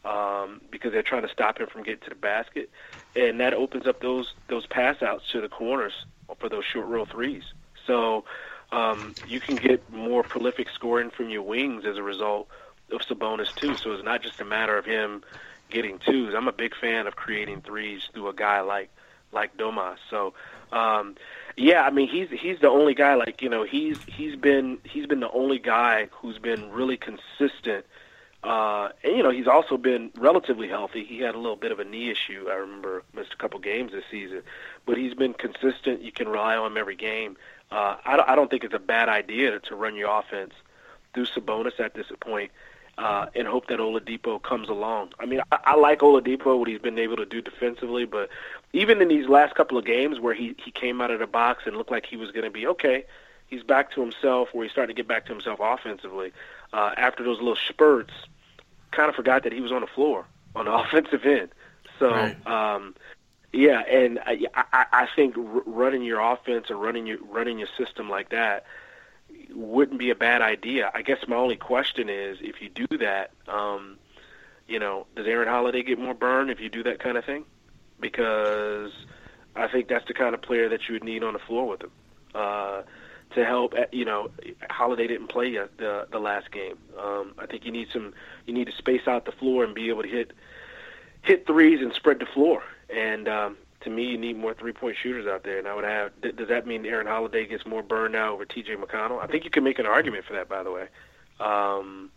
um, 0.06 0.62
because 0.72 0.92
they're 0.92 1.04
trying 1.04 1.24
to 1.24 1.30
stop 1.30 1.60
him 1.60 1.68
from 1.68 1.84
getting 1.84 2.02
to 2.02 2.10
the 2.10 2.16
basket, 2.16 2.70
and 3.16 3.40
that 3.40 3.54
opens 3.54 3.88
up 3.88 4.02
those 4.02 4.34
those 4.48 4.66
pass 4.66 5.02
outs 5.02 5.30
to 5.32 5.42
the 5.42 5.50
corners 5.50 6.06
for 6.40 6.50
those 6.50 6.66
short 6.66 6.88
roll 6.88 7.06
threes. 7.06 7.44
So 7.86 8.24
um, 8.72 9.16
you 9.28 9.40
can 9.40 9.56
get 9.56 9.92
more 9.92 10.24
prolific 10.24 10.70
scoring 10.70 11.10
from 11.10 11.30
your 11.30 11.42
wings 11.42 11.86
as 11.86 11.98
a 11.98 12.04
result 12.04 12.48
of 12.92 13.02
Sabonis 13.02 13.54
too. 13.56 13.76
So 13.76 13.92
it's 13.92 14.04
not 14.04 14.22
just 14.22 14.40
a 14.40 14.46
matter 14.46 14.78
of 14.78 14.86
him 14.86 15.24
getting 15.70 16.00
twos. 16.00 16.34
I'm 16.34 16.48
a 16.48 16.54
big 16.54 16.76
fan 16.76 17.08
of 17.08 17.16
creating 17.16 17.62
threes 17.62 18.04
through 18.14 18.30
a 18.30 18.34
guy 18.34 18.62
like 18.62 18.90
like 19.32 19.56
Domas. 19.58 19.98
So 20.10 20.34
um, 20.72 21.16
yeah, 21.58 21.84
I 21.84 21.90
mean 21.90 22.08
he's 22.08 22.30
he's 22.30 22.60
the 22.60 22.70
only 22.70 22.94
guy 22.94 23.16
like 23.16 23.42
you 23.42 23.50
know 23.50 23.64
he's 23.64 23.98
he's 24.08 24.36
been 24.36 24.80
he's 24.84 25.06
been 25.06 25.20
the 25.20 25.32
only 25.32 25.60
guy 25.60 26.10
who's 26.12 26.38
been 26.38 26.72
really 26.72 26.98
consistent. 26.98 27.86
Uh, 28.42 28.90
and 29.04 29.18
you 29.18 29.24
know 29.24 29.32
he's 29.32 29.48
also 29.48 29.78
been 29.78 30.12
relatively 30.18 30.70
healthy. 30.70 31.04
He 31.04 31.20
had 31.20 31.36
a 31.36 31.38
little 31.38 31.58
bit 31.58 31.72
of 31.72 31.80
a 31.80 31.84
knee 31.84 32.10
issue. 32.10 32.48
I 32.50 32.56
remember 32.56 33.04
missed 33.14 33.34
a 33.34 33.38
couple 33.38 33.60
games 33.60 33.92
this 33.92 34.06
season, 34.10 34.44
but 34.86 34.98
he's 34.98 35.14
been 35.14 35.34
consistent. 35.34 36.02
You 36.02 36.14
can 36.14 36.30
rely 36.30 36.56
on 36.56 36.72
him 36.72 36.78
every 36.78 36.96
game. 36.96 37.36
Uh, 37.72 37.98
I, 38.06 38.24
I 38.28 38.36
don't 38.36 38.50
think 38.50 38.64
it's 38.64 38.74
a 38.74 38.80
bad 38.80 39.10
idea 39.10 39.52
to, 39.52 39.60
to 39.60 39.76
run 39.76 39.96
your 39.96 40.18
offense 40.18 40.54
through 41.14 41.26
Sabonis 41.26 41.80
at 41.80 41.94
this 41.94 42.08
point 42.22 42.52
uh, 43.00 43.28
and 43.34 43.48
hope 43.48 43.68
that 43.68 43.80
Oladipo 43.80 44.42
comes 44.42 44.68
along. 44.68 45.14
I 45.20 45.26
mean, 45.26 45.42
I, 45.52 45.60
I 45.64 45.76
like 45.76 46.00
Oladipo 46.00 46.60
what 46.60 46.68
he's 46.68 46.80
been 46.80 47.00
able 47.00 47.16
to 47.16 47.26
do 47.26 47.42
defensively, 47.42 48.06
but 48.06 48.30
even 48.74 49.02
in 49.02 49.08
these 49.08 49.28
last 49.28 49.56
couple 49.56 49.78
of 49.78 49.86
games 49.86 50.20
where 50.20 50.34
he 50.34 50.56
he 50.64 50.72
came 50.72 51.02
out 51.02 51.12
of 51.12 51.20
the 51.20 51.28
box 51.28 51.64
and 51.66 51.76
looked 51.76 51.92
like 51.92 52.06
he 52.06 52.18
was 52.18 52.32
going 52.32 52.46
to 52.46 52.52
be 52.52 52.68
okay, 52.68 53.06
he's 53.48 53.64
back 53.64 53.92
to 53.94 54.02
himself. 54.02 54.50
Where 54.52 54.64
he's 54.64 54.72
starting 54.72 54.96
to 54.96 55.00
get 55.00 55.08
back 55.08 55.26
to 55.26 55.34
himself 55.34 55.60
offensively 55.62 56.32
uh, 56.74 56.92
after 56.98 57.24
those 57.24 57.40
little 57.40 57.56
spurts. 57.56 58.14
Kind 58.92 59.10
of 59.10 59.16
forgot 59.16 59.44
that 59.44 59.54
he 59.54 59.62
was 59.62 59.72
on 59.72 59.82
the 59.82 59.88
floor 59.88 60.26
on 60.56 60.66
the 60.66 60.74
offensive 60.74 61.26
end. 61.26 61.50
So. 62.00 62.12
Right. 62.12 62.48
Um, 62.48 62.96
yeah, 63.52 63.80
and 63.80 64.20
I, 64.20 64.46
I, 64.54 64.86
I 64.92 65.08
think 65.16 65.34
running 65.36 66.04
your 66.04 66.20
offense 66.20 66.70
or 66.70 66.78
running 66.78 67.08
your 67.08 67.18
running 67.32 67.58
your 67.58 67.68
system 67.78 68.08
like 68.08 68.30
that 68.30 68.66
wouldn't 69.54 70.00
be 70.00 70.10
a 70.10 70.16
bad 70.16 70.42
idea. 70.42 70.92
I 70.94 71.02
guess 71.02 71.18
my 71.28 71.36
only 71.36 71.56
question 71.56 72.10
is 72.10 72.38
if 72.42 72.62
you 72.62 72.70
do 72.70 72.98
that, 72.98 73.32
um, 73.48 73.98
you 74.68 74.80
know, 74.80 75.08
does 75.16 75.26
Aaron 75.28 75.48
Holiday 75.48 75.84
get 75.84 76.00
more 76.00 76.14
burn 76.14 76.50
if 76.50 76.60
you 76.60 76.70
do 76.70 76.84
that 76.84 77.00
kind 77.00 77.18
of 77.18 77.26
thing? 77.26 77.46
Because 78.00 78.92
I 79.56 79.68
think 79.68 79.88
that's 79.88 80.08
the 80.08 80.14
kind 80.14 80.34
of 80.34 80.42
player 80.42 80.70
that 80.70 80.88
you 80.88 80.94
would 80.94 81.04
need 81.04 81.24
on 81.24 81.34
the 81.34 81.40
floor 81.40 81.68
with 81.68 81.82
him 81.82 81.92
uh, 82.36 82.82
to 83.36 83.46
help. 83.46 83.74
Uh, 83.74 83.86
you 83.92 84.06
know, 84.06 84.30
Holiday 84.70 85.08
didn't 85.08 85.28
play 85.28 85.48
yet 85.48 85.78
the 85.78 86.08
the 86.12 86.20
last 86.20 86.52
game. 86.52 86.78
Um, 86.98 87.34
I 87.38 87.46
think 87.46 87.66
you 87.66 87.72
need 87.72 87.88
some. 87.92 88.14
You 88.46 88.54
need 88.54 88.66
to 88.66 88.76
space 88.78 89.08
out 89.08 89.26
the 89.26 89.32
floor 89.32 89.64
and 89.64 89.74
be 89.74 89.90
able 89.90 90.04
to 90.04 90.10
hit 90.10 90.32
hit 91.22 91.46
threes 91.46 91.82
and 91.82 91.94
spread 91.94 92.20
the 92.20 92.26
floor. 92.26 92.64
And 92.90 93.28
um, 93.28 93.58
to 93.82 93.90
me, 93.90 94.04
you 94.04 94.18
need 94.18 94.38
more 94.38 94.54
three 94.54 94.74
point 94.74 94.98
shooters 95.02 95.28
out 95.28 95.44
there. 95.44 95.60
And 95.60 95.68
I 95.68 95.76
would 95.76 95.86
have. 95.86 96.12
Does 96.22 96.48
that 96.50 96.66
mean 96.68 96.86
Aaron 96.86 97.08
Holiday 97.08 97.46
gets 97.46 97.66
more 97.66 97.84
burn 97.84 98.12
now 98.12 98.34
over 98.34 98.46
T.J. 98.46 98.76
McConnell? 98.76 99.22
I 99.22 99.28
think 99.28 99.44
you 99.44 99.50
can 99.50 99.64
make 99.64 99.80
an 99.80 99.86
argument 99.86 100.26
for 100.26 100.34
that. 100.34 100.50
By 100.50 100.64
the 100.64 100.72
way, 100.72 100.88
um, 101.40 102.12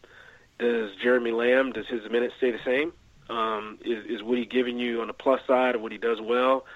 does 0.59 0.91
Jeremy 1.03 1.33
Lamb 1.33 1.73
does 1.73 1.87
his 1.87 2.11
minutes 2.11 2.35
stay 2.39 2.51
the 2.51 2.61
same? 2.65 2.93
Um, 3.29 3.79
is, 3.85 4.05
is 4.07 4.23
what 4.23 4.39
he 4.39 4.45
giving 4.45 4.79
you 4.79 5.01
on 5.01 5.07
the 5.07 5.13
plus 5.13 5.41
side 5.47 5.75
of 5.75 5.81
what 5.81 5.93
he 5.93 5.99
does 5.99 6.21
well? 6.21 6.67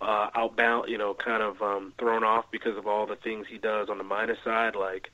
Uh, 0.00 0.28
outbound, 0.34 0.88
you 0.88 0.98
know, 0.98 1.14
kind 1.14 1.42
of 1.42 1.60
um, 1.62 1.92
thrown 1.98 2.22
off 2.22 2.44
because 2.50 2.76
of 2.76 2.86
all 2.86 3.06
the 3.06 3.16
things 3.16 3.46
he 3.48 3.58
does 3.58 3.88
on 3.88 3.98
the 3.98 4.04
minus 4.04 4.38
side, 4.44 4.76
like 4.76 5.10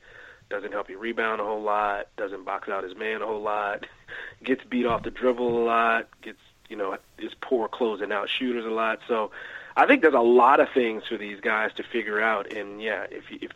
doesn't 0.49 0.73
help 0.73 0.89
you 0.89 0.97
rebound 0.97 1.39
a 1.39 1.43
whole 1.43 1.61
lot, 1.61 2.07
doesn't 2.17 2.43
box 2.45 2.67
out 2.69 2.83
his 2.83 2.95
man 2.95 3.21
a 3.21 3.25
whole 3.25 3.41
lot, 3.41 3.85
gets 4.43 4.63
beat 4.65 4.85
off 4.85 5.03
the 5.03 5.09
dribble 5.09 5.63
a 5.63 5.63
lot, 5.63 6.07
gets 6.21 6.39
you 6.69 6.75
know 6.75 6.97
is 7.17 7.31
poor 7.41 7.67
closing 7.67 8.11
out 8.11 8.29
shooters 8.29 8.65
a 8.65 8.69
lot. 8.69 8.99
So 9.07 9.31
I 9.75 9.85
think 9.87 10.01
there's 10.01 10.13
a 10.13 10.19
lot 10.19 10.59
of 10.59 10.67
things 10.73 11.03
for 11.07 11.17
these 11.17 11.39
guys 11.39 11.71
to 11.75 11.83
figure 11.83 12.21
out. 12.21 12.51
And 12.51 12.81
yeah, 12.81 13.05
if 13.09 13.23
if 13.31 13.51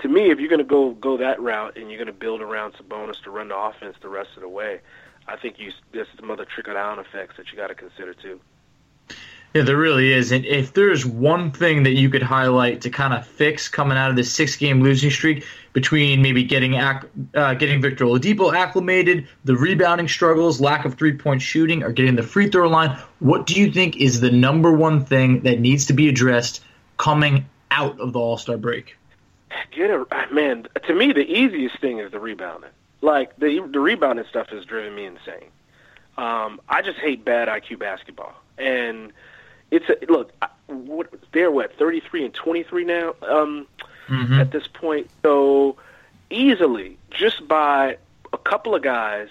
to 0.00 0.08
me, 0.08 0.30
if 0.30 0.40
you're 0.40 0.48
going 0.48 0.58
to 0.58 0.64
go 0.64 0.92
go 0.92 1.18
that 1.18 1.40
route 1.40 1.76
and 1.76 1.90
you're 1.90 1.98
going 1.98 2.06
to 2.06 2.12
build 2.12 2.40
around 2.40 2.74
Sabonis 2.74 3.22
to 3.22 3.30
run 3.30 3.48
the 3.48 3.56
offense 3.56 3.96
the 4.00 4.08
rest 4.08 4.30
of 4.36 4.42
the 4.42 4.48
way, 4.48 4.80
I 5.30 5.36
think 5.36 5.58
you 5.58 5.70
there's 5.92 6.08
some 6.18 6.30
other 6.30 6.44
trickle 6.44 6.74
down 6.74 6.98
effects 6.98 7.36
that 7.36 7.50
you 7.50 7.56
got 7.56 7.68
to 7.68 7.74
consider 7.74 8.14
too. 8.14 8.40
Yeah, 9.54 9.62
there 9.62 9.76
really 9.76 10.12
is. 10.12 10.30
And 10.30 10.44
if 10.44 10.74
there's 10.74 11.04
one 11.04 11.50
thing 11.50 11.82
that 11.82 11.94
you 11.94 12.08
could 12.08 12.22
highlight 12.22 12.82
to 12.82 12.90
kind 12.90 13.12
of 13.12 13.26
fix 13.26 13.68
coming 13.68 13.98
out 13.98 14.10
of 14.10 14.16
this 14.16 14.32
six 14.32 14.54
game 14.56 14.80
losing 14.80 15.10
streak 15.10 15.44
between 15.72 16.22
maybe 16.22 16.44
getting 16.44 16.76
uh, 16.76 17.00
getting 17.54 17.82
Victor 17.82 18.04
Oladipo 18.04 18.54
acclimated, 18.54 19.26
the 19.44 19.56
rebounding 19.56 20.06
struggles, 20.06 20.60
lack 20.60 20.84
of 20.84 20.94
three 20.94 21.16
point 21.16 21.42
shooting, 21.42 21.82
or 21.82 21.90
getting 21.90 22.14
the 22.14 22.22
free 22.22 22.48
throw 22.48 22.68
line, 22.68 22.96
what 23.18 23.46
do 23.46 23.54
you 23.54 23.72
think 23.72 23.96
is 23.96 24.20
the 24.20 24.30
number 24.30 24.72
one 24.72 25.04
thing 25.04 25.40
that 25.40 25.58
needs 25.58 25.86
to 25.86 25.92
be 25.92 26.08
addressed 26.08 26.62
coming 26.96 27.44
out 27.72 27.98
of 27.98 28.12
the 28.12 28.20
All 28.20 28.36
Star 28.36 28.56
break? 28.56 28.96
Get 29.72 29.90
a 29.90 30.06
man. 30.32 30.68
To 30.86 30.94
me, 30.94 31.12
the 31.12 31.28
easiest 31.28 31.80
thing 31.80 31.98
is 31.98 32.12
the 32.12 32.20
rebounding. 32.20 32.70
Like 33.00 33.36
the 33.36 33.66
the 33.72 33.80
rebounding 33.80 34.26
stuff 34.28 34.48
has 34.48 34.64
driven 34.64 34.94
me 34.94 35.06
insane. 35.06 35.48
Um, 36.18 36.60
I 36.68 36.82
just 36.82 36.98
hate 36.98 37.24
bad 37.24 37.48
IQ 37.48 37.78
basketball, 37.78 38.34
and 38.58 39.12
it's 39.70 39.88
a, 39.88 39.96
look. 40.10 40.32
What, 40.66 41.12
they're 41.32 41.50
what 41.50 41.76
thirty 41.78 42.00
three 42.00 42.24
and 42.24 42.34
twenty 42.34 42.62
three 42.62 42.84
now 42.84 43.14
um, 43.22 43.66
mm-hmm. 44.08 44.34
at 44.34 44.52
this 44.52 44.66
point. 44.66 45.08
So 45.22 45.76
easily, 46.28 46.98
just 47.10 47.46
by 47.48 47.96
a 48.32 48.38
couple 48.38 48.74
of 48.74 48.82
guys 48.82 49.28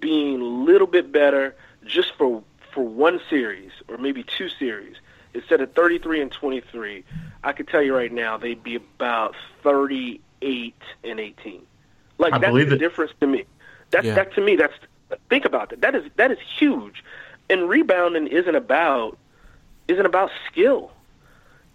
being 0.00 0.40
a 0.40 0.44
little 0.44 0.86
bit 0.86 1.10
better, 1.10 1.54
just 1.84 2.12
for 2.16 2.42
for 2.72 2.84
one 2.84 3.20
series 3.28 3.70
or 3.88 3.98
maybe 3.98 4.22
two 4.22 4.48
series, 4.48 4.96
instead 5.34 5.60
of 5.60 5.72
thirty 5.72 5.98
three 5.98 6.20
and 6.20 6.30
twenty 6.30 6.60
three, 6.60 7.04
I 7.42 7.52
could 7.52 7.68
tell 7.68 7.82
you 7.82 7.94
right 7.94 8.12
now 8.12 8.36
they'd 8.36 8.62
be 8.62 8.76
about 8.76 9.34
thirty 9.62 10.20
eight 10.42 10.80
and 11.02 11.18
eighteen. 11.18 11.66
Like 12.18 12.32
I 12.32 12.38
that's 12.38 12.52
the 12.52 12.74
it. 12.74 12.78
difference 12.78 13.12
to 13.20 13.26
me. 13.26 13.44
That 13.90 14.04
yeah. 14.04 14.14
that 14.14 14.34
to 14.34 14.40
me 14.40 14.56
that's 14.56 14.74
think 15.28 15.44
about 15.44 15.70
that. 15.70 15.80
That 15.80 15.94
is 15.94 16.04
that 16.16 16.30
is 16.30 16.38
huge. 16.58 17.04
And 17.50 17.68
rebounding 17.68 18.26
isn't 18.26 18.54
about 18.54 19.18
isn't 19.88 20.06
about 20.06 20.30
skill. 20.50 20.90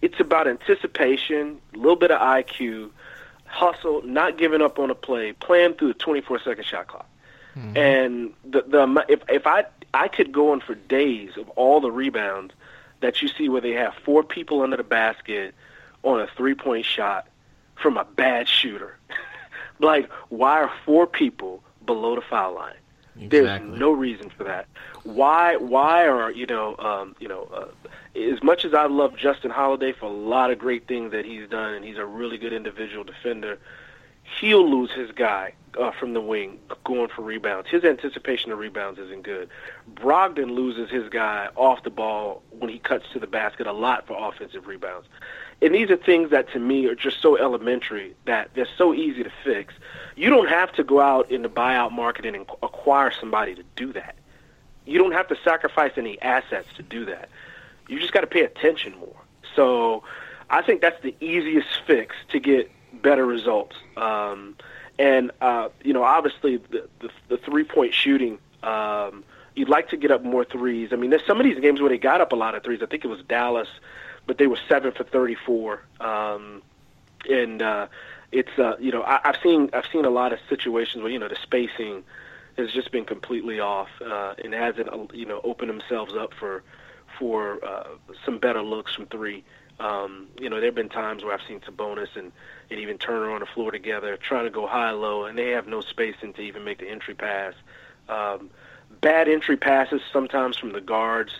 It's 0.02 0.18
about 0.18 0.48
anticipation, 0.48 1.60
a 1.74 1.76
little 1.76 1.96
bit 1.96 2.10
of 2.10 2.20
IQ, 2.20 2.90
hustle, 3.44 4.02
not 4.02 4.38
giving 4.38 4.62
up 4.62 4.78
on 4.78 4.90
a 4.90 4.94
play, 4.94 5.32
playing 5.32 5.74
through 5.74 5.88
the 5.88 5.94
24 5.94 6.40
second 6.40 6.64
shot 6.64 6.86
clock. 6.86 7.06
Mm-hmm. 7.56 7.76
And 7.76 8.34
the 8.44 8.62
the 8.62 9.04
if 9.08 9.22
if 9.28 9.46
I 9.46 9.64
I 9.92 10.08
could 10.08 10.32
go 10.32 10.52
on 10.52 10.60
for 10.60 10.74
days 10.74 11.36
of 11.36 11.48
all 11.50 11.80
the 11.80 11.90
rebounds 11.90 12.54
that 13.00 13.22
you 13.22 13.28
see 13.28 13.48
where 13.48 13.60
they 13.60 13.72
have 13.72 13.94
four 14.04 14.22
people 14.22 14.62
under 14.62 14.76
the 14.76 14.84
basket 14.84 15.54
on 16.02 16.20
a 16.20 16.26
three 16.28 16.54
point 16.54 16.86
shot 16.86 17.26
from 17.74 17.96
a 17.96 18.04
bad 18.04 18.48
shooter. 18.48 18.96
Like, 19.80 20.10
why 20.28 20.60
are 20.60 20.72
four 20.84 21.06
people 21.06 21.62
below 21.84 22.14
the 22.14 22.22
foul 22.22 22.54
line? 22.54 22.74
Exactly. 23.20 23.68
There's 23.68 23.80
no 23.80 23.92
reason 23.92 24.30
for 24.30 24.44
that. 24.44 24.66
Why? 25.02 25.56
Why 25.56 26.06
are 26.06 26.30
you 26.30 26.46
know? 26.46 26.76
Um, 26.78 27.16
you 27.18 27.28
know, 27.28 27.48
uh, 27.52 28.18
as 28.18 28.42
much 28.42 28.64
as 28.64 28.72
I 28.72 28.86
love 28.86 29.16
Justin 29.16 29.50
Holiday 29.50 29.92
for 29.92 30.06
a 30.06 30.12
lot 30.12 30.50
of 30.50 30.58
great 30.58 30.86
things 30.86 31.12
that 31.12 31.24
he's 31.24 31.48
done, 31.48 31.74
and 31.74 31.84
he's 31.84 31.98
a 31.98 32.06
really 32.06 32.38
good 32.38 32.52
individual 32.52 33.04
defender, 33.04 33.58
he'll 34.40 34.68
lose 34.68 34.90
his 34.92 35.10
guy 35.12 35.54
uh, 35.78 35.90
from 35.90 36.14
the 36.14 36.20
wing 36.20 36.58
going 36.84 37.08
for 37.08 37.22
rebounds. 37.22 37.68
His 37.68 37.84
anticipation 37.84 38.52
of 38.52 38.58
rebounds 38.58 38.98
isn't 38.98 39.22
good. 39.22 39.48
Brogdon 39.94 40.54
loses 40.54 40.90
his 40.90 41.08
guy 41.08 41.48
off 41.56 41.82
the 41.82 41.90
ball 41.90 42.42
when 42.50 42.70
he 42.70 42.78
cuts 42.78 43.04
to 43.12 43.18
the 43.18 43.26
basket 43.26 43.66
a 43.66 43.72
lot 43.72 44.06
for 44.06 44.16
offensive 44.18 44.66
rebounds. 44.66 45.08
And 45.62 45.74
these 45.74 45.90
are 45.90 45.96
things 45.96 46.30
that 46.30 46.50
to 46.52 46.58
me 46.58 46.86
are 46.86 46.94
just 46.94 47.20
so 47.20 47.36
elementary 47.36 48.14
that 48.24 48.50
they're 48.54 48.68
so 48.78 48.94
easy 48.94 49.22
to 49.22 49.30
fix. 49.44 49.74
You 50.16 50.30
don't 50.30 50.48
have 50.48 50.72
to 50.72 50.84
go 50.84 51.00
out 51.00 51.30
in 51.30 51.42
the 51.42 51.48
buyout 51.48 51.92
market 51.92 52.24
and 52.24 52.36
acquire 52.62 53.12
somebody 53.12 53.54
to 53.54 53.64
do 53.76 53.92
that. 53.92 54.14
You 54.86 54.98
don't 54.98 55.12
have 55.12 55.28
to 55.28 55.36
sacrifice 55.44 55.92
any 55.96 56.20
assets 56.22 56.68
to 56.76 56.82
do 56.82 57.04
that. 57.06 57.28
You 57.88 57.98
just 58.00 58.12
got 58.12 58.22
to 58.22 58.26
pay 58.26 58.42
attention 58.42 58.94
more. 58.98 59.16
So 59.54 60.02
I 60.48 60.62
think 60.62 60.80
that's 60.80 61.00
the 61.02 61.14
easiest 61.20 61.68
fix 61.86 62.16
to 62.30 62.40
get 62.40 62.70
better 63.02 63.26
results. 63.26 63.76
Um, 63.96 64.56
and 64.98 65.30
uh, 65.40 65.68
you 65.82 65.92
know, 65.92 66.02
obviously, 66.02 66.56
the, 66.56 66.88
the, 67.00 67.10
the 67.28 67.36
three 67.36 67.64
point 67.64 67.94
shooting. 67.94 68.38
Um, 68.62 69.24
you'd 69.54 69.68
like 69.68 69.88
to 69.90 69.96
get 69.96 70.10
up 70.10 70.22
more 70.22 70.44
threes. 70.44 70.90
I 70.92 70.96
mean, 70.96 71.10
there's 71.10 71.24
some 71.26 71.40
of 71.40 71.44
these 71.44 71.58
games 71.60 71.80
where 71.80 71.88
they 71.88 71.98
got 71.98 72.20
up 72.20 72.32
a 72.32 72.36
lot 72.36 72.54
of 72.54 72.62
threes. 72.62 72.80
I 72.82 72.86
think 72.86 73.04
it 73.04 73.08
was 73.08 73.22
Dallas, 73.22 73.68
but 74.30 74.38
they 74.38 74.46
were 74.46 74.60
seven 74.68 74.92
for 74.92 75.02
34. 75.02 75.82
Um, 75.98 76.62
and 77.28 77.60
uh, 77.60 77.88
it's 78.30 78.56
uh, 78.60 78.76
you 78.78 78.92
know, 78.92 79.02
I, 79.02 79.18
I've 79.24 79.42
seen 79.42 79.70
I've 79.72 79.86
seen 79.92 80.04
a 80.04 80.10
lot 80.10 80.32
of 80.32 80.38
situations 80.48 81.02
where 81.02 81.10
you 81.10 81.18
know 81.18 81.26
the 81.26 81.36
spacing 81.42 82.04
has 82.56 82.70
just 82.70 82.92
been 82.92 83.04
completely 83.04 83.58
off 83.58 83.88
uh, 84.00 84.34
and 84.44 84.54
hasn't 84.54 84.88
uh, 84.88 85.06
you 85.12 85.26
know 85.26 85.40
opened 85.42 85.68
themselves 85.68 86.14
up 86.14 86.32
for 86.38 86.62
for 87.18 87.58
uh, 87.64 87.88
some 88.24 88.38
better 88.38 88.62
looks 88.62 88.94
from 88.94 89.06
three. 89.06 89.42
Um, 89.80 90.28
you 90.40 90.48
know, 90.48 90.60
there 90.60 90.66
have 90.66 90.76
been 90.76 90.90
times 90.90 91.24
where 91.24 91.34
I've 91.34 91.44
seen 91.48 91.58
Sabonis 91.58 92.14
and, 92.14 92.30
and 92.70 92.78
even 92.78 92.98
Turner 92.98 93.32
on 93.32 93.40
the 93.40 93.46
floor 93.46 93.72
together 93.72 94.16
trying 94.16 94.44
to 94.44 94.50
go 94.50 94.64
high 94.68 94.92
low, 94.92 95.24
and 95.24 95.36
they 95.36 95.50
have 95.50 95.66
no 95.66 95.80
spacing 95.80 96.34
to 96.34 96.40
even 96.40 96.62
make 96.62 96.78
the 96.78 96.88
entry 96.88 97.14
pass. 97.14 97.54
Um, 98.08 98.50
bad 99.00 99.26
entry 99.26 99.56
passes 99.56 100.02
sometimes 100.12 100.56
from 100.56 100.70
the 100.70 100.80
guards 100.80 101.32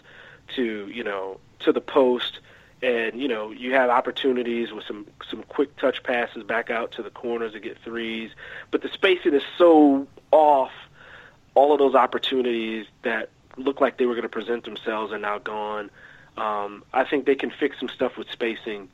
to 0.56 0.88
you 0.88 1.04
know 1.04 1.38
to 1.60 1.72
the 1.72 1.80
post, 1.80 2.40
and 2.82 3.20
you 3.20 3.28
know 3.28 3.50
you 3.50 3.74
have 3.74 3.90
opportunities 3.90 4.72
with 4.72 4.84
some 4.84 5.06
some 5.28 5.42
quick 5.44 5.76
touch 5.76 6.02
passes 6.02 6.42
back 6.42 6.70
out 6.70 6.92
to 6.92 7.02
the 7.02 7.10
corners 7.10 7.52
to 7.52 7.60
get 7.60 7.78
threes, 7.78 8.30
but 8.70 8.82
the 8.82 8.88
spacing 8.88 9.34
is 9.34 9.42
so 9.58 10.06
off. 10.30 10.72
All 11.54 11.72
of 11.72 11.78
those 11.78 11.94
opportunities 11.94 12.86
that 13.02 13.28
looked 13.56 13.80
like 13.80 13.98
they 13.98 14.06
were 14.06 14.14
going 14.14 14.22
to 14.22 14.28
present 14.28 14.64
themselves 14.64 15.12
are 15.12 15.18
now 15.18 15.38
gone. 15.38 15.90
Um, 16.36 16.84
I 16.92 17.04
think 17.04 17.26
they 17.26 17.34
can 17.34 17.50
fix 17.50 17.78
some 17.78 17.88
stuff 17.88 18.16
with 18.16 18.30
spacing, 18.30 18.88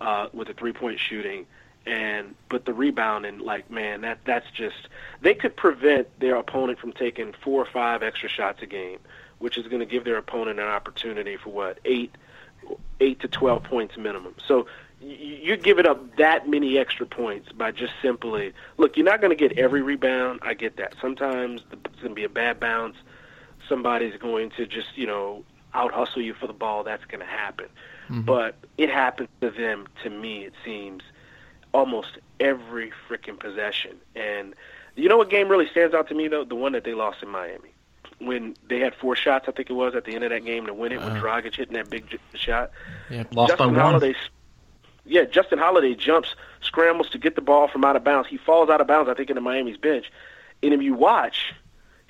uh, 0.00 0.28
with 0.32 0.48
the 0.48 0.54
three-point 0.54 1.00
shooting, 1.00 1.46
and 1.86 2.34
but 2.48 2.64
the 2.64 2.72
rebounding, 2.72 3.38
like 3.38 3.70
man, 3.70 4.02
that 4.02 4.18
that's 4.24 4.50
just 4.50 4.88
they 5.20 5.34
could 5.34 5.56
prevent 5.56 6.08
their 6.20 6.36
opponent 6.36 6.78
from 6.78 6.92
taking 6.92 7.32
four 7.42 7.60
or 7.60 7.66
five 7.66 8.02
extra 8.02 8.28
shots 8.28 8.62
a 8.62 8.66
game, 8.66 8.98
which 9.38 9.56
is 9.58 9.66
going 9.66 9.80
to 9.80 9.86
give 9.86 10.04
their 10.04 10.18
opponent 10.18 10.60
an 10.60 10.66
opportunity 10.66 11.36
for 11.36 11.50
what 11.50 11.78
eight, 11.84 12.14
eight 13.00 13.20
to 13.20 13.28
twelve 13.28 13.64
points 13.64 13.96
minimum. 13.96 14.34
So 14.46 14.66
you're 15.00 15.56
giving 15.56 15.86
up 15.86 16.16
that 16.16 16.48
many 16.48 16.78
extra 16.78 17.06
points 17.06 17.50
by 17.52 17.72
just 17.72 17.92
simply 18.00 18.52
look. 18.76 18.96
You're 18.96 19.06
not 19.06 19.20
going 19.20 19.36
to 19.36 19.48
get 19.48 19.58
every 19.58 19.82
rebound. 19.82 20.40
I 20.42 20.54
get 20.54 20.76
that. 20.76 20.94
Sometimes 21.00 21.62
it's 21.72 21.96
going 21.96 22.10
to 22.10 22.14
be 22.14 22.24
a 22.24 22.28
bad 22.28 22.60
bounce. 22.60 22.96
Somebody's 23.68 24.16
going 24.16 24.50
to 24.50 24.66
just 24.66 24.96
you 24.96 25.06
know 25.06 25.44
out 25.74 25.92
hustle 25.92 26.22
you 26.22 26.34
for 26.34 26.46
the 26.46 26.52
ball, 26.52 26.84
that's 26.84 27.04
going 27.06 27.20
to 27.20 27.26
happen. 27.26 27.66
Mm-hmm. 28.04 28.22
But 28.22 28.56
it 28.78 28.90
happens 28.90 29.28
to 29.40 29.50
them, 29.50 29.86
to 30.02 30.10
me, 30.10 30.44
it 30.44 30.52
seems, 30.64 31.02
almost 31.72 32.18
every 32.40 32.92
freaking 33.08 33.38
possession. 33.38 33.96
And 34.14 34.54
you 34.96 35.08
know 35.08 35.16
what 35.16 35.30
game 35.30 35.48
really 35.48 35.68
stands 35.68 35.94
out 35.94 36.08
to 36.08 36.14
me, 36.14 36.28
though? 36.28 36.44
The 36.44 36.54
one 36.54 36.72
that 36.72 36.84
they 36.84 36.94
lost 36.94 37.22
in 37.22 37.30
Miami. 37.30 37.71
When 38.26 38.56
they 38.68 38.78
had 38.78 38.94
four 38.94 39.16
shots, 39.16 39.46
I 39.48 39.52
think 39.52 39.70
it 39.70 39.74
was, 39.74 39.94
at 39.94 40.04
the 40.04 40.14
end 40.14 40.24
of 40.24 40.30
that 40.30 40.44
game 40.44 40.66
to 40.66 40.74
win 40.74 40.92
it, 40.92 40.96
uh, 40.96 41.08
when 41.08 41.20
Dragic 41.20 41.54
hitting 41.56 41.74
that 41.74 41.90
big 41.90 42.08
j- 42.08 42.18
shot. 42.34 42.70
Yeah, 43.10 43.24
lost 43.32 43.50
Justin 43.50 43.74
by 43.74 43.80
Holiday, 43.80 44.14
yeah, 45.04 45.24
Justin 45.24 45.58
Holiday 45.58 45.94
jumps, 45.94 46.34
scrambles 46.60 47.10
to 47.10 47.18
get 47.18 47.34
the 47.34 47.40
ball 47.40 47.68
from 47.68 47.84
out 47.84 47.96
of 47.96 48.04
bounds. 48.04 48.28
He 48.28 48.36
falls 48.36 48.70
out 48.70 48.80
of 48.80 48.86
bounds, 48.86 49.08
I 49.08 49.14
think, 49.14 49.30
into 49.30 49.40
Miami's 49.40 49.76
bench. 49.76 50.10
And 50.62 50.72
if 50.72 50.80
you 50.80 50.94
watch, 50.94 51.52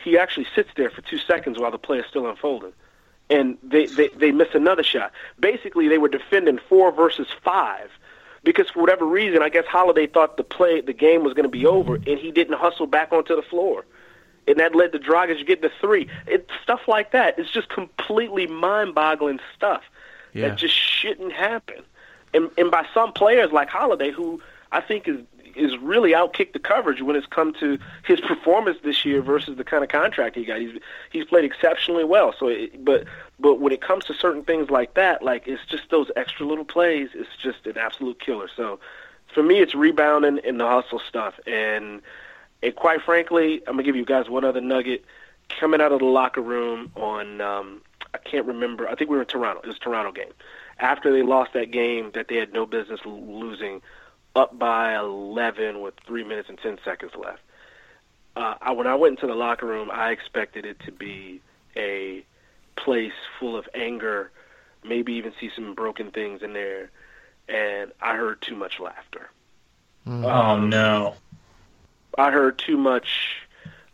he 0.02 0.18
actually 0.18 0.46
sits 0.54 0.68
there 0.76 0.90
for 0.90 1.00
two 1.00 1.18
seconds 1.18 1.58
while 1.58 1.70
the 1.70 1.78
play 1.78 1.98
is 1.98 2.06
still 2.06 2.28
unfolding 2.28 2.72
and 3.30 3.56
they, 3.62 3.86
they, 3.86 4.08
they 4.08 4.30
miss 4.30 4.48
another 4.54 4.82
shot. 4.82 5.12
Basically, 5.40 5.88
they 5.88 5.98
were 5.98 6.08
defending 6.08 6.58
four 6.68 6.92
versus 6.92 7.28
five 7.42 7.90
because 8.44 8.68
for 8.70 8.80
whatever 8.80 9.06
reason, 9.06 9.42
I 9.42 9.48
guess 9.48 9.64
Holiday 9.66 10.06
thought 10.06 10.36
the 10.36 10.44
play, 10.44 10.80
the 10.80 10.92
game 10.92 11.24
was 11.24 11.32
going 11.32 11.44
to 11.44 11.48
be 11.48 11.64
over, 11.64 11.94
and 11.94 12.18
he 12.18 12.30
didn't 12.30 12.58
hustle 12.58 12.86
back 12.86 13.12
onto 13.12 13.34
the 13.34 13.42
floor, 13.42 13.84
and 14.48 14.58
that 14.58 14.74
led 14.74 14.92
to 14.92 14.98
Dragic 14.98 15.46
getting 15.46 15.62
the 15.62 15.72
three. 15.80 16.08
It's 16.26 16.50
stuff 16.62 16.80
like 16.88 17.12
that. 17.12 17.38
It's 17.38 17.50
just 17.50 17.68
completely 17.68 18.46
mind-boggling 18.46 19.40
stuff 19.54 19.82
Yeah. 20.32 20.48
that 20.48 20.58
just 20.58 20.74
shouldn't 20.74 21.32
happen. 21.32 21.82
And 22.34 22.50
and 22.56 22.70
by 22.70 22.86
some 22.94 23.12
players 23.12 23.52
like 23.52 23.68
Holiday, 23.68 24.10
who 24.10 24.40
I 24.72 24.80
think 24.80 25.06
is 25.08 25.18
is 25.54 25.76
really 25.78 26.12
outkicked 26.12 26.54
the 26.54 26.58
coverage 26.58 27.02
when 27.02 27.14
it's 27.14 27.26
come 27.26 27.52
to 27.60 27.78
his 28.04 28.20
performance 28.20 28.78
this 28.82 29.04
year 29.04 29.20
versus 29.20 29.56
the 29.58 29.64
kind 29.64 29.84
of 29.84 29.90
contract 29.90 30.34
he 30.34 30.44
got. 30.44 30.58
He's 30.58 30.78
he's 31.10 31.24
played 31.26 31.44
exceptionally 31.44 32.04
well. 32.04 32.34
So, 32.38 32.48
it, 32.48 32.82
but 32.84 33.04
but 33.38 33.60
when 33.60 33.72
it 33.72 33.82
comes 33.82 34.04
to 34.06 34.14
certain 34.14 34.42
things 34.44 34.70
like 34.70 34.94
that, 34.94 35.22
like 35.22 35.46
it's 35.46 35.64
just 35.66 35.90
those 35.90 36.10
extra 36.16 36.46
little 36.46 36.64
plays. 36.64 37.10
It's 37.14 37.36
just 37.42 37.66
an 37.66 37.76
absolute 37.76 38.18
killer. 38.18 38.48
So, 38.56 38.80
for 39.34 39.42
me, 39.42 39.58
it's 39.60 39.74
rebounding 39.74 40.40
and 40.44 40.58
the 40.58 40.66
hustle 40.66 41.00
stuff. 41.06 41.38
And 41.46 42.00
and 42.62 42.74
quite 42.74 43.02
frankly, 43.02 43.62
I'm 43.66 43.74
gonna 43.74 43.82
give 43.82 43.96
you 43.96 44.04
guys 44.04 44.28
one 44.28 44.44
other 44.44 44.60
nugget. 44.60 45.04
Coming 45.60 45.80
out 45.80 45.92
of 45.92 45.98
the 45.98 46.06
locker 46.06 46.40
room 46.40 46.92
on, 46.96 47.40
um, 47.40 47.82
I 48.14 48.18
can't 48.18 48.46
remember. 48.46 48.88
I 48.88 48.94
think 48.94 49.10
we 49.10 49.16
were 49.16 49.22
in 49.22 49.28
Toronto. 49.28 49.60
It 49.60 49.66
was 49.66 49.76
a 49.76 49.80
Toronto 49.80 50.12
game. 50.12 50.32
After 50.78 51.12
they 51.12 51.22
lost 51.22 51.52
that 51.52 51.70
game 51.70 52.10
that 52.14 52.28
they 52.28 52.36
had 52.36 52.52
no 52.52 52.64
business 52.64 53.00
losing, 53.04 53.82
up 54.34 54.58
by 54.58 54.96
11 54.96 55.80
with 55.80 55.94
three 56.06 56.24
minutes 56.24 56.48
and 56.48 56.58
10 56.58 56.78
seconds 56.84 57.12
left. 57.16 57.40
Uh, 58.34 58.54
I, 58.60 58.72
when 58.72 58.86
I 58.86 58.94
went 58.94 59.18
into 59.18 59.26
the 59.26 59.34
locker 59.34 59.66
room, 59.66 59.90
I 59.92 60.10
expected 60.10 60.64
it 60.64 60.80
to 60.86 60.92
be 60.92 61.40
a 61.76 62.24
place 62.76 63.12
full 63.38 63.56
of 63.56 63.68
anger, 63.74 64.30
maybe 64.82 65.12
even 65.14 65.32
see 65.38 65.50
some 65.54 65.74
broken 65.74 66.10
things 66.10 66.42
in 66.42 66.54
there, 66.54 66.90
and 67.48 67.92
I 68.00 68.16
heard 68.16 68.40
too 68.40 68.56
much 68.56 68.80
laughter. 68.80 69.30
Oh 70.06 70.58
no. 70.58 71.14
I 72.18 72.30
heard 72.30 72.58
too 72.58 72.76
much. 72.76 73.36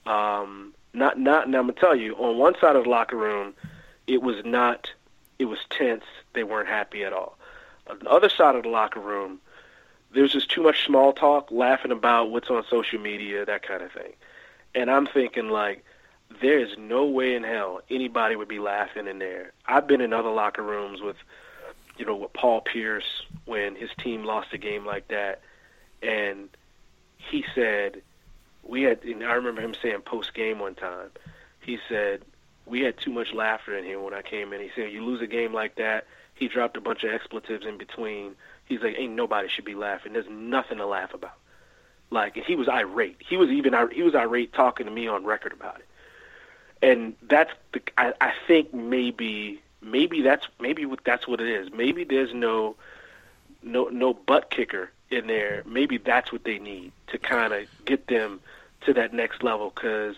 Um, 0.06 0.74
not 0.92 1.18
not. 1.18 1.46
And 1.46 1.54
I'm 1.54 1.62
gonna 1.62 1.72
tell 1.74 1.96
you, 1.96 2.14
on 2.14 2.38
one 2.38 2.54
side 2.60 2.76
of 2.76 2.84
the 2.84 2.90
locker 2.90 3.16
room, 3.16 3.54
it 4.06 4.22
was 4.22 4.44
not. 4.44 4.90
It 5.38 5.46
was 5.46 5.58
tense. 5.70 6.04
They 6.32 6.42
weren't 6.42 6.68
happy 6.68 7.04
at 7.04 7.12
all. 7.12 7.38
On 7.88 7.98
the 8.00 8.10
other 8.10 8.28
side 8.28 8.56
of 8.56 8.64
the 8.64 8.68
locker 8.68 9.00
room, 9.00 9.40
there's 10.12 10.32
just 10.32 10.50
too 10.50 10.62
much 10.62 10.84
small 10.84 11.12
talk, 11.12 11.50
laughing 11.50 11.92
about 11.92 12.30
what's 12.30 12.50
on 12.50 12.64
social 12.68 13.00
media, 13.00 13.44
that 13.44 13.62
kind 13.62 13.82
of 13.82 13.92
thing. 13.92 14.12
And 14.74 14.90
I'm 14.90 15.06
thinking 15.06 15.48
like, 15.48 15.84
there 16.40 16.58
is 16.58 16.76
no 16.78 17.04
way 17.06 17.34
in 17.34 17.44
hell 17.44 17.80
anybody 17.90 18.36
would 18.36 18.48
be 18.48 18.58
laughing 18.58 19.06
in 19.06 19.18
there. 19.18 19.52
I've 19.66 19.86
been 19.86 20.00
in 20.00 20.12
other 20.12 20.30
locker 20.30 20.62
rooms 20.62 21.00
with, 21.00 21.16
you 21.96 22.04
know, 22.04 22.16
with 22.16 22.32
Paul 22.32 22.60
Pierce 22.60 23.22
when 23.44 23.74
his 23.74 23.90
team 23.98 24.24
lost 24.24 24.52
a 24.52 24.58
game 24.58 24.84
like 24.84 25.08
that, 25.08 25.40
and 26.02 26.48
he 27.16 27.44
said, 27.54 28.02
we 28.68 28.82
had. 28.82 29.02
And 29.02 29.24
I 29.24 29.32
remember 29.32 29.60
him 29.60 29.74
saying 29.80 30.02
post 30.02 30.34
game 30.34 30.60
one 30.60 30.74
time, 30.74 31.10
he 31.60 31.78
said 31.88 32.22
we 32.66 32.80
had 32.80 32.98
too 32.98 33.10
much 33.10 33.32
laughter 33.32 33.76
in 33.76 33.84
here 33.84 34.00
when 34.00 34.14
I 34.14 34.22
came 34.22 34.52
in. 34.52 34.60
He 34.60 34.70
said 34.76 34.92
you 34.92 35.04
lose 35.04 35.22
a 35.22 35.26
game 35.26 35.52
like 35.52 35.76
that. 35.76 36.06
He 36.34 36.46
dropped 36.46 36.76
a 36.76 36.80
bunch 36.80 37.02
of 37.02 37.10
expletives 37.10 37.66
in 37.66 37.78
between. 37.78 38.36
He's 38.66 38.80
like, 38.80 38.96
ain't 38.96 39.14
nobody 39.14 39.48
should 39.48 39.64
be 39.64 39.74
laughing. 39.74 40.12
There's 40.12 40.28
nothing 40.28 40.78
to 40.78 40.86
laugh 40.86 41.14
about. 41.14 41.36
Like 42.10 42.36
and 42.36 42.46
he 42.46 42.54
was 42.54 42.68
irate. 42.68 43.16
He 43.18 43.36
was 43.36 43.50
even 43.50 43.74
he 43.92 44.02
was 44.02 44.14
irate 44.14 44.52
talking 44.52 44.86
to 44.86 44.92
me 44.92 45.08
on 45.08 45.24
record 45.24 45.52
about 45.52 45.78
it. 45.78 45.86
And 46.80 47.14
that's 47.22 47.52
the 47.72 47.82
I, 47.96 48.14
I 48.20 48.32
think 48.46 48.72
maybe 48.72 49.60
maybe 49.82 50.22
that's 50.22 50.46
maybe 50.60 50.86
what 50.86 51.00
that's 51.04 51.26
what 51.26 51.40
it 51.40 51.48
is. 51.48 51.72
Maybe 51.72 52.04
there's 52.04 52.32
no 52.32 52.76
no 53.62 53.88
no 53.88 54.14
butt 54.14 54.50
kicker 54.50 54.90
in 55.10 55.26
there. 55.26 55.62
Maybe 55.66 55.98
that's 55.98 56.32
what 56.32 56.44
they 56.44 56.58
need 56.58 56.92
to 57.08 57.18
kind 57.18 57.52
of 57.52 57.66
get 57.84 58.06
them 58.06 58.40
to 58.82 58.92
that 58.94 59.12
next 59.12 59.42
level. 59.42 59.72
Because 59.74 60.16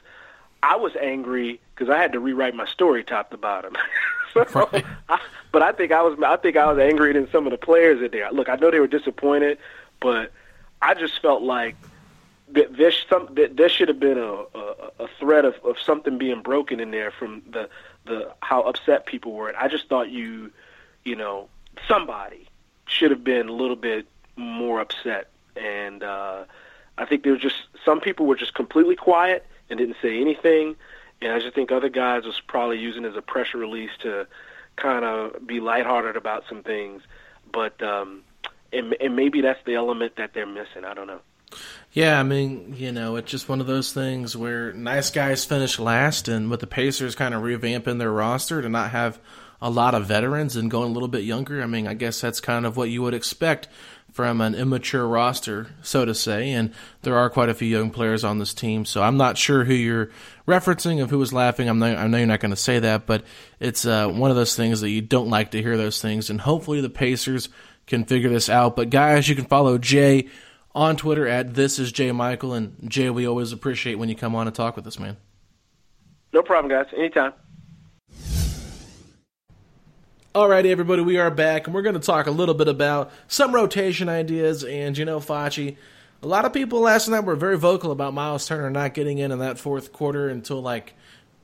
I 0.62 0.76
was 0.76 0.92
angry 1.00 1.60
because 1.74 1.92
I 1.92 1.98
had 1.98 2.12
to 2.12 2.20
rewrite 2.20 2.54
my 2.54 2.66
story 2.66 3.04
top 3.04 3.30
to 3.30 3.36
bottom. 3.36 3.76
so, 4.34 4.68
I, 5.08 5.20
but 5.52 5.62
I 5.62 5.72
think 5.72 5.92
I 5.92 6.02
was 6.02 6.18
I 6.24 6.36
think 6.36 6.56
I 6.56 6.70
was 6.70 6.78
angrier 6.78 7.12
than 7.12 7.30
some 7.30 7.46
of 7.46 7.50
the 7.52 7.58
players 7.58 8.02
in 8.02 8.10
there. 8.10 8.30
Look, 8.30 8.48
I 8.48 8.56
know 8.56 8.70
they 8.70 8.80
were 8.80 8.86
disappointed, 8.86 9.58
but 10.00 10.32
I 10.82 10.94
just 10.94 11.20
felt 11.20 11.42
like 11.42 11.76
that 12.52 12.76
there 12.76 12.92
some 13.08 13.28
that 13.34 13.56
there 13.56 13.68
should 13.68 13.88
have 13.88 14.00
been 14.00 14.18
a, 14.18 14.32
a, 14.54 14.74
a 15.00 15.08
threat 15.18 15.44
of, 15.44 15.54
of 15.64 15.78
something 15.78 16.18
being 16.18 16.42
broken 16.42 16.80
in 16.80 16.90
there 16.90 17.10
from 17.10 17.42
the 17.50 17.68
the 18.06 18.32
how 18.40 18.62
upset 18.62 19.06
people 19.06 19.32
were. 19.32 19.48
And 19.48 19.56
I 19.56 19.68
just 19.68 19.88
thought 19.88 20.10
you, 20.10 20.50
you 21.04 21.16
know, 21.16 21.48
somebody 21.88 22.48
should 22.86 23.10
have 23.10 23.24
been 23.24 23.48
a 23.48 23.52
little 23.52 23.76
bit 23.76 24.06
more 24.36 24.80
upset. 24.80 25.28
And 25.56 26.02
uh, 26.02 26.44
I 26.98 27.04
think 27.04 27.22
there 27.22 27.32
was 27.32 27.40
just 27.40 27.56
some 27.84 28.00
people 28.00 28.26
were 28.26 28.36
just 28.36 28.54
completely 28.54 28.96
quiet 28.96 29.46
and 29.68 29.78
didn't 29.78 29.96
say 30.02 30.20
anything. 30.20 30.76
And 31.22 31.32
I 31.32 31.38
just 31.38 31.54
think 31.54 31.70
other 31.70 31.88
guys 31.88 32.24
was 32.24 32.40
probably 32.46 32.78
using 32.78 33.04
it 33.04 33.08
as 33.08 33.16
a 33.16 33.22
pressure 33.22 33.58
release 33.58 33.90
to 34.02 34.26
kind 34.76 35.04
of 35.04 35.46
be 35.46 35.60
lighthearted 35.60 36.16
about 36.16 36.44
some 36.48 36.62
things. 36.62 37.02
But 37.52 37.82
um, 37.82 38.22
and, 38.72 38.94
and 39.00 39.16
maybe 39.16 39.40
that's 39.40 39.62
the 39.64 39.74
element 39.74 40.16
that 40.16 40.32
they're 40.34 40.46
missing. 40.46 40.84
I 40.84 40.94
don't 40.94 41.06
know. 41.06 41.20
Yeah, 41.92 42.20
I 42.20 42.22
mean, 42.22 42.74
you 42.76 42.92
know, 42.92 43.16
it's 43.16 43.30
just 43.30 43.48
one 43.48 43.60
of 43.60 43.66
those 43.66 43.92
things 43.92 44.36
where 44.36 44.72
nice 44.72 45.10
guys 45.10 45.44
finish 45.44 45.78
last, 45.80 46.28
and 46.28 46.48
with 46.48 46.60
the 46.60 46.66
Pacers 46.68 47.16
kind 47.16 47.34
of 47.34 47.42
revamping 47.42 47.98
their 47.98 48.12
roster 48.12 48.62
to 48.62 48.68
not 48.68 48.90
have 48.90 49.18
a 49.60 49.68
lot 49.68 49.94
of 49.94 50.06
veterans 50.06 50.54
and 50.54 50.70
going 50.70 50.90
a 50.90 50.92
little 50.92 51.08
bit 51.08 51.24
younger, 51.24 51.60
I 51.60 51.66
mean, 51.66 51.88
I 51.88 51.94
guess 51.94 52.20
that's 52.20 52.40
kind 52.40 52.64
of 52.64 52.76
what 52.76 52.90
you 52.90 53.02
would 53.02 53.14
expect 53.14 53.68
from 54.12 54.40
an 54.40 54.54
immature 54.54 55.06
roster, 55.06 55.68
so 55.82 56.04
to 56.04 56.14
say. 56.14 56.50
And 56.52 56.72
there 57.02 57.16
are 57.16 57.30
quite 57.30 57.48
a 57.48 57.54
few 57.54 57.68
young 57.68 57.90
players 57.90 58.24
on 58.24 58.38
this 58.38 58.54
team, 58.54 58.84
so 58.84 59.02
I'm 59.02 59.16
not 59.16 59.38
sure 59.38 59.64
who 59.64 59.74
you're 59.74 60.10
referencing 60.46 61.02
of 61.02 61.10
who 61.10 61.18
was 61.18 61.32
laughing. 61.32 61.68
I'm 61.68 61.78
not, 61.78 61.96
I 61.96 62.06
know 62.06 62.18
you're 62.18 62.26
not 62.26 62.40
going 62.40 62.50
to 62.50 62.56
say 62.56 62.78
that, 62.80 63.06
but 63.06 63.24
it's 63.58 63.86
uh, 63.86 64.08
one 64.08 64.30
of 64.30 64.36
those 64.36 64.56
things 64.56 64.80
that 64.80 64.90
you 64.90 65.00
don't 65.00 65.30
like 65.30 65.52
to 65.52 65.62
hear 65.62 65.76
those 65.76 66.00
things. 66.00 66.30
And 66.30 66.40
hopefully 66.40 66.80
the 66.80 66.90
Pacers 66.90 67.48
can 67.86 68.04
figure 68.04 68.30
this 68.30 68.48
out. 68.48 68.76
But 68.76 68.90
guys, 68.90 69.28
you 69.28 69.36
can 69.36 69.46
follow 69.46 69.78
Jay 69.78 70.28
on 70.74 70.96
Twitter 70.96 71.26
at 71.26 71.54
this 71.54 71.78
is 71.78 71.92
J 71.92 72.12
Michael. 72.12 72.54
And 72.54 72.76
Jay, 72.88 73.10
we 73.10 73.26
always 73.26 73.52
appreciate 73.52 73.96
when 73.96 74.08
you 74.08 74.14
come 74.14 74.34
on 74.34 74.46
and 74.46 74.54
talk 74.54 74.76
with 74.76 74.86
us, 74.86 74.98
man. 74.98 75.16
No 76.32 76.42
problem, 76.42 76.70
guys. 76.70 76.86
Anytime. 76.96 77.32
Alrighty, 80.32 80.70
everybody, 80.70 81.02
we 81.02 81.18
are 81.18 81.28
back, 81.28 81.66
and 81.66 81.74
we're 81.74 81.82
going 81.82 81.96
to 81.96 82.00
talk 82.00 82.28
a 82.28 82.30
little 82.30 82.54
bit 82.54 82.68
about 82.68 83.10
some 83.26 83.52
rotation 83.52 84.08
ideas. 84.08 84.62
And 84.62 84.96
you 84.96 85.04
know, 85.04 85.18
Facci, 85.18 85.74
a 86.22 86.28
lot 86.28 86.44
of 86.44 86.52
people 86.52 86.78
last 86.78 87.08
night 87.08 87.24
were 87.24 87.34
very 87.34 87.58
vocal 87.58 87.90
about 87.90 88.14
Myles 88.14 88.46
Turner 88.46 88.70
not 88.70 88.94
getting 88.94 89.18
in 89.18 89.32
in 89.32 89.40
that 89.40 89.58
fourth 89.58 89.92
quarter 89.92 90.28
until 90.28 90.62
like 90.62 90.94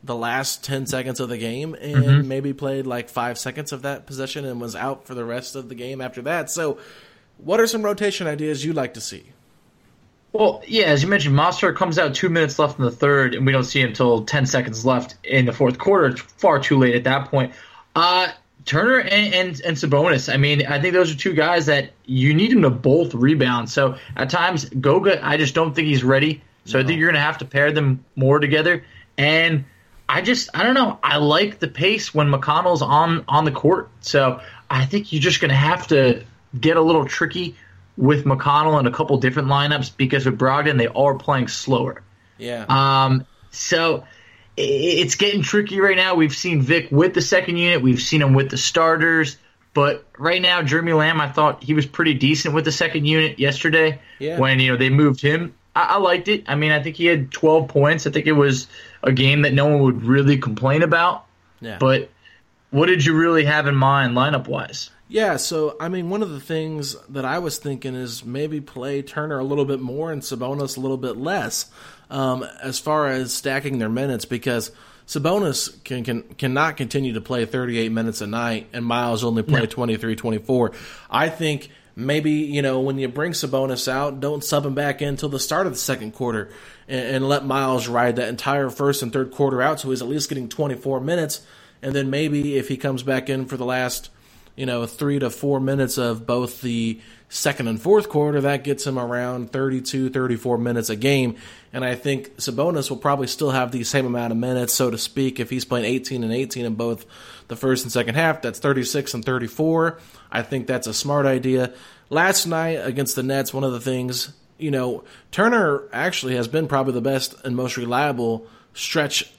the 0.05 0.15
last 0.15 0.63
10 0.63 0.87
seconds 0.87 1.19
of 1.19 1.29
the 1.29 1.37
game 1.37 1.75
and 1.75 1.97
mm-hmm. 1.97 2.29
maybe 2.29 2.53
played 2.53 2.87
like 2.87 3.09
five 3.09 3.39
seconds 3.39 3.73
of 3.73 3.83
that 3.83 4.07
possession 4.07 4.45
and 4.45 4.61
was 4.61 4.77
out 4.77 5.05
for 5.05 5.17
the 5.17 5.25
rest 5.25 5.57
of 5.57 5.69
the 5.69 5.75
game 5.75 6.01
after 6.01 6.23
that. 6.23 6.49
So, 6.49 6.79
what 7.39 7.59
are 7.59 7.67
some 7.67 7.83
rotation 7.83 8.29
ideas 8.29 8.65
you'd 8.65 8.77
like 8.77 8.95
to 8.95 9.01
see? 9.01 9.25
Well, 10.33 10.63
yeah, 10.65 10.85
as 10.85 11.03
you 11.03 11.09
mentioned, 11.09 11.35
Monster 11.35 11.73
comes 11.73 11.99
out 11.99 12.15
two 12.15 12.29
minutes 12.29 12.57
left 12.61 12.79
in 12.79 12.85
the 12.85 12.93
third, 12.93 13.35
and 13.35 13.45
we 13.47 13.51
don't 13.51 13.65
see 13.65 13.81
him 13.81 13.89
until 13.89 14.25
10 14.25 14.47
seconds 14.47 14.87
left 14.87 15.17
in 15.25 15.45
the 15.45 15.53
fourth 15.53 15.77
quarter. 15.77 16.07
It's 16.07 16.21
far 16.21 16.61
too 16.61 16.79
late 16.79 16.95
at 16.95 17.03
that 17.03 17.33
point. 17.33 17.53
Uh, 17.97 18.29
Turner 18.67 18.99
and, 18.99 19.33
and, 19.33 19.61
and 19.63 19.77
Sabonis, 19.77 20.33
I 20.33 20.37
mean, 20.37 20.67
I 20.67 20.81
think 20.81 20.93
those 20.93 21.13
are 21.13 21.17
two 21.17 21.33
guys 21.33 21.67
that 21.67 21.93
you 22.05 22.35
need 22.35 22.53
them 22.53 22.63
to 22.63 22.71
both 22.71 23.15
rebound. 23.15 23.71
So 23.71 23.97
at 24.17 24.29
times, 24.29 24.65
Goga, 24.67 25.25
I 25.25 25.37
just 25.37 25.55
don't 25.55 25.73
think 25.73 25.87
he's 25.89 26.05
ready. 26.05 26.43
So 26.65 26.79
no. 26.79 26.85
I 26.85 26.87
think 26.87 26.99
you're 26.99 27.09
going 27.09 27.15
to 27.15 27.21
have 27.21 27.39
to 27.39 27.45
pair 27.45 27.71
them 27.71 28.05
more 28.17 28.41
together. 28.41 28.85
And 29.17 29.65
I 30.09 30.21
just, 30.21 30.51
I 30.53 30.65
don't 30.65 30.75
know. 30.75 30.99
I 31.03 31.19
like 31.19 31.61
the 31.61 31.69
pace 31.69 32.13
when 32.13 32.29
McConnell's 32.29 32.83
on, 32.83 33.25
on 33.29 33.45
the 33.45 33.53
court. 33.53 33.89
So 34.01 34.41
I 34.69 34.85
think 34.85 35.13
you're 35.13 35.23
just 35.23 35.41
going 35.41 35.51
to 35.51 35.57
have 35.57 35.87
to 35.89 36.25
get 36.59 36.77
a 36.77 36.83
little 36.83 37.07
tricky 37.07 37.55
with 37.97 38.25
McConnell 38.25 38.81
in 38.81 38.87
a 38.87 38.91
couple 38.91 39.17
different 39.19 39.49
lineups 39.49 39.97
because 39.97 40.27
with 40.27 40.39
Brogdon 40.39 40.77
they 40.77 40.89
are 40.89 41.15
playing 41.15 41.49
slower. 41.49 42.03
Yeah. 42.37 42.67
Um. 42.69 43.27
So 43.51 44.05
it's 44.57 45.15
getting 45.17 45.43
tricky 45.43 45.81
right 45.81 45.97
now. 45.97 46.15
We've 46.15 46.35
seen 46.35 46.63
Vic 46.63 46.89
with 46.91 47.15
the 47.15 47.23
second 47.23 47.57
unit. 47.57 47.83
We've 47.83 48.01
seen 48.01 48.23
him 48.23 48.35
with 48.35 48.51
the 48.51 48.57
starters. 48.57 49.37
But 49.75 50.07
right 50.17 50.41
now, 50.41 50.63
Jeremy 50.63 50.95
Lamb, 50.95 51.21
I 51.21 51.31
thought 51.31 51.63
he 51.63 51.75
was 51.75 51.85
pretty 51.85 52.15
decent 52.15 52.55
with 52.55 52.65
the 52.65 52.73
second 52.73 53.05
unit 53.05 53.39
yesterday. 53.39 54.01
Yeah. 54.19 54.39
When 54.39 54.59
you 54.59 54.73
know 54.73 54.79
they 54.79 54.89
moved 54.89 55.21
him, 55.21 55.55
I, 55.75 55.83
I 55.83 55.99
liked 55.99 56.29
it. 56.29 56.45
I 56.47 56.55
mean, 56.55 56.73
I 56.73 56.83
think 56.83 56.97
he 56.97 57.05
had 57.05 57.31
12 57.31 57.69
points. 57.69 58.07
I 58.07 58.11
think 58.11 58.27
it 58.27 58.33
was 58.33 58.69
a 59.03 59.13
game 59.13 59.43
that 59.43 59.53
no 59.53 59.67
one 59.67 59.81
would 59.81 60.03
really 60.05 60.39
complain 60.39 60.83
about. 60.83 61.27
Yeah. 61.61 61.77
But 61.79 62.09
what 62.71 62.87
did 62.87 63.05
you 63.05 63.15
really 63.15 63.45
have 63.45 63.67
in 63.67 63.77
mind 63.77 64.15
lineup 64.15 64.49
wise? 64.49 64.91
Yeah, 65.09 65.37
so 65.37 65.77
I 65.79 65.89
mean, 65.89 66.11
one 66.11 66.23
of 66.23 66.31
the 66.31 66.41
things 66.41 66.97
that 67.09 67.25
I 67.25 67.39
was 67.39 67.59
thinking 67.59 67.95
is 67.95 68.25
maybe 68.25 68.61
play 68.61 69.03
Turner 69.03 69.39
a 69.39 69.45
little 69.45 69.65
bit 69.65 69.81
more 69.81 70.11
and 70.11 70.21
Sabonis 70.21 70.77
a 70.77 70.81
little 70.81 70.97
bit 70.97 71.17
less, 71.17 71.71
um, 72.11 72.45
as 72.63 72.79
far 72.79 73.09
as 73.09 73.33
stacking 73.33 73.79
their 73.79 73.89
minutes, 73.89 74.25
because 74.25 74.71
Sabonis 75.07 75.83
can, 75.85 76.05
can 76.05 76.23
cannot 76.35 76.77
continue 76.77 77.13
to 77.15 77.21
play 77.21 77.45
38 77.45 77.93
minutes 77.93 78.21
a 78.21 78.27
night, 78.27 78.69
and 78.73 78.85
Myles 78.85 79.25
only 79.25 79.43
play 79.43 79.61
no. 79.61 79.67
23, 79.67 80.17
24. 80.17 80.73
I 81.11 81.29
think 81.29 81.71
maybe 81.95 82.33
you 82.33 82.63
know 82.63 82.81
when 82.81 82.99
you 82.99 83.09
bring 83.09 83.33
Sabonis 83.33 83.89
out, 83.89 84.21
don't 84.21 84.43
sub 84.43 84.67
him 84.67 84.75
back 84.75 85.03
in 85.03 85.09
until 85.09 85.29
the 85.29 85.39
start 85.39 85.67
of 85.67 85.73
the 85.73 85.79
second 85.79 86.13
quarter, 86.13 86.51
and, 86.89 87.17
and 87.17 87.29
let 87.29 87.45
Myles 87.45 87.89
ride 87.89 88.17
that 88.17 88.29
entire 88.29 88.71
first 88.71 89.03
and 89.03 89.13
third 89.13 89.31
quarter 89.31 89.63
out, 89.63 89.81
so 89.81 89.91
he's 89.91 90.03
at 90.03 90.09
least 90.09 90.29
getting 90.29 90.49
24 90.49 91.01
minutes, 91.01 91.41
and 91.83 91.95
then 91.95 92.11
maybe 92.11 92.57
if 92.57 92.69
he 92.69 92.77
comes 92.77 93.03
back 93.03 93.29
in 93.29 93.47
for 93.47 93.57
the 93.57 93.65
last 93.65 94.11
you 94.57 94.67
know, 94.67 94.87
three 94.87 95.19
to 95.19 95.31
four 95.31 95.61
minutes 95.61 95.99
of 95.99 96.27
both 96.27 96.63
the 96.63 97.01
second 97.29 97.69
and 97.69 97.81
fourth 97.81 98.09
quarter, 98.09 98.41
that 98.41 98.65
gets 98.65 98.87
him 98.87 98.99
around 98.99 99.53
32, 99.53 100.11
34 100.11 100.59
minutes 100.59 100.91
a 100.91 100.97
game. 100.97 101.37
And 101.73 101.85
I 101.85 101.95
think 101.95 102.37
Sabonis 102.37 102.89
will 102.89 102.97
probably 102.97 103.27
still 103.27 103.51
have 103.51 103.73
the 103.73 103.85
same 103.85 104.07
amount 104.07 104.33
of 104.33 104.39
minutes, 104.39 104.73
so 104.73 104.91
to 104.91 104.99
speak, 104.99 105.41
if 105.41 105.51
he's 105.51 105.65
playing 105.65 105.85
18 105.85 106.25
and 106.25 106.33
18 106.33 106.65
in 106.65 106.75
both 106.75 107.05
the 107.49 107.57
first 107.57 107.85
and 107.85 107.93
second 107.93 108.15
half. 108.15 108.43
That's 108.43 108.59
36 108.59 109.15
and 109.15 109.25
34. 109.25 109.99
I 110.31 110.43
think 110.43 110.67
that's 110.67 110.87
a 110.87 110.95
smart 110.95 111.27
idea. 111.27 111.75
Last 112.09 112.47
night 112.47 112.75
against 112.75 113.17
the 113.17 113.23
Nets, 113.23 113.53
one 113.53 113.65
of 113.65 113.73
the 113.73 113.81
things, 113.81 114.33
you 114.59 114.71
know, 114.71 115.05
Turner 115.33 115.83
actually 115.93 116.37
has 116.37 116.49
been 116.49 116.69
probably 116.69 116.93
the 116.93 117.01
best 117.01 117.35
and 117.45 117.57
most 117.57 117.77
reliable 117.77 118.47
stretch 118.75 119.33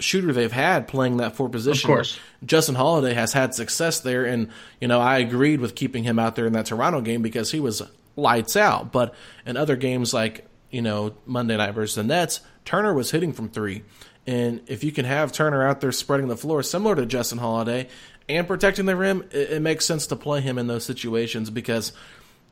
shooter 0.00 0.32
they've 0.32 0.52
had 0.52 0.88
playing 0.88 1.18
that 1.18 1.36
four 1.36 1.48
position. 1.48 1.90
Of 1.90 1.94
course. 1.94 2.18
Justin 2.44 2.74
Holiday 2.74 3.14
has 3.14 3.32
had 3.32 3.54
success 3.54 4.00
there, 4.00 4.24
and 4.24 4.48
you 4.80 4.88
know 4.88 5.00
I 5.00 5.18
agreed 5.18 5.60
with 5.60 5.74
keeping 5.74 6.04
him 6.04 6.18
out 6.18 6.36
there 6.36 6.46
in 6.46 6.52
that 6.54 6.66
Toronto 6.66 7.00
game 7.00 7.22
because 7.22 7.50
he 7.50 7.60
was 7.60 7.82
lights 8.16 8.56
out. 8.56 8.92
But 8.92 9.14
in 9.46 9.56
other 9.56 9.76
games 9.76 10.12
like 10.12 10.46
you 10.70 10.82
know 10.82 11.14
Monday 11.26 11.56
night 11.56 11.72
versus 11.72 11.96
the 11.96 12.04
Nets, 12.04 12.40
Turner 12.64 12.94
was 12.94 13.10
hitting 13.10 13.32
from 13.32 13.48
three, 13.48 13.84
and 14.26 14.62
if 14.66 14.82
you 14.84 14.92
can 14.92 15.04
have 15.04 15.32
Turner 15.32 15.66
out 15.66 15.80
there 15.80 15.92
spreading 15.92 16.28
the 16.28 16.36
floor 16.36 16.62
similar 16.62 16.96
to 16.96 17.06
Justin 17.06 17.38
Holiday 17.38 17.88
and 18.28 18.46
protecting 18.46 18.86
the 18.86 18.96
rim, 18.96 19.24
it, 19.30 19.52
it 19.52 19.62
makes 19.62 19.84
sense 19.84 20.06
to 20.08 20.16
play 20.16 20.40
him 20.40 20.58
in 20.58 20.66
those 20.66 20.84
situations 20.84 21.50
because 21.50 21.92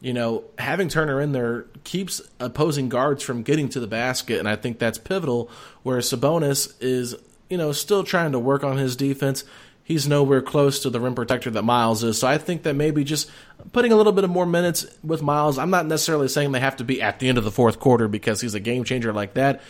you 0.01 0.13
know, 0.13 0.45
having 0.59 0.89
Turner 0.89 1.21
in 1.21 1.33
there 1.33 1.67
keeps 1.85 2.21
opposing 2.39 2.89
guards 2.89 3.23
from 3.23 3.43
getting 3.43 3.69
to 3.71 3.81
the 3.81 3.87
basket, 3.87 4.39
and 4.39 4.49
I 4.49 4.57
think 4.57 4.79
that's 4.79 4.99
pivotal. 4.99 5.51
Whereas 5.83 6.11
Sabonis 6.11 6.73
is 6.81 7.17
you 7.49 7.57
know, 7.57 7.73
still 7.73 8.05
trying 8.05 8.33
to 8.33 8.39
work 8.39 8.65
on 8.65 8.77
his 8.77 8.97
defense. 8.97 9.45
He's 9.83 10.07
nowhere 10.07 10.43
close 10.43 10.81
to 10.81 10.91
the 10.91 11.01
rim 11.01 11.15
protector 11.15 11.51
that 11.51 11.63
Myles 11.63 12.05
is. 12.05 12.19
So 12.19 12.29
I 12.29 12.37
think 12.37 12.63
that 12.65 12.75
maybe 12.75 13.05
just 13.05 13.31
putting 13.73 13.91
a 13.91 13.97
little 13.97 14.13
bit 14.13 14.25
of 14.25 14.31
more 14.31 14.45
minutes 14.45 14.87
with 15.03 15.23
Myles. 15.23 15.57
I'm 15.57 15.71
not 15.71 15.87
necessarily 15.87 16.29
saying 16.29 16.53
they 16.53 16.61
have 16.61 16.77
to 16.77 16.85
be 16.85 17.01
at 17.01 17.21
the 17.21 17.29
end 17.29 17.39
of 17.39 17.45
the 17.45 17.51
fourth 17.51 17.81
quarter 17.81 18.07
because 18.07 18.43
he's 18.43 18.55
a 18.55 18.61
game 18.61 18.85
changer 18.85 19.15
like 19.15 19.35
that 19.35 19.63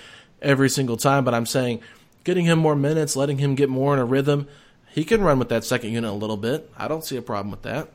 every 0.43 0.69
single 0.71 0.97
time, 0.97 1.25
but 1.25 1.35
I'm 1.35 1.47
saying 1.47 1.81
getting 2.25 2.45
him 2.45 2.59
more 2.59 2.75
minutes, 2.77 3.17
letting 3.17 3.39
him 3.39 3.55
get 3.55 3.69
more 3.69 3.95
in 3.95 4.01
a 4.01 4.05
rhythm. 4.05 4.49
He 4.91 5.05
can 5.05 5.23
run 5.23 5.39
with 5.39 5.51
that 5.51 5.65
second 5.65 5.93
unit 5.93 6.11
a 6.11 6.15
little 6.15 6.37
bit. 6.37 6.71
I 6.77 6.89
don't 6.89 7.05
see 7.05 7.17
a 7.17 7.23
problem 7.23 7.51
with 7.51 7.63
that. 7.63 7.89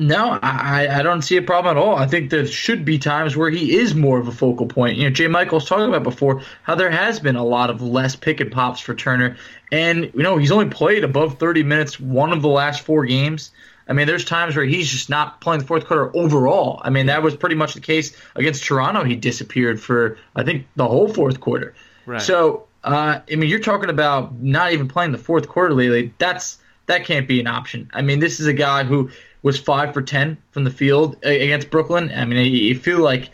No, 0.00 0.38
I, 0.42 0.88
I 1.00 1.02
don't 1.02 1.20
see 1.20 1.36
a 1.36 1.42
problem 1.42 1.76
at 1.76 1.82
all. 1.82 1.94
I 1.94 2.06
think 2.06 2.30
there 2.30 2.46
should 2.46 2.86
be 2.86 2.98
times 2.98 3.36
where 3.36 3.50
he 3.50 3.76
is 3.76 3.94
more 3.94 4.18
of 4.18 4.28
a 4.28 4.32
focal 4.32 4.64
point. 4.64 4.96
You 4.96 5.04
know, 5.04 5.10
J 5.10 5.28
Michael's 5.28 5.68
talking 5.68 5.88
about 5.88 6.04
before 6.04 6.40
how 6.62 6.74
there 6.74 6.90
has 6.90 7.20
been 7.20 7.36
a 7.36 7.44
lot 7.44 7.68
of 7.68 7.82
less 7.82 8.16
pick 8.16 8.40
and 8.40 8.50
pops 8.50 8.80
for 8.80 8.94
Turner, 8.94 9.36
and 9.70 10.10
you 10.14 10.22
know 10.22 10.38
he's 10.38 10.52
only 10.52 10.70
played 10.70 11.04
above 11.04 11.38
30 11.38 11.64
minutes 11.64 12.00
one 12.00 12.32
of 12.32 12.40
the 12.40 12.48
last 12.48 12.80
four 12.80 13.04
games. 13.04 13.50
I 13.86 13.92
mean, 13.92 14.06
there's 14.06 14.24
times 14.24 14.56
where 14.56 14.64
he's 14.64 14.88
just 14.88 15.10
not 15.10 15.42
playing 15.42 15.60
the 15.60 15.66
fourth 15.66 15.84
quarter 15.84 16.16
overall. 16.16 16.80
I 16.82 16.88
mean, 16.88 17.06
that 17.06 17.22
was 17.22 17.36
pretty 17.36 17.56
much 17.56 17.74
the 17.74 17.80
case 17.80 18.16
against 18.36 18.64
Toronto. 18.64 19.04
He 19.04 19.16
disappeared 19.16 19.82
for 19.82 20.16
I 20.34 20.44
think 20.44 20.66
the 20.76 20.88
whole 20.88 21.12
fourth 21.12 21.40
quarter. 21.40 21.74
Right. 22.06 22.22
So, 22.22 22.68
uh, 22.82 23.20
I 23.30 23.36
mean, 23.36 23.50
you're 23.50 23.60
talking 23.60 23.90
about 23.90 24.40
not 24.40 24.72
even 24.72 24.88
playing 24.88 25.12
the 25.12 25.18
fourth 25.18 25.46
quarter 25.46 25.74
lately. 25.74 26.14
That's 26.16 26.56
that 26.86 27.04
can't 27.04 27.28
be 27.28 27.38
an 27.38 27.46
option. 27.46 27.90
I 27.92 28.00
mean, 28.00 28.18
this 28.18 28.40
is 28.40 28.46
a 28.46 28.54
guy 28.54 28.84
who 28.84 29.10
was 29.42 29.58
five 29.58 29.94
for 29.94 30.02
ten 30.02 30.38
from 30.50 30.64
the 30.64 30.70
field 30.70 31.16
against 31.22 31.70
Brooklyn. 31.70 32.12
I 32.14 32.24
mean, 32.24 32.52
you 32.52 32.78
feel 32.78 33.00
like 33.00 33.30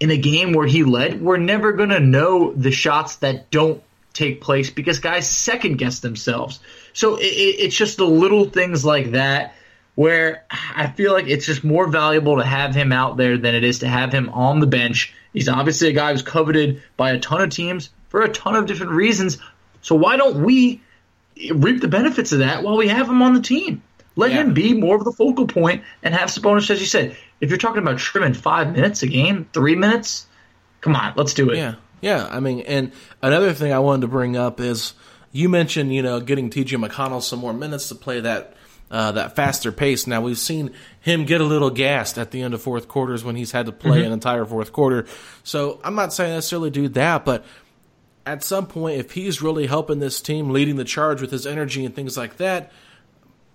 in 0.00 0.10
a 0.10 0.16
game 0.16 0.52
where 0.52 0.66
he 0.66 0.84
led, 0.84 1.20
we're 1.20 1.36
never 1.36 1.72
gonna 1.72 2.00
know 2.00 2.52
the 2.52 2.72
shots 2.72 3.16
that 3.16 3.50
don't 3.50 3.82
take 4.12 4.40
place 4.40 4.70
because 4.70 4.98
guys 4.98 5.28
second 5.28 5.76
guess 5.76 6.00
themselves. 6.00 6.60
So 6.92 7.16
it, 7.16 7.24
it's 7.24 7.76
just 7.76 7.96
the 7.96 8.06
little 8.06 8.46
things 8.46 8.84
like 8.84 9.12
that 9.12 9.54
where 9.94 10.44
I 10.50 10.88
feel 10.88 11.12
like 11.12 11.26
it's 11.26 11.46
just 11.46 11.64
more 11.64 11.86
valuable 11.86 12.36
to 12.36 12.44
have 12.44 12.74
him 12.74 12.92
out 12.92 13.16
there 13.16 13.38
than 13.38 13.54
it 13.54 13.64
is 13.64 13.80
to 13.80 13.88
have 13.88 14.12
him 14.12 14.28
on 14.30 14.60
the 14.60 14.66
bench. 14.66 15.14
He's 15.32 15.48
obviously 15.48 15.88
a 15.88 15.92
guy 15.92 16.12
who's 16.12 16.22
coveted 16.22 16.82
by 16.96 17.12
a 17.12 17.18
ton 17.18 17.40
of 17.40 17.50
teams 17.50 17.90
for 18.08 18.22
a 18.22 18.28
ton 18.28 18.56
of 18.56 18.66
different 18.66 18.92
reasons. 18.92 19.38
So 19.82 19.94
why 19.94 20.16
don't 20.16 20.44
we 20.44 20.82
reap 21.50 21.80
the 21.80 21.88
benefits 21.88 22.32
of 22.32 22.40
that 22.40 22.62
while 22.62 22.76
we 22.76 22.88
have 22.88 23.08
him 23.08 23.22
on 23.22 23.34
the 23.34 23.40
team? 23.40 23.82
Let 24.16 24.30
Yeah. 24.32 24.38
him 24.42 24.54
be 24.54 24.74
more 24.74 24.96
of 24.96 25.04
the 25.04 25.12
focal 25.12 25.46
point 25.46 25.82
and 26.02 26.14
have 26.14 26.30
Sabonis, 26.30 26.70
as 26.70 26.80
you 26.80 26.86
said. 26.86 27.16
If 27.40 27.50
you're 27.50 27.58
talking 27.58 27.82
about 27.82 27.98
trimming 27.98 28.34
five 28.34 28.72
minutes 28.72 29.02
a 29.02 29.06
game, 29.06 29.46
three 29.52 29.76
minutes, 29.76 30.26
come 30.80 30.96
on, 30.96 31.12
let's 31.16 31.34
do 31.34 31.50
it. 31.50 31.58
Yeah, 31.58 31.74
yeah. 32.00 32.26
I 32.30 32.40
mean, 32.40 32.60
and 32.60 32.92
another 33.22 33.52
thing 33.52 33.72
I 33.72 33.78
wanted 33.78 34.02
to 34.02 34.08
bring 34.08 34.36
up 34.36 34.58
is 34.58 34.94
you 35.32 35.48
mentioned 35.50 35.94
you 35.94 36.02
know 36.02 36.18
getting 36.20 36.48
T.J. 36.48 36.76
McConnell 36.76 37.22
some 37.22 37.38
more 37.40 37.52
minutes 37.52 37.88
to 37.90 37.94
play 37.94 38.20
that 38.20 38.54
uh, 38.90 39.12
that 39.12 39.36
faster 39.36 39.70
pace. 39.72 40.06
Now 40.06 40.20
we've 40.22 40.38
seen 40.38 40.70
him 41.00 41.24
get 41.26 41.40
a 41.40 41.44
little 41.44 41.70
gassed 41.70 42.16
at 42.18 42.30
the 42.30 42.40
end 42.40 42.54
of 42.54 42.62
fourth 42.62 42.88
quarters 42.88 43.22
when 43.24 43.36
he's 43.36 43.50
had 43.52 43.66
to 43.66 43.72
play 43.72 44.02
an 44.04 44.12
entire 44.12 44.44
fourth 44.46 44.72
quarter. 44.72 45.04
So 45.42 45.80
I'm 45.84 45.94
not 45.96 46.12
saying 46.14 46.32
necessarily 46.32 46.70
do 46.70 46.88
that, 46.90 47.24
but 47.24 47.44
at 48.24 48.42
some 48.42 48.66
point, 48.66 48.98
if 48.98 49.12
he's 49.12 49.42
really 49.42 49.66
helping 49.66 49.98
this 49.98 50.20
team, 50.22 50.50
leading 50.50 50.76
the 50.76 50.84
charge 50.84 51.20
with 51.20 51.30
his 51.32 51.46
energy 51.46 51.84
and 51.84 51.94
things 51.94 52.16
like 52.16 52.36
that, 52.38 52.72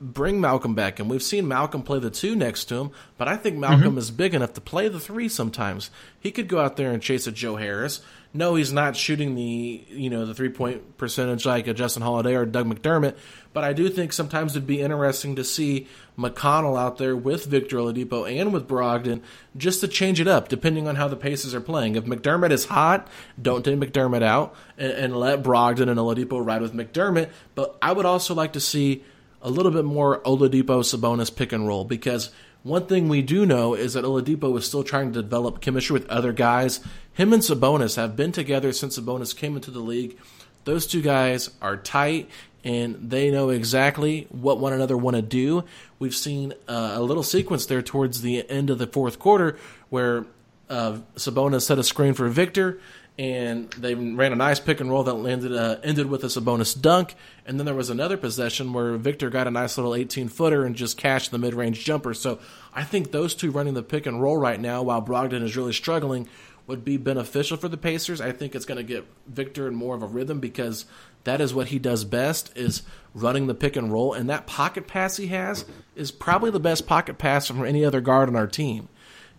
bring 0.01 0.41
Malcolm 0.41 0.73
back. 0.73 0.99
And 0.99 1.09
we've 1.09 1.23
seen 1.23 1.47
Malcolm 1.47 1.83
play 1.83 1.99
the 1.99 2.09
two 2.09 2.35
next 2.35 2.65
to 2.65 2.75
him, 2.75 2.91
but 3.17 3.27
I 3.27 3.37
think 3.37 3.57
Malcolm 3.57 3.81
mm-hmm. 3.81 3.97
is 3.99 4.11
big 4.11 4.33
enough 4.33 4.53
to 4.53 4.61
play 4.61 4.87
the 4.87 4.99
three 4.99 5.29
sometimes. 5.29 5.91
He 6.19 6.31
could 6.31 6.47
go 6.47 6.59
out 6.59 6.75
there 6.75 6.91
and 6.91 7.01
chase 7.01 7.27
a 7.27 7.31
Joe 7.31 7.55
Harris. 7.55 8.01
No, 8.33 8.55
he's 8.55 8.71
not 8.71 8.95
shooting 8.95 9.35
the 9.35 9.85
you 9.89 10.09
know 10.09 10.25
the 10.25 10.33
three 10.33 10.49
point 10.49 10.97
percentage 10.97 11.45
like 11.45 11.67
a 11.67 11.73
Justin 11.73 12.01
Holiday 12.01 12.33
or 12.33 12.45
Doug 12.45 12.65
McDermott, 12.65 13.17
but 13.51 13.65
I 13.65 13.73
do 13.73 13.89
think 13.89 14.13
sometimes 14.13 14.53
it'd 14.53 14.65
be 14.65 14.79
interesting 14.79 15.35
to 15.35 15.43
see 15.43 15.87
McConnell 16.17 16.79
out 16.79 16.97
there 16.97 17.13
with 17.13 17.45
Victor 17.45 17.75
Oladipo 17.75 18.31
and 18.31 18.53
with 18.53 18.69
Brogdon 18.69 19.21
just 19.57 19.81
to 19.81 19.87
change 19.89 20.21
it 20.21 20.29
up 20.29 20.47
depending 20.47 20.87
on 20.87 20.95
how 20.95 21.09
the 21.09 21.17
Pacers 21.17 21.53
are 21.53 21.59
playing. 21.59 21.95
If 21.95 22.05
McDermott 22.05 22.51
is 22.51 22.65
hot, 22.65 23.09
don't 23.41 23.65
take 23.65 23.77
McDermott 23.77 24.23
out 24.23 24.55
and, 24.77 24.93
and 24.93 25.17
let 25.17 25.43
Brogdon 25.43 25.89
and 25.89 25.99
Oladipo 25.99 26.43
ride 26.43 26.61
with 26.61 26.73
McDermott. 26.73 27.31
But 27.53 27.77
I 27.81 27.91
would 27.91 28.05
also 28.05 28.33
like 28.33 28.53
to 28.53 28.61
see 28.61 29.03
a 29.41 29.49
little 29.49 29.71
bit 29.71 29.85
more 29.85 30.19
Oladipo 30.21 30.81
Sabonis 30.81 31.35
pick 31.35 31.51
and 31.51 31.67
roll 31.67 31.83
because 31.83 32.31
one 32.63 32.85
thing 32.85 33.09
we 33.09 33.21
do 33.21 33.45
know 33.45 33.73
is 33.73 33.93
that 33.93 34.05
Oladipo 34.05 34.55
is 34.57 34.65
still 34.65 34.83
trying 34.83 35.13
to 35.13 35.21
develop 35.21 35.61
chemistry 35.61 35.93
with 35.93 36.07
other 36.09 36.31
guys. 36.31 36.79
Him 37.13 37.33
and 37.33 37.41
Sabonis 37.41 37.95
have 37.95 38.15
been 38.15 38.31
together 38.31 38.71
since 38.71 38.99
Sabonis 38.99 39.35
came 39.35 39.55
into 39.55 39.71
the 39.71 39.79
league. 39.79 40.17
Those 40.63 40.85
two 40.85 41.01
guys 41.01 41.49
are 41.61 41.75
tight 41.75 42.29
and 42.63 43.09
they 43.09 43.31
know 43.31 43.49
exactly 43.49 44.27
what 44.29 44.59
one 44.59 44.73
another 44.73 44.95
want 44.95 45.15
to 45.15 45.23
do. 45.23 45.63
We've 45.97 46.15
seen 46.15 46.53
uh, 46.67 46.93
a 46.93 47.01
little 47.01 47.23
sequence 47.23 47.65
there 47.65 47.81
towards 47.81 48.21
the 48.21 48.47
end 48.49 48.69
of 48.69 48.77
the 48.77 48.85
fourth 48.85 49.17
quarter 49.17 49.57
where 49.89 50.25
uh, 50.69 50.99
Sabonis 51.15 51.63
set 51.63 51.79
a 51.79 51.83
screen 51.83 52.13
for 52.13 52.29
Victor, 52.29 52.79
and 53.17 53.69
they 53.71 53.93
ran 53.93 54.31
a 54.31 54.35
nice 54.35 54.59
pick 54.59 54.79
and 54.79 54.89
roll 54.89 55.03
that 55.03 55.13
landed 55.13 55.53
uh, 55.53 55.77
ended 55.83 56.07
with 56.07 56.23
a 56.23 56.27
Sabonis 56.27 56.79
dunk. 56.79 57.15
And 57.45 57.59
then 57.59 57.65
there 57.65 57.75
was 57.75 57.89
another 57.89 58.17
possession 58.17 58.73
where 58.73 58.95
Victor 58.95 59.29
got 59.29 59.47
a 59.47 59.51
nice 59.51 59.77
little 59.77 59.93
18 59.93 60.29
footer 60.29 60.65
and 60.65 60.75
just 60.75 60.97
cashed 60.97 61.31
the 61.31 61.37
mid 61.37 61.53
range 61.53 61.83
jumper. 61.83 62.13
So 62.13 62.39
I 62.73 62.83
think 62.83 63.11
those 63.11 63.35
two 63.35 63.51
running 63.51 63.73
the 63.73 63.83
pick 63.83 64.05
and 64.05 64.21
roll 64.21 64.37
right 64.37 64.59
now, 64.59 64.81
while 64.81 65.01
Brogdon 65.01 65.43
is 65.43 65.57
really 65.57 65.73
struggling, 65.73 66.27
would 66.67 66.85
be 66.85 66.97
beneficial 66.97 67.57
for 67.57 67.67
the 67.67 67.77
Pacers. 67.77 68.21
I 68.21 68.31
think 68.31 68.55
it's 68.55 68.65
going 68.65 68.77
to 68.77 68.83
get 68.83 69.05
Victor 69.27 69.67
in 69.67 69.75
more 69.75 69.95
of 69.95 70.03
a 70.03 70.07
rhythm 70.07 70.39
because 70.39 70.85
that 71.25 71.41
is 71.41 71.53
what 71.53 71.67
he 71.67 71.79
does 71.79 72.05
best 72.05 72.55
is 72.57 72.81
running 73.13 73.47
the 73.47 73.53
pick 73.53 73.75
and 73.75 73.91
roll. 73.91 74.13
And 74.13 74.29
that 74.29 74.47
pocket 74.47 74.87
pass 74.87 75.17
he 75.17 75.27
has 75.27 75.65
is 75.95 76.11
probably 76.11 76.49
the 76.49 76.59
best 76.59 76.87
pocket 76.87 77.17
pass 77.17 77.47
from 77.47 77.65
any 77.65 77.83
other 77.83 77.99
guard 77.99 78.29
on 78.29 78.35
our 78.35 78.47
team 78.47 78.87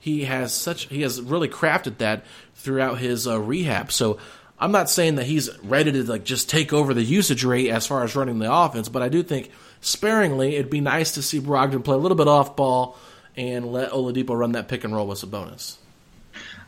he 0.02 0.24
has 0.24 0.52
such 0.52 0.88
he 0.88 1.02
has 1.02 1.22
really 1.22 1.48
crafted 1.48 1.98
that 1.98 2.24
throughout 2.62 2.98
his 2.98 3.26
uh, 3.26 3.38
rehab. 3.40 3.92
So 3.92 4.18
I'm 4.58 4.72
not 4.72 4.88
saying 4.88 5.16
that 5.16 5.26
he's 5.26 5.50
ready 5.62 5.92
to 5.92 6.04
like 6.04 6.24
just 6.24 6.48
take 6.48 6.72
over 6.72 6.94
the 6.94 7.02
usage 7.02 7.44
rate 7.44 7.68
as 7.68 7.86
far 7.86 8.04
as 8.04 8.14
running 8.14 8.38
the 8.38 8.52
offense, 8.52 8.88
but 8.88 9.02
I 9.02 9.08
do 9.08 9.22
think 9.22 9.50
sparingly 9.80 10.54
it'd 10.54 10.70
be 10.70 10.80
nice 10.80 11.12
to 11.12 11.22
see 11.22 11.40
Brogdon 11.40 11.84
play 11.84 11.94
a 11.94 11.98
little 11.98 12.16
bit 12.16 12.28
off 12.28 12.54
ball 12.54 12.96
and 13.36 13.72
let 13.72 13.90
Oladipo 13.90 14.38
run 14.38 14.52
that 14.52 14.68
pick 14.68 14.84
and 14.84 14.94
roll 14.94 15.06
with 15.08 15.18
Sabonis. 15.18 15.76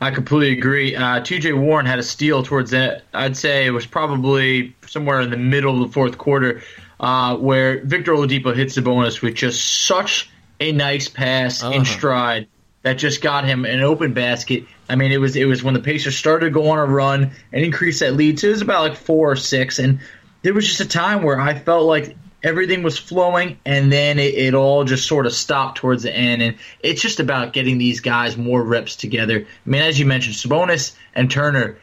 I 0.01 0.11
completely 0.11 0.59
agree. 0.59 0.97
Uh, 0.97 1.21
TJ 1.21 1.59
Warren 1.59 1.87
had 1.87 1.99
a 1.99 2.03
steal 2.03 2.43
towards 2.43 2.73
that. 2.73 3.03
I'd 3.13 3.37
say 3.37 3.67
it 3.67 3.71
was 3.71 3.87
probably 3.87 4.75
somewhere 4.87 5.21
in 5.21 5.31
the 5.31 5.37
middle 5.37 5.81
of 5.81 5.89
the 5.89 5.93
fourth 5.93 6.19
quarter 6.19 6.63
uh, 6.99 7.37
where 7.37 7.81
Victor 7.85 8.13
Oladipo 8.13 8.55
hits 8.55 8.77
Sabonis 8.77 9.23
with 9.23 9.35
just 9.35 9.85
such 9.87 10.31
a 10.61 10.73
nice 10.73 11.09
pass 11.09 11.63
in 11.63 11.85
stride 11.85 12.49
that 12.85 12.99
just 12.99 13.23
got 13.23 13.45
him 13.45 13.65
an 13.65 13.81
open 13.81 14.13
basket. 14.13 14.67
I 14.89 14.95
mean, 14.95 15.11
it 15.11 15.17
was 15.17 15.35
it 15.35 15.47
was 15.47 15.65
when 15.65 15.75
the 15.75 15.81
Pacers 15.81 16.17
started 16.17 16.47
to 16.47 16.51
go 16.51 16.69
on 16.69 16.79
a 16.79 16.85
run 16.85 17.33
and 17.53 17.65
increase 17.65 18.01
that 18.01 18.15
lead. 18.15 18.39
So 18.39 18.49
it 18.49 18.53
was 18.53 18.63
about 18.63 18.83
like 18.83 18.97
four 18.97 19.33
or 19.33 19.37
six, 19.37 19.79
and 19.79 19.99
there 20.43 20.55
was 20.55 20.67
just 20.67 20.81
a 20.81 20.89
time 20.89 21.23
where 21.23 21.41
I 21.41 21.59
felt 21.59 21.87
like 21.87 22.15
everything 22.43 22.83
was 22.83 22.99
flowing, 22.99 23.59
and 23.65 23.91
then 23.91 24.19
it, 24.19 24.35
it 24.35 24.55
all 24.55 24.85
just 24.85 25.09
sort 25.09 25.25
of 25.25 25.33
stopped 25.33 25.79
towards 25.79 26.03
the 26.03 26.15
end. 26.15 26.43
And 26.43 26.57
it's 26.81 27.01
just 27.01 27.21
about 27.21 27.55
getting 27.55 27.79
these 27.79 28.01
guys 28.01 28.37
more 28.37 28.63
reps 28.63 28.97
together. 28.97 29.41
I 29.41 29.69
mean, 29.69 29.81
as 29.81 29.99
you 29.99 30.05
mentioned, 30.05 30.37
Sabonis 30.37 30.95
and 31.15 31.31
Turner, 31.31 31.79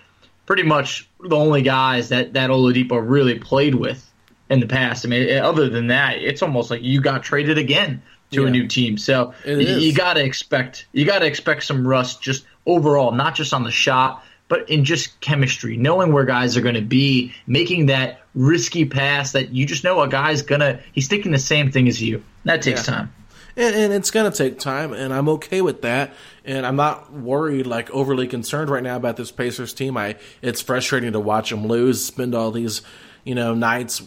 pretty 0.45 0.63
much 0.63 1.09
the 1.19 1.35
only 1.35 1.63
guys 1.63 2.09
that 2.09 2.33
that 2.33 2.51
Oladipo 2.51 3.01
really 3.03 3.39
played 3.39 3.73
with 3.73 4.07
in 4.51 4.59
the 4.59 4.67
past. 4.67 5.03
I 5.03 5.09
mean, 5.09 5.35
other 5.39 5.67
than 5.67 5.87
that, 5.87 6.19
it's 6.19 6.43
almost 6.43 6.69
like 6.69 6.83
you 6.83 7.01
got 7.01 7.23
traded 7.23 7.57
again 7.57 8.03
to 8.31 8.41
Yeah. 8.41 8.47
a 8.47 8.51
new 8.51 8.67
team. 8.67 8.97
So 8.97 9.33
y- 9.45 9.53
you 9.53 9.93
got 9.93 10.13
to 10.13 10.23
expect 10.23 10.85
you 10.93 11.05
got 11.05 11.19
to 11.19 11.25
expect 11.25 11.63
some 11.63 11.87
rust 11.87 12.21
just 12.21 12.45
overall, 12.65 13.11
not 13.11 13.35
just 13.35 13.53
on 13.53 13.63
the 13.63 13.71
shot, 13.71 14.23
but 14.47 14.69
in 14.69 14.83
just 14.85 15.19
chemistry, 15.21 15.77
knowing 15.77 16.11
where 16.11 16.25
guys 16.25 16.57
are 16.57 16.61
going 16.61 16.75
to 16.75 16.81
be, 16.81 17.33
making 17.47 17.87
that 17.87 18.21
risky 18.35 18.85
pass 18.85 19.33
that 19.33 19.49
you 19.51 19.65
just 19.65 19.83
know 19.83 20.01
a 20.01 20.07
guy's 20.07 20.41
gonna 20.41 20.79
he's 20.93 21.07
thinking 21.07 21.31
the 21.31 21.37
same 21.39 21.71
thing 21.71 21.87
as 21.87 22.01
you. 22.01 22.23
That 22.45 22.61
takes 22.61 22.87
Yeah. 22.87 22.95
time. 22.95 23.13
and, 23.57 23.75
and 23.75 23.93
it's 23.93 24.11
going 24.11 24.31
to 24.31 24.37
take 24.37 24.59
time, 24.59 24.93
and 24.93 25.13
I'm 25.13 25.27
okay 25.29 25.61
with 25.61 25.81
that. 25.81 26.13
And 26.45 26.65
I'm 26.65 26.77
not 26.77 27.11
worried, 27.13 27.67
like 27.67 27.91
overly 27.91 28.25
concerned 28.27 28.69
right 28.69 28.81
now 28.81 28.95
about 28.95 29.17
this 29.17 29.29
Pacers 29.31 29.73
team. 29.73 29.97
I 29.97 30.15
it's 30.41 30.61
frustrating 30.61 31.11
to 31.11 31.19
watch 31.19 31.49
them 31.49 31.67
lose, 31.67 32.03
spend 32.03 32.33
all 32.33 32.51
these, 32.51 32.81
you 33.25 33.35
know, 33.35 33.53
nights 33.53 34.01